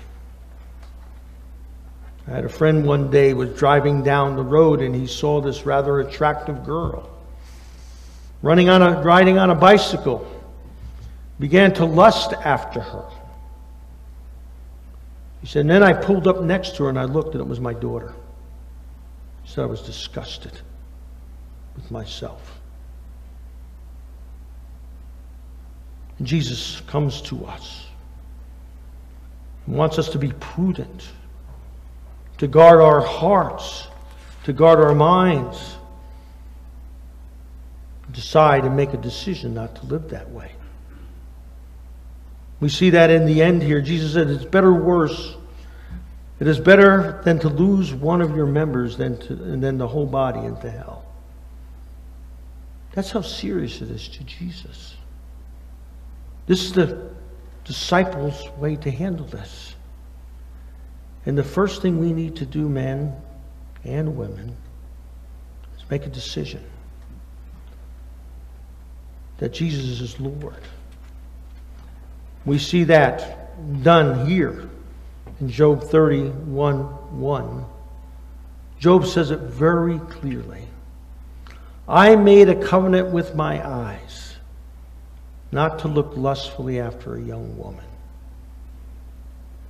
I 2.29 2.35
had 2.35 2.45
a 2.45 2.49
friend 2.49 2.85
one 2.85 3.11
day 3.11 3.33
was 3.33 3.59
driving 3.59 4.03
down 4.03 4.37
the 4.37 4.43
road 4.43 4.83
and 4.83 4.95
he 4.95 5.07
saw 5.07 5.41
this 5.41 5.65
rather 5.65 6.01
attractive 6.01 6.65
girl 6.65 7.09
running 8.43 8.69
on 8.69 8.83
a 8.83 9.03
riding 9.03 9.39
on 9.39 9.51
a 9.51 9.55
bicycle. 9.55 10.27
Began 11.41 11.73
to 11.75 11.85
lust 11.85 12.33
after 12.33 12.81
her. 12.81 13.05
He 15.41 15.47
said, 15.47 15.61
and 15.61 15.71
then 15.71 15.83
I 15.83 15.93
pulled 15.93 16.27
up 16.27 16.43
next 16.43 16.77
to 16.77 16.85
her 16.85 16.89
and 16.89 16.99
I 16.99 17.05
looked 17.05 17.35
and 17.35 17.41
it 17.41 17.47
was 17.47 17.61
my 17.61 17.73
daughter. 17.73 18.13
He 19.45 19.51
said 19.51 19.63
I 19.63 19.67
was 19.67 19.83
disgusted 19.83 20.53
with 21.77 21.91
myself. 21.91 22.59
And 26.19 26.27
Jesus 26.27 26.81
comes 26.83 27.23
to 27.23 27.45
us 27.47 27.87
and 29.67 29.77
wants 29.77 29.99
us 29.99 30.09
to 30.11 30.19
be 30.19 30.33
prudent, 30.41 31.09
to 32.39 32.47
guard 32.47 32.81
our 32.81 33.01
hearts, 33.01 33.89
to 34.45 34.53
guard 34.53 34.81
our 34.81 34.95
minds, 34.95 35.77
decide 38.13 38.65
and 38.65 38.77
make 38.77 38.95
a 38.95 38.97
decision 38.97 39.55
not 39.55 39.77
to 39.77 39.87
live 39.87 40.11
that 40.11 40.31
way. 40.31 40.53
We 42.61 42.69
see 42.69 42.91
that 42.91 43.11
in 43.11 43.27
the 43.27 43.43
end 43.43 43.63
here. 43.63 43.81
Jesus 43.81 44.15
said, 44.15 44.29
It's 44.29 44.45
better 44.45 44.73
worse. 44.73 45.37
It 46.41 46.47
is 46.47 46.59
better 46.59 47.21
than 47.25 47.39
to 47.41 47.49
lose 47.49 47.93
one 47.93 48.21
of 48.21 48.37
your 48.37 48.47
members 48.47 48.97
than, 48.97 49.19
to, 49.23 49.33
and 49.33 49.63
then 49.63 49.79
the 49.79 49.89
whole 49.89 50.07
body 50.07 50.41
into 50.41 50.71
hell. 50.71 51.05
That's 52.93 53.11
how 53.11 53.23
serious 53.23 53.81
it 53.81 53.91
is 53.91 54.09
to 54.09 54.25
Jesus. 54.25 54.97
This 56.47 56.65
is 56.65 56.73
the 56.73 57.11
disciples' 57.65 58.49
way 58.57 58.77
to 58.77 58.91
handle 58.91 59.27
this. 59.27 59.68
And 61.29 61.37
the 61.37 61.45
first 61.45 61.83
thing 61.83 61.99
we 61.99 62.15
need 62.15 62.37
to 62.37 62.47
do, 62.47 62.71
men 62.71 63.15
and 63.85 64.17
women, 64.17 64.57
is 65.77 65.85
make 65.91 66.07
a 66.07 66.09
decision 66.09 66.65
that 69.37 69.53
Jesus 69.53 70.01
is 70.01 70.19
Lord. 70.19 70.63
We 72.47 72.59
see 72.59 72.85
that 72.85 73.83
done 73.83 74.27
here 74.27 74.71
in 75.39 75.51
Job 75.51 75.83
31 75.83 76.79
1. 76.79 77.65
Job 78.79 79.05
says 79.05 79.31
it 79.31 79.41
very 79.41 79.99
clearly. 79.99 80.67
I 81.87 82.17
made 82.17 82.49
a 82.49 82.55
covenant 82.55 83.11
with 83.11 83.35
my 83.35 83.63
eyes 83.69 84.37
not 85.53 85.81
to 85.81 85.89
look 85.89 86.17
lustfully 86.17 86.81
after 86.81 87.17
a 87.17 87.21
young 87.21 87.59
woman. 87.59 87.85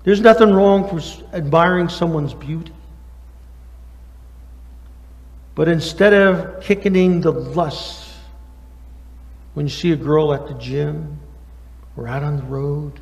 There's 0.08 0.22
nothing 0.22 0.54
wrong 0.54 0.88
with 0.94 1.22
admiring 1.34 1.90
someone's 1.90 2.32
beauty. 2.32 2.72
But 5.54 5.68
instead 5.68 6.14
of 6.14 6.62
kicking 6.62 7.20
the 7.20 7.30
lust 7.30 8.08
when 9.52 9.66
you 9.66 9.70
see 9.70 9.92
a 9.92 9.96
girl 9.96 10.32
at 10.32 10.48
the 10.48 10.54
gym 10.54 11.20
or 11.94 12.08
out 12.08 12.22
on 12.22 12.38
the 12.38 12.42
road, 12.44 12.98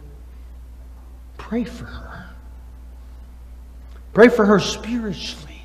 pray 1.38 1.62
for 1.62 1.84
her. 1.84 2.28
Pray 4.12 4.28
for 4.28 4.44
her 4.44 4.58
spiritually. 4.58 5.62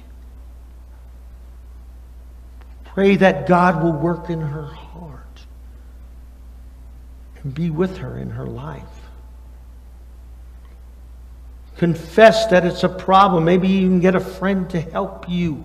Pray 2.83 3.15
that 3.15 3.47
God 3.47 3.81
will 3.81 3.93
work 3.93 4.29
in 4.29 4.41
her 4.41 4.67
heart 4.67 5.41
and 7.41 7.51
be 7.51 7.71
with 7.71 7.97
her 7.97 8.19
in 8.19 8.29
her 8.29 8.45
life. 8.45 9.00
Confess 11.81 12.45
that 12.51 12.63
it's 12.63 12.83
a 12.83 12.89
problem. 12.89 13.43
Maybe 13.43 13.67
even 13.67 14.01
get 14.01 14.13
a 14.13 14.19
friend 14.19 14.69
to 14.69 14.79
help 14.79 15.27
you, 15.27 15.63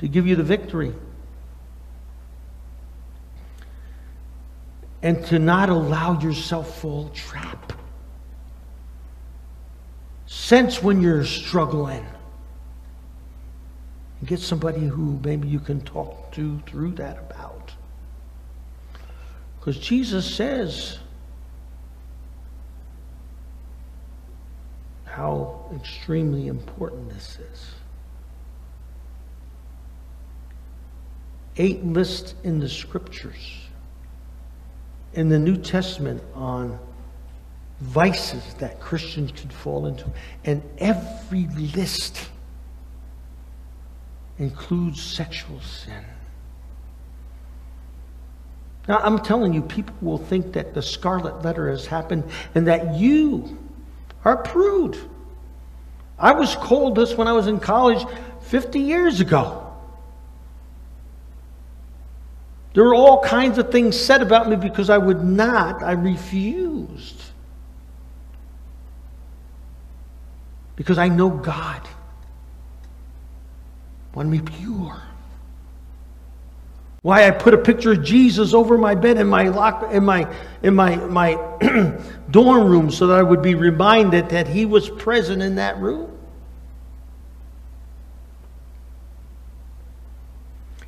to 0.00 0.06
give 0.06 0.26
you 0.26 0.36
the 0.36 0.42
victory. 0.42 0.92
And 5.00 5.24
to 5.28 5.38
not 5.38 5.70
allow 5.70 6.20
yourself 6.20 6.78
fall 6.78 7.08
trap. 7.14 7.72
Sense 10.26 10.82
when 10.82 11.00
you're 11.00 11.24
struggling. 11.24 12.04
And 14.20 14.28
get 14.28 14.40
somebody 14.40 14.86
who 14.86 15.18
maybe 15.24 15.48
you 15.48 15.58
can 15.58 15.80
talk 15.80 16.32
to 16.32 16.60
through 16.66 16.92
that 16.96 17.16
about. 17.16 17.72
Because 19.58 19.78
Jesus 19.78 20.36
says 20.36 20.98
how 25.14 25.64
extremely 25.76 26.48
important 26.48 27.08
this 27.08 27.38
is. 27.52 27.70
Eight 31.56 31.84
lists 31.84 32.34
in 32.42 32.58
the 32.58 32.68
scriptures, 32.68 33.60
in 35.12 35.28
the 35.28 35.38
New 35.38 35.56
Testament, 35.56 36.20
on 36.34 36.76
vices 37.80 38.54
that 38.54 38.80
Christians 38.80 39.30
could 39.30 39.52
fall 39.52 39.86
into. 39.86 40.04
And 40.44 40.62
every 40.78 41.46
list 41.76 42.28
includes 44.38 45.00
sexual 45.00 45.60
sin. 45.60 46.04
Now, 48.88 48.98
I'm 48.98 49.20
telling 49.20 49.54
you, 49.54 49.62
people 49.62 49.94
will 50.00 50.18
think 50.18 50.54
that 50.54 50.74
the 50.74 50.82
scarlet 50.82 51.42
letter 51.42 51.70
has 51.70 51.86
happened 51.86 52.24
and 52.56 52.66
that 52.66 52.96
you 52.96 53.58
are 54.24 54.36
prude. 54.36 54.98
I 56.18 56.32
was 56.32 56.54
called 56.56 56.94
this 56.94 57.14
when 57.14 57.28
I 57.28 57.32
was 57.32 57.46
in 57.46 57.60
college 57.60 58.04
50 58.42 58.80
years 58.80 59.20
ago. 59.20 59.60
There 62.72 62.84
were 62.84 62.94
all 62.94 63.22
kinds 63.22 63.58
of 63.58 63.70
things 63.70 63.98
said 63.98 64.20
about 64.20 64.48
me 64.48 64.56
because 64.56 64.90
I 64.90 64.98
would 64.98 65.22
not, 65.22 65.82
I 65.82 65.92
refused. 65.92 67.22
Because 70.74 70.98
I 70.98 71.08
know 71.08 71.30
God. 71.30 71.80
Want 74.14 74.28
me 74.28 74.40
pure. 74.40 75.00
Why 77.04 77.28
I 77.28 77.32
put 77.32 77.52
a 77.52 77.58
picture 77.58 77.92
of 77.92 78.02
Jesus 78.02 78.54
over 78.54 78.78
my 78.78 78.94
bed 78.94 79.18
in 79.18 79.26
my 79.26 79.48
lock 79.48 79.92
in 79.92 80.06
my 80.06 80.26
in 80.62 80.74
my 80.74 80.96
my 80.96 81.34
dorm 82.30 82.66
room 82.66 82.90
so 82.90 83.08
that 83.08 83.18
I 83.18 83.22
would 83.22 83.42
be 83.42 83.54
reminded 83.54 84.30
that 84.30 84.48
he 84.48 84.64
was 84.64 84.88
present 84.88 85.42
in 85.42 85.56
that 85.56 85.76
room. 85.76 86.10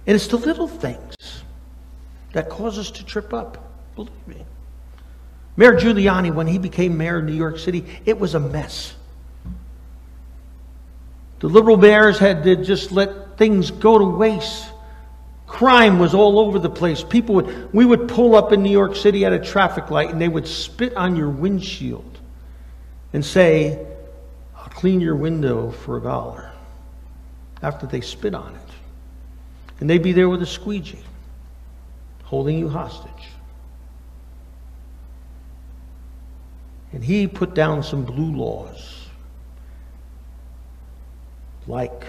And 0.07 0.15
it's 0.15 0.27
the 0.29 0.39
little 0.39 0.67
things 0.67 1.43
that 2.33 2.49
cause 2.49 2.79
us 2.79 2.91
to 2.93 3.05
trip 3.05 3.35
up. 3.35 3.59
Believe 3.95 4.27
me. 4.27 4.43
Mayor 5.59 5.73
Giuliani, 5.73 6.33
when 6.33 6.47
he 6.47 6.57
became 6.57 6.97
mayor 6.97 7.19
of 7.19 7.25
New 7.25 7.35
York 7.35 7.59
City, 7.59 7.85
it 8.07 8.19
was 8.19 8.35
a 8.35 8.41
mess. 8.41 8.95
The 11.41 11.49
liberal 11.49 11.77
mayors 11.77 12.19
had 12.19 12.43
to 12.45 12.57
just 12.57 12.91
let 12.91 13.37
things 13.37 13.71
go 13.71 13.99
to 13.99 14.05
waste. 14.07 14.71
Crime 15.47 15.99
was 15.99 16.13
all 16.13 16.39
over 16.39 16.59
the 16.59 16.71
place. 16.71 17.03
People 17.03 17.37
would, 17.37 17.73
we 17.73 17.85
would 17.85 18.09
pull 18.09 18.35
up 18.35 18.53
in 18.53 18.63
New 18.63 18.71
York 18.71 18.97
City 18.97 19.25
at 19.25 19.33
a 19.33 19.39
traffic 19.39 19.91
light 19.91 20.11
and 20.11 20.21
they 20.21 20.29
would 20.29 20.47
spit 20.47 20.95
on 20.97 21.17
your 21.17 21.31
windshield 21.31 22.19
and 23.13 23.25
say, 23.25 23.87
I'll 24.57 24.69
clean 24.71 25.01
your 25.01 25.15
window 25.17 25.71
for 25.71 25.99
a 25.99 26.03
dollar 26.03 26.51
after 27.63 27.87
they 27.87 28.01
spit 28.01 28.35
on 28.35 28.55
it. 28.55 28.71
And 29.81 29.89
they'd 29.89 30.03
be 30.03 30.13
there 30.13 30.29
with 30.29 30.43
a 30.43 30.47
squeegee 30.47 31.05
holding 32.25 32.59
you 32.59 32.69
hostage. 32.69 33.13
And 36.93 37.05
he 37.05 37.27
put 37.27 37.55
down 37.55 37.83
some 37.83 38.05
blue 38.05 38.35
laws 38.37 39.07
like 41.67 42.05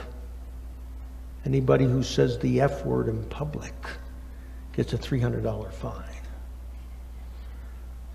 anybody 1.47 1.85
who 1.85 2.03
says 2.03 2.37
the 2.39 2.59
F 2.59 2.85
word 2.85 3.07
in 3.07 3.23
public 3.29 3.73
gets 4.73 4.91
a 4.91 4.97
$300 4.97 5.71
fine. 5.71 6.03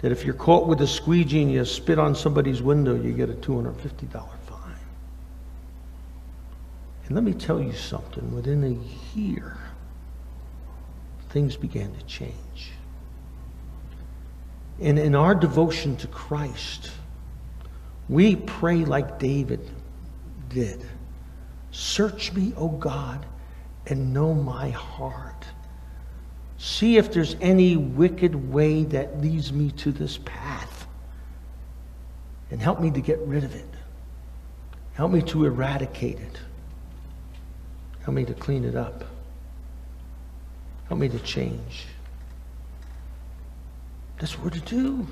That 0.01 0.13
if 0.13 0.23
you're 0.25 0.35
caught 0.35 0.69
with 0.69 0.83
a 0.83 0.87
squeegee 0.87 1.41
and 1.41 1.51
you 1.51 1.65
spit 1.65 1.99
on 1.99 2.15
somebody's 2.15 2.61
window, 2.61 2.95
you 2.95 3.13
get 3.13 3.31
a 3.31 3.35
$250 3.35 4.11
fine. 4.11 4.77
And 7.07 7.15
let 7.15 7.25
me 7.25 7.33
tell 7.33 7.59
you 7.59 7.73
something 7.73 8.35
within 8.35 8.65
a 8.65 9.19
year, 9.19 9.57
things 11.31 11.57
began 11.57 11.91
to 11.95 12.05
change. 12.05 12.73
And 14.79 14.99
in 14.99 15.15
our 15.15 15.35
devotion 15.35 15.97
to 15.97 16.07
Christ, 16.09 16.91
we 18.11 18.37
pray 18.37 18.85
like 18.85 19.19
David 19.19 19.71
did. 20.51 20.85
Search 21.73 22.33
me, 22.33 22.53
O 22.57 22.69
God, 22.69 23.27
and 23.87 24.13
know 24.15 24.35
my 24.35 24.71
heart. 24.71 25.45
See 26.59 26.99
if 26.99 27.13
there's 27.13 27.35
any 27.41 27.77
wicked 27.77 28.35
way 28.53 28.85
that 28.85 29.21
leads 29.21 29.53
me 29.53 29.73
to 29.73 29.91
this 29.91 30.19
path. 30.19 30.87
And 32.51 32.61
help 32.61 32.81
me 32.81 32.91
to 32.91 33.01
get 33.01 33.19
rid 33.21 33.43
of 33.43 33.55
it. 33.55 33.69
Help 34.93 35.11
me 35.11 35.23
to 35.23 35.47
eradicate 35.47 36.21
it. 36.21 36.39
Help 38.03 38.15
me 38.15 38.25
to 38.27 38.35
clean 38.35 38.65
it 38.65 38.77
up. 38.77 39.05
Help 40.89 41.01
me 41.01 41.09
to 41.09 41.19
change. 41.21 41.87
That's 44.19 44.37
what 44.37 44.45
we're 44.45 44.61
to 44.61 44.61
do. 44.61 45.07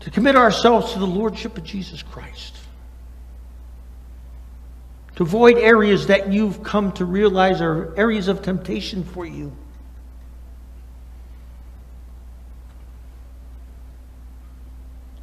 To 0.00 0.10
commit 0.10 0.36
ourselves 0.36 0.92
to 0.92 0.98
the 0.98 1.06
Lordship 1.06 1.56
of 1.56 1.64
Jesus 1.64 2.02
Christ. 2.02 2.56
To 5.16 5.22
avoid 5.22 5.56
areas 5.56 6.06
that 6.08 6.30
you've 6.30 6.62
come 6.62 6.92
to 6.92 7.04
realize 7.04 7.60
are 7.62 7.94
areas 7.96 8.28
of 8.28 8.42
temptation 8.42 9.02
for 9.02 9.24
you. 9.24 9.56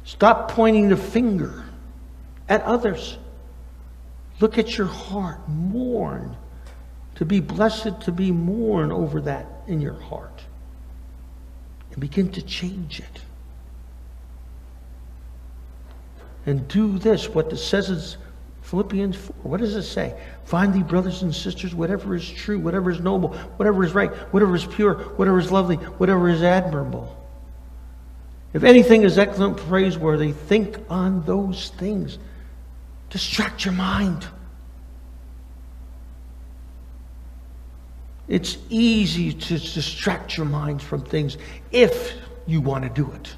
Stop 0.04 0.50
pointing 0.50 0.88
the 0.88 0.96
finger 0.96 1.64
at 2.48 2.62
others. 2.62 3.18
Look 4.40 4.58
at 4.58 4.76
your 4.76 4.88
heart. 4.88 5.48
Mourn. 5.48 6.36
To 7.16 7.24
be 7.24 7.38
blessed, 7.38 8.00
to 8.02 8.12
be 8.12 8.32
mourn 8.32 8.90
over 8.90 9.20
that 9.22 9.46
in 9.68 9.80
your 9.80 10.00
heart. 10.00 10.42
And 11.92 12.00
begin 12.00 12.32
to 12.32 12.42
change 12.42 12.98
it. 12.98 13.20
And 16.46 16.66
do 16.66 16.98
this, 16.98 17.28
what 17.28 17.52
it 17.52 17.58
says 17.58 17.90
is 17.90 18.16
Philippians 18.64 19.14
4. 19.14 19.36
What 19.42 19.60
does 19.60 19.76
it 19.76 19.82
say? 19.82 20.18
Finally, 20.46 20.82
brothers 20.82 21.22
and 21.22 21.34
sisters, 21.34 21.74
whatever 21.74 22.14
is 22.14 22.28
true, 22.28 22.58
whatever 22.58 22.90
is 22.90 22.98
noble, 22.98 23.34
whatever 23.58 23.84
is 23.84 23.92
right, 23.92 24.10
whatever 24.32 24.56
is 24.56 24.64
pure, 24.64 24.94
whatever 25.16 25.38
is 25.38 25.52
lovely, 25.52 25.76
whatever 25.76 26.30
is 26.30 26.42
admirable. 26.42 27.14
If 28.54 28.64
anything 28.64 29.02
is 29.02 29.18
excellent, 29.18 29.58
praiseworthy, 29.58 30.32
think 30.32 30.78
on 30.88 31.22
those 31.26 31.70
things. 31.76 32.18
Distract 33.10 33.66
your 33.66 33.74
mind. 33.74 34.26
It's 38.28 38.56
easy 38.70 39.34
to 39.34 39.58
distract 39.58 40.38
your 40.38 40.46
mind 40.46 40.80
from 40.80 41.02
things 41.04 41.36
if 41.70 42.14
you 42.46 42.62
want 42.62 42.84
to 42.84 42.90
do 42.90 43.12
it. 43.12 43.36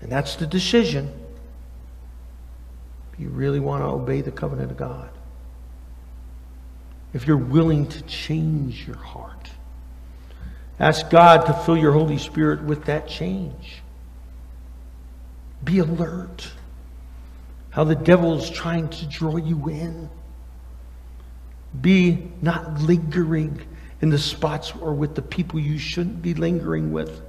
And 0.00 0.10
that's 0.10 0.34
the 0.34 0.46
decision. 0.46 1.12
You 3.18 3.28
really 3.30 3.60
want 3.60 3.82
to 3.82 3.86
obey 3.86 4.20
the 4.20 4.30
covenant 4.30 4.70
of 4.70 4.76
God. 4.76 5.10
If 7.12 7.26
you're 7.26 7.36
willing 7.36 7.88
to 7.88 8.02
change 8.02 8.86
your 8.86 8.96
heart. 8.96 9.50
Ask 10.78 11.10
God 11.10 11.46
to 11.46 11.52
fill 11.52 11.76
your 11.76 11.92
Holy 11.92 12.18
Spirit 12.18 12.62
with 12.62 12.84
that 12.84 13.08
change. 13.08 13.82
Be 15.64 15.80
alert. 15.80 16.52
How 17.70 17.84
the 17.84 17.96
devil 17.96 18.38
is 18.38 18.48
trying 18.48 18.88
to 18.88 19.06
draw 19.06 19.36
you 19.36 19.68
in. 19.68 20.08
Be 21.80 22.30
not 22.40 22.80
lingering 22.80 23.60
in 24.00 24.10
the 24.10 24.18
spots 24.18 24.72
or 24.80 24.94
with 24.94 25.14
the 25.14 25.22
people 25.22 25.58
you 25.58 25.78
shouldn't 25.78 26.22
be 26.22 26.34
lingering 26.34 26.92
with. 26.92 27.22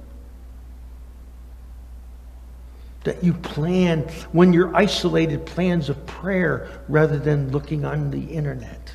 That 3.04 3.24
you 3.24 3.32
plan 3.32 4.02
when 4.32 4.52
you're 4.52 4.74
isolated 4.76 5.46
plans 5.46 5.88
of 5.88 6.04
prayer 6.06 6.68
rather 6.88 7.18
than 7.18 7.50
looking 7.50 7.84
on 7.84 8.10
the 8.10 8.22
internet. 8.22 8.92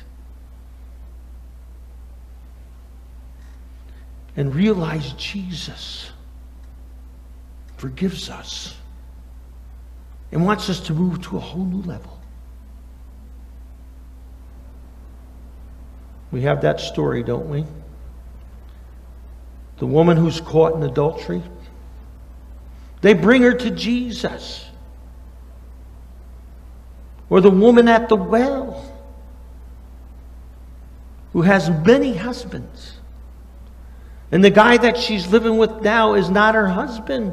And 4.36 4.54
realize 4.54 5.12
Jesus 5.14 6.10
forgives 7.76 8.30
us 8.30 8.76
and 10.32 10.44
wants 10.44 10.68
us 10.70 10.80
to 10.80 10.92
move 10.92 11.22
to 11.22 11.36
a 11.36 11.40
whole 11.40 11.64
new 11.64 11.82
level. 11.82 12.20
We 16.30 16.42
have 16.42 16.62
that 16.62 16.80
story, 16.80 17.22
don't 17.22 17.48
we? 17.48 17.64
The 19.78 19.86
woman 19.86 20.16
who's 20.16 20.40
caught 20.40 20.74
in 20.74 20.82
adultery. 20.82 21.42
They 23.06 23.14
bring 23.14 23.42
her 23.42 23.54
to 23.54 23.70
Jesus. 23.70 24.68
Or 27.30 27.40
the 27.40 27.52
woman 27.52 27.86
at 27.86 28.08
the 28.08 28.16
well 28.16 28.92
who 31.32 31.42
has 31.42 31.70
many 31.70 32.16
husbands. 32.16 32.98
And 34.32 34.42
the 34.42 34.50
guy 34.50 34.76
that 34.78 34.96
she's 34.96 35.28
living 35.28 35.56
with 35.56 35.82
now 35.82 36.14
is 36.14 36.30
not 36.30 36.56
her 36.56 36.66
husband. 36.66 37.32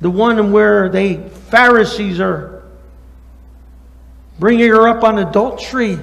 The 0.00 0.10
one 0.10 0.52
where 0.52 0.88
they 0.88 1.16
Pharisees 1.30 2.20
are 2.20 2.62
bringing 4.38 4.68
her 4.68 4.86
up 4.86 5.02
on 5.02 5.18
adultery. 5.18 5.98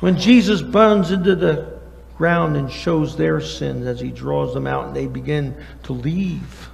When 0.00 0.16
Jesus 0.16 0.62
burns 0.62 1.10
into 1.10 1.36
the 1.36 1.75
ground 2.16 2.56
and 2.56 2.70
shows 2.70 3.16
their 3.16 3.40
sins 3.40 3.86
as 3.86 4.00
he 4.00 4.10
draws 4.10 4.54
them 4.54 4.66
out 4.66 4.86
and 4.86 4.96
they 4.96 5.06
begin 5.06 5.54
to 5.84 5.92
leave. 5.92 6.70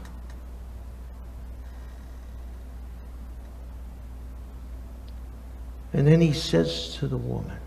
And 5.93 6.07
then 6.07 6.20
he 6.20 6.32
says 6.32 6.97
to 6.97 7.07
the 7.07 7.16
woman, 7.16 7.59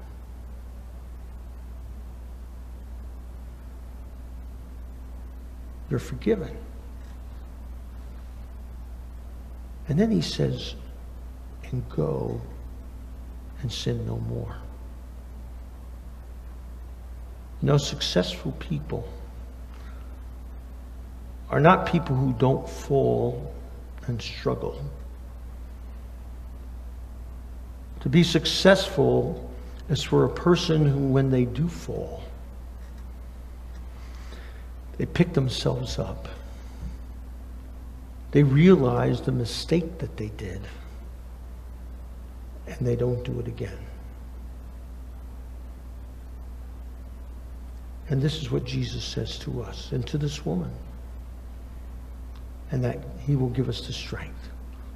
You're 5.90 6.00
forgiven. 6.00 6.58
And 9.88 10.00
then 10.00 10.10
he 10.10 10.22
says, 10.22 10.76
and 11.72 11.88
go 11.90 12.42
and 13.62 13.72
sin 13.72 14.06
no 14.06 14.18
more. 14.18 14.56
Know, 17.66 17.78
successful 17.78 18.52
people 18.60 19.12
are 21.50 21.60
not 21.60 21.88
people 21.88 22.16
who 22.16 22.32
don't 22.34 22.70
fall 22.70 23.52
and 24.06 24.22
struggle. 24.22 24.80
To 28.02 28.10
be 28.10 28.22
successful 28.22 29.52
is 29.90 30.04
for 30.04 30.26
a 30.26 30.30
person 30.30 30.86
who, 30.86 31.08
when 31.08 31.32
they 31.32 31.46
do 31.46 31.68
fall, 31.68 32.22
they 35.00 35.08
pick 35.08 35.34
themselves 35.34 35.98
up. 35.98 36.28
They 38.30 38.44
realize 38.44 39.22
the 39.22 39.32
mistake 39.32 39.98
that 39.98 40.18
they 40.18 40.30
did, 40.38 40.62
and 42.68 42.78
they 42.86 42.96
don't 42.96 43.24
do 43.24 43.40
it 43.40 43.48
again. 43.48 43.80
And 48.10 48.22
this 48.22 48.42
is 48.42 48.52
what 48.52 48.66
Jesus 48.66 49.04
says 49.04 49.38
to 49.40 49.62
us 49.64 49.92
and 49.92 50.06
to 50.08 50.18
this 50.18 50.46
woman. 50.46 50.72
And 52.72 52.84
that 52.84 53.00
he 53.26 53.36
will 53.36 53.50
give 53.50 53.70
us 53.70 53.86
the 53.88 53.94
strength. 53.94 54.50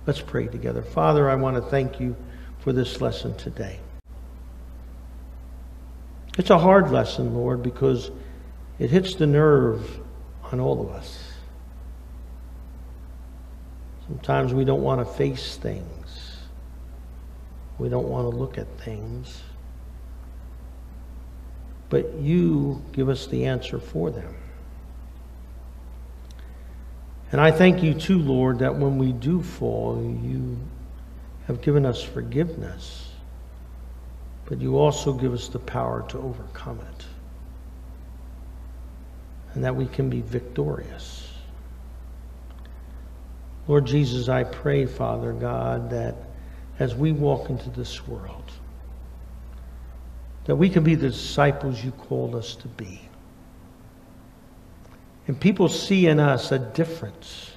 Let's 0.06 0.22
pray 0.22 0.48
together. 0.48 0.82
Father, 0.82 1.30
I 1.30 1.36
want 1.36 1.56
to 1.56 1.62
thank 1.62 2.00
you 2.00 2.16
for 2.60 2.74
this 2.74 3.02
lesson 3.02 3.36
today. 3.38 3.80
It's 6.38 6.50
a 6.50 6.58
hard 6.58 6.92
lesson, 6.92 7.34
Lord, 7.34 7.62
because 7.64 8.12
it 8.78 8.90
hits 8.90 9.16
the 9.16 9.28
nerve 9.28 10.00
on 10.52 10.60
all 10.60 10.82
of 10.82 10.90
us. 10.90 11.34
Sometimes 14.08 14.54
we 14.54 14.66
don't 14.66 14.82
want 14.82 15.06
to 15.06 15.14
face 15.14 15.58
things. 15.58 16.38
We 17.78 17.90
don't 17.90 18.08
want 18.08 18.32
to 18.32 18.36
look 18.36 18.58
at 18.58 18.68
things. 18.80 19.42
But 21.90 22.14
you 22.16 22.82
give 22.94 23.10
us 23.10 23.28
the 23.28 23.46
answer 23.46 23.80
for 23.80 24.12
them. 24.12 24.36
And 27.32 27.40
I 27.40 27.52
thank 27.52 27.84
you 27.84 27.94
too, 27.94 28.20
Lord, 28.20 28.60
that 28.60 28.76
when 28.76 28.98
we 28.98 29.12
do 29.12 29.42
fall, 29.42 30.02
you 30.24 30.58
have 31.48 31.62
given 31.62 31.86
us 31.86 32.02
forgiveness, 32.02 33.12
but 34.46 34.60
you 34.60 34.78
also 34.78 35.14
give 35.14 35.34
us 35.34 35.48
the 35.48 35.60
power 35.60 36.06
to 36.10 36.18
overcome 36.20 36.80
it. 36.80 37.06
And 39.54 39.64
that 39.64 39.76
we 39.76 39.86
can 39.88 40.10
be 40.10 40.22
victorious. 40.22 41.28
Lord 43.68 43.86
Jesus, 43.86 44.30
I 44.30 44.44
pray, 44.44 44.88
Father 44.88 45.34
God, 45.34 45.92
that 45.92 46.16
as 46.80 46.96
we 46.96 47.12
walk 47.12 47.50
into 47.52 47.70
this 47.70 48.08
world, 48.08 48.52
that 50.50 50.56
we 50.56 50.68
can 50.68 50.84
be 50.84 50.96
the 50.96 51.10
disciples 51.10 51.84
you 51.84 51.92
called 51.92 52.34
us 52.34 52.56
to 52.56 52.68
be. 52.70 53.00
And 55.28 55.40
people 55.40 55.70
see 55.70 56.08
in 56.08 56.20
us 56.20 56.52
a 56.52 56.58
difference, 56.58 57.52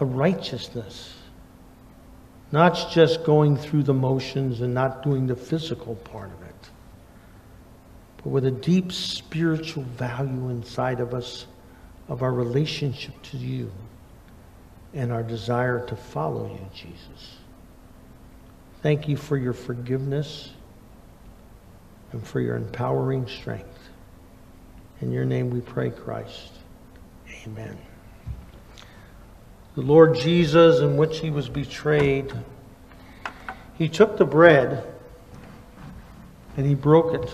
a 0.00 0.04
righteousness, 0.04 1.14
not 2.50 2.90
just 2.90 3.22
going 3.22 3.56
through 3.56 3.84
the 3.84 3.94
motions 3.94 4.60
and 4.60 4.74
not 4.74 5.04
doing 5.04 5.28
the 5.28 5.36
physical 5.36 5.94
part 5.94 6.32
of 6.32 6.42
it, 6.48 6.70
but 8.16 8.30
with 8.30 8.44
a 8.44 8.50
deep 8.50 8.90
spiritual 8.90 9.84
value 9.84 10.48
inside 10.48 10.98
of 10.98 11.14
us 11.14 11.46
of 12.08 12.24
our 12.24 12.32
relationship 12.32 13.14
to 13.22 13.36
you 13.36 13.70
and 14.94 15.12
our 15.12 15.22
desire 15.22 15.86
to 15.86 15.94
follow 15.94 16.48
you, 16.48 16.68
Jesus. 16.74 17.36
Thank 18.82 19.06
you 19.06 19.16
for 19.16 19.36
your 19.36 19.52
forgiveness 19.52 20.50
and 22.12 22.26
for 22.26 22.40
your 22.40 22.56
empowering 22.56 23.26
strength. 23.26 23.88
In 25.00 25.10
your 25.10 25.24
name 25.24 25.50
we 25.50 25.60
pray, 25.60 25.90
Christ. 25.90 26.52
Amen. 27.44 27.76
The 29.74 29.80
Lord 29.80 30.14
Jesus, 30.14 30.80
in 30.80 30.96
which 30.96 31.18
he 31.18 31.30
was 31.30 31.48
betrayed, 31.48 32.32
he 33.78 33.88
took 33.88 34.16
the 34.16 34.24
bread 34.24 34.86
and 36.56 36.66
he 36.66 36.74
broke 36.74 37.14
it. 37.14 37.32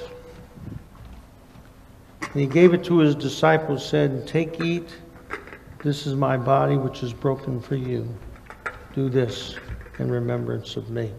And 2.21 2.41
he 2.41 2.47
gave 2.47 2.75
it 2.75 2.85
to 2.85 2.99
his 2.99 3.15
disciples, 3.15 3.87
said, 3.87 4.27
Take, 4.27 4.61
eat. 4.61 4.89
This 5.83 6.07
is 6.07 6.15
my 6.15 6.37
body, 6.37 6.77
which 6.77 7.03
is 7.03 7.13
broken 7.13 7.61
for 7.61 7.75
you. 7.75 8.09
Do 8.95 9.09
this 9.09 9.57
in 9.99 10.11
remembrance 10.11 10.77
of 10.77 10.91
me. 10.91 11.13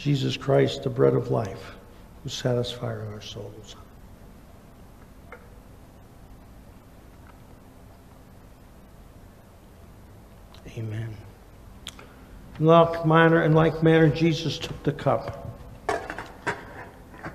Jesus 0.00 0.34
Christ, 0.34 0.82
the 0.82 0.88
bread 0.88 1.12
of 1.12 1.30
life, 1.30 1.74
who 2.22 2.30
satisfies 2.30 3.00
our 3.12 3.20
souls. 3.20 3.76
Amen. 10.78 11.14
In 12.58 12.64
like 12.64 13.04
manner, 13.04 13.42
in 13.42 13.52
like 13.52 13.82
manner, 13.82 14.08
Jesus 14.08 14.58
took 14.58 14.82
the 14.84 14.92
cup. 14.92 15.46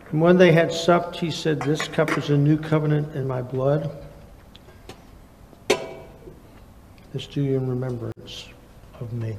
And 0.09 0.19
when 0.19 0.39
they 0.39 0.51
had 0.51 0.73
supped, 0.73 1.17
he 1.17 1.29
said, 1.29 1.61
This 1.61 1.87
cup 1.87 2.17
is 2.17 2.31
a 2.31 2.37
new 2.37 2.57
covenant 2.57 3.15
in 3.15 3.27
my 3.27 3.43
blood. 3.43 3.91
This 7.13 7.27
do 7.27 7.43
you 7.43 7.57
in 7.57 7.69
remembrance 7.69 8.49
of 8.99 9.13
me. 9.13 9.37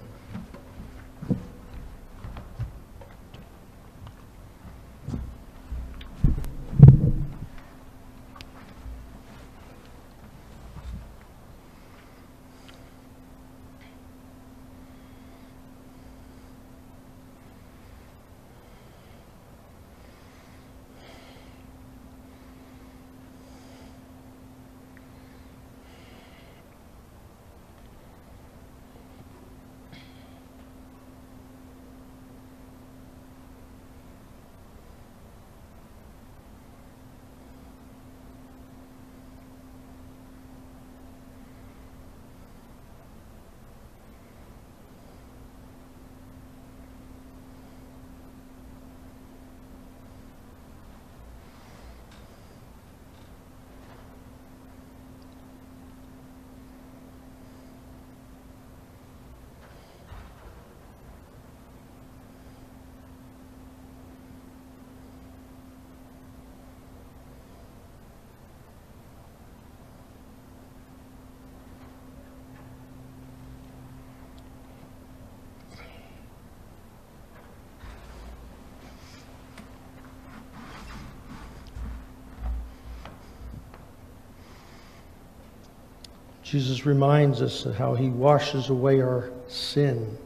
Jesus 86.47 86.86
reminds 86.86 87.42
us 87.42 87.66
of 87.66 87.74
how 87.74 87.94
he 87.94 88.09
washes 88.09 88.68
away 88.68 89.01
our 89.01 89.32
sin 89.49 90.16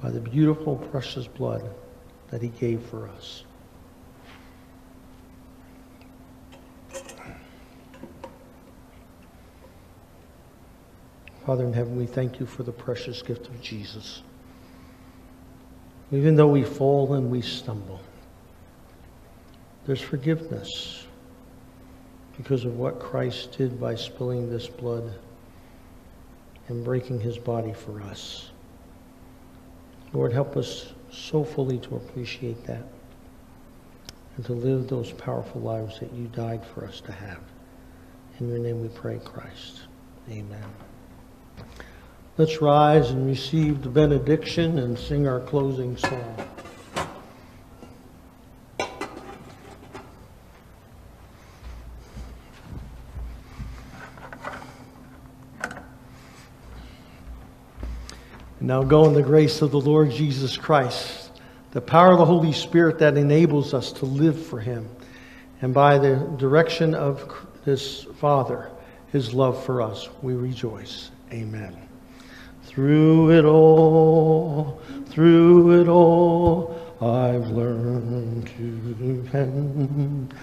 by 0.00 0.08
the 0.08 0.20
beautiful, 0.20 0.76
precious 0.76 1.26
blood 1.26 1.68
that 2.30 2.40
he 2.40 2.46
gave 2.46 2.80
for 2.80 3.08
us. 3.08 3.42
Father 11.44 11.64
in 11.64 11.72
heaven, 11.72 11.96
we 11.96 12.06
thank 12.06 12.38
you 12.38 12.46
for 12.46 12.62
the 12.62 12.70
precious 12.70 13.20
gift 13.20 13.48
of 13.48 13.60
Jesus. 13.60 14.22
Even 16.12 16.36
though 16.36 16.46
we 16.46 16.62
fall 16.62 17.14
and 17.14 17.28
we 17.28 17.42
stumble, 17.42 18.00
there's 19.86 20.00
forgiveness 20.00 21.04
because 22.36 22.64
of 22.64 22.78
what 22.78 23.00
Christ 23.00 23.58
did 23.58 23.80
by 23.80 23.96
spilling 23.96 24.48
this 24.48 24.68
blood 24.68 25.12
and 26.68 26.84
breaking 26.84 27.20
his 27.20 27.38
body 27.38 27.72
for 27.72 28.00
us. 28.02 28.50
Lord, 30.12 30.32
help 30.32 30.56
us 30.56 30.92
so 31.10 31.44
fully 31.44 31.78
to 31.78 31.96
appreciate 31.96 32.64
that 32.64 32.84
and 34.36 34.44
to 34.46 34.52
live 34.52 34.88
those 34.88 35.12
powerful 35.12 35.60
lives 35.60 36.00
that 36.00 36.12
you 36.12 36.26
died 36.28 36.64
for 36.64 36.84
us 36.84 37.00
to 37.02 37.12
have. 37.12 37.40
In 38.40 38.48
your 38.48 38.58
name 38.58 38.80
we 38.80 38.88
pray, 38.88 39.20
Christ. 39.24 39.82
Amen. 40.30 40.64
Let's 42.38 42.62
rise 42.62 43.10
and 43.10 43.26
receive 43.26 43.82
the 43.82 43.90
benediction 43.90 44.78
and 44.78 44.98
sing 44.98 45.28
our 45.28 45.40
closing 45.40 45.96
song. 45.96 46.48
And 58.62 58.68
now 58.68 58.84
go 58.84 59.06
in 59.06 59.14
the 59.14 59.24
grace 59.24 59.60
of 59.60 59.72
the 59.72 59.80
Lord 59.80 60.12
Jesus 60.12 60.56
Christ, 60.56 61.32
the 61.72 61.80
power 61.80 62.12
of 62.12 62.18
the 62.18 62.24
Holy 62.24 62.52
Spirit 62.52 63.00
that 63.00 63.16
enables 63.16 63.74
us 63.74 63.90
to 63.94 64.04
live 64.06 64.40
for 64.40 64.60
Him, 64.60 64.88
and 65.62 65.74
by 65.74 65.98
the 65.98 66.14
direction 66.38 66.94
of 66.94 67.44
this 67.64 68.04
Father, 68.20 68.70
His 69.10 69.34
love 69.34 69.64
for 69.64 69.82
us, 69.82 70.08
we 70.22 70.34
rejoice. 70.34 71.10
Amen. 71.32 71.76
Through 72.62 73.32
it 73.32 73.44
all, 73.44 74.80
through 75.06 75.80
it 75.80 75.88
all, 75.88 76.80
I've 77.00 77.48
learned 77.48 78.46
to 78.46 79.22
depend. 79.24 80.34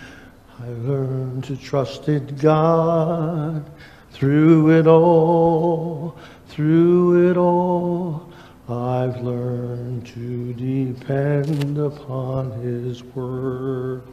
I've 0.60 0.80
learned 0.80 1.46
to 1.46 1.56
trust 1.56 2.10
in 2.10 2.36
God. 2.36 3.66
Through 4.12 4.78
it 4.78 4.88
all, 4.88 6.18
through 6.50 7.30
it 7.30 7.38
all, 7.38 8.30
I've 8.68 9.22
learned 9.22 10.06
to 10.08 10.54
depend 10.54 11.78
upon 11.78 12.52
His 12.62 13.04
word. 13.04 14.04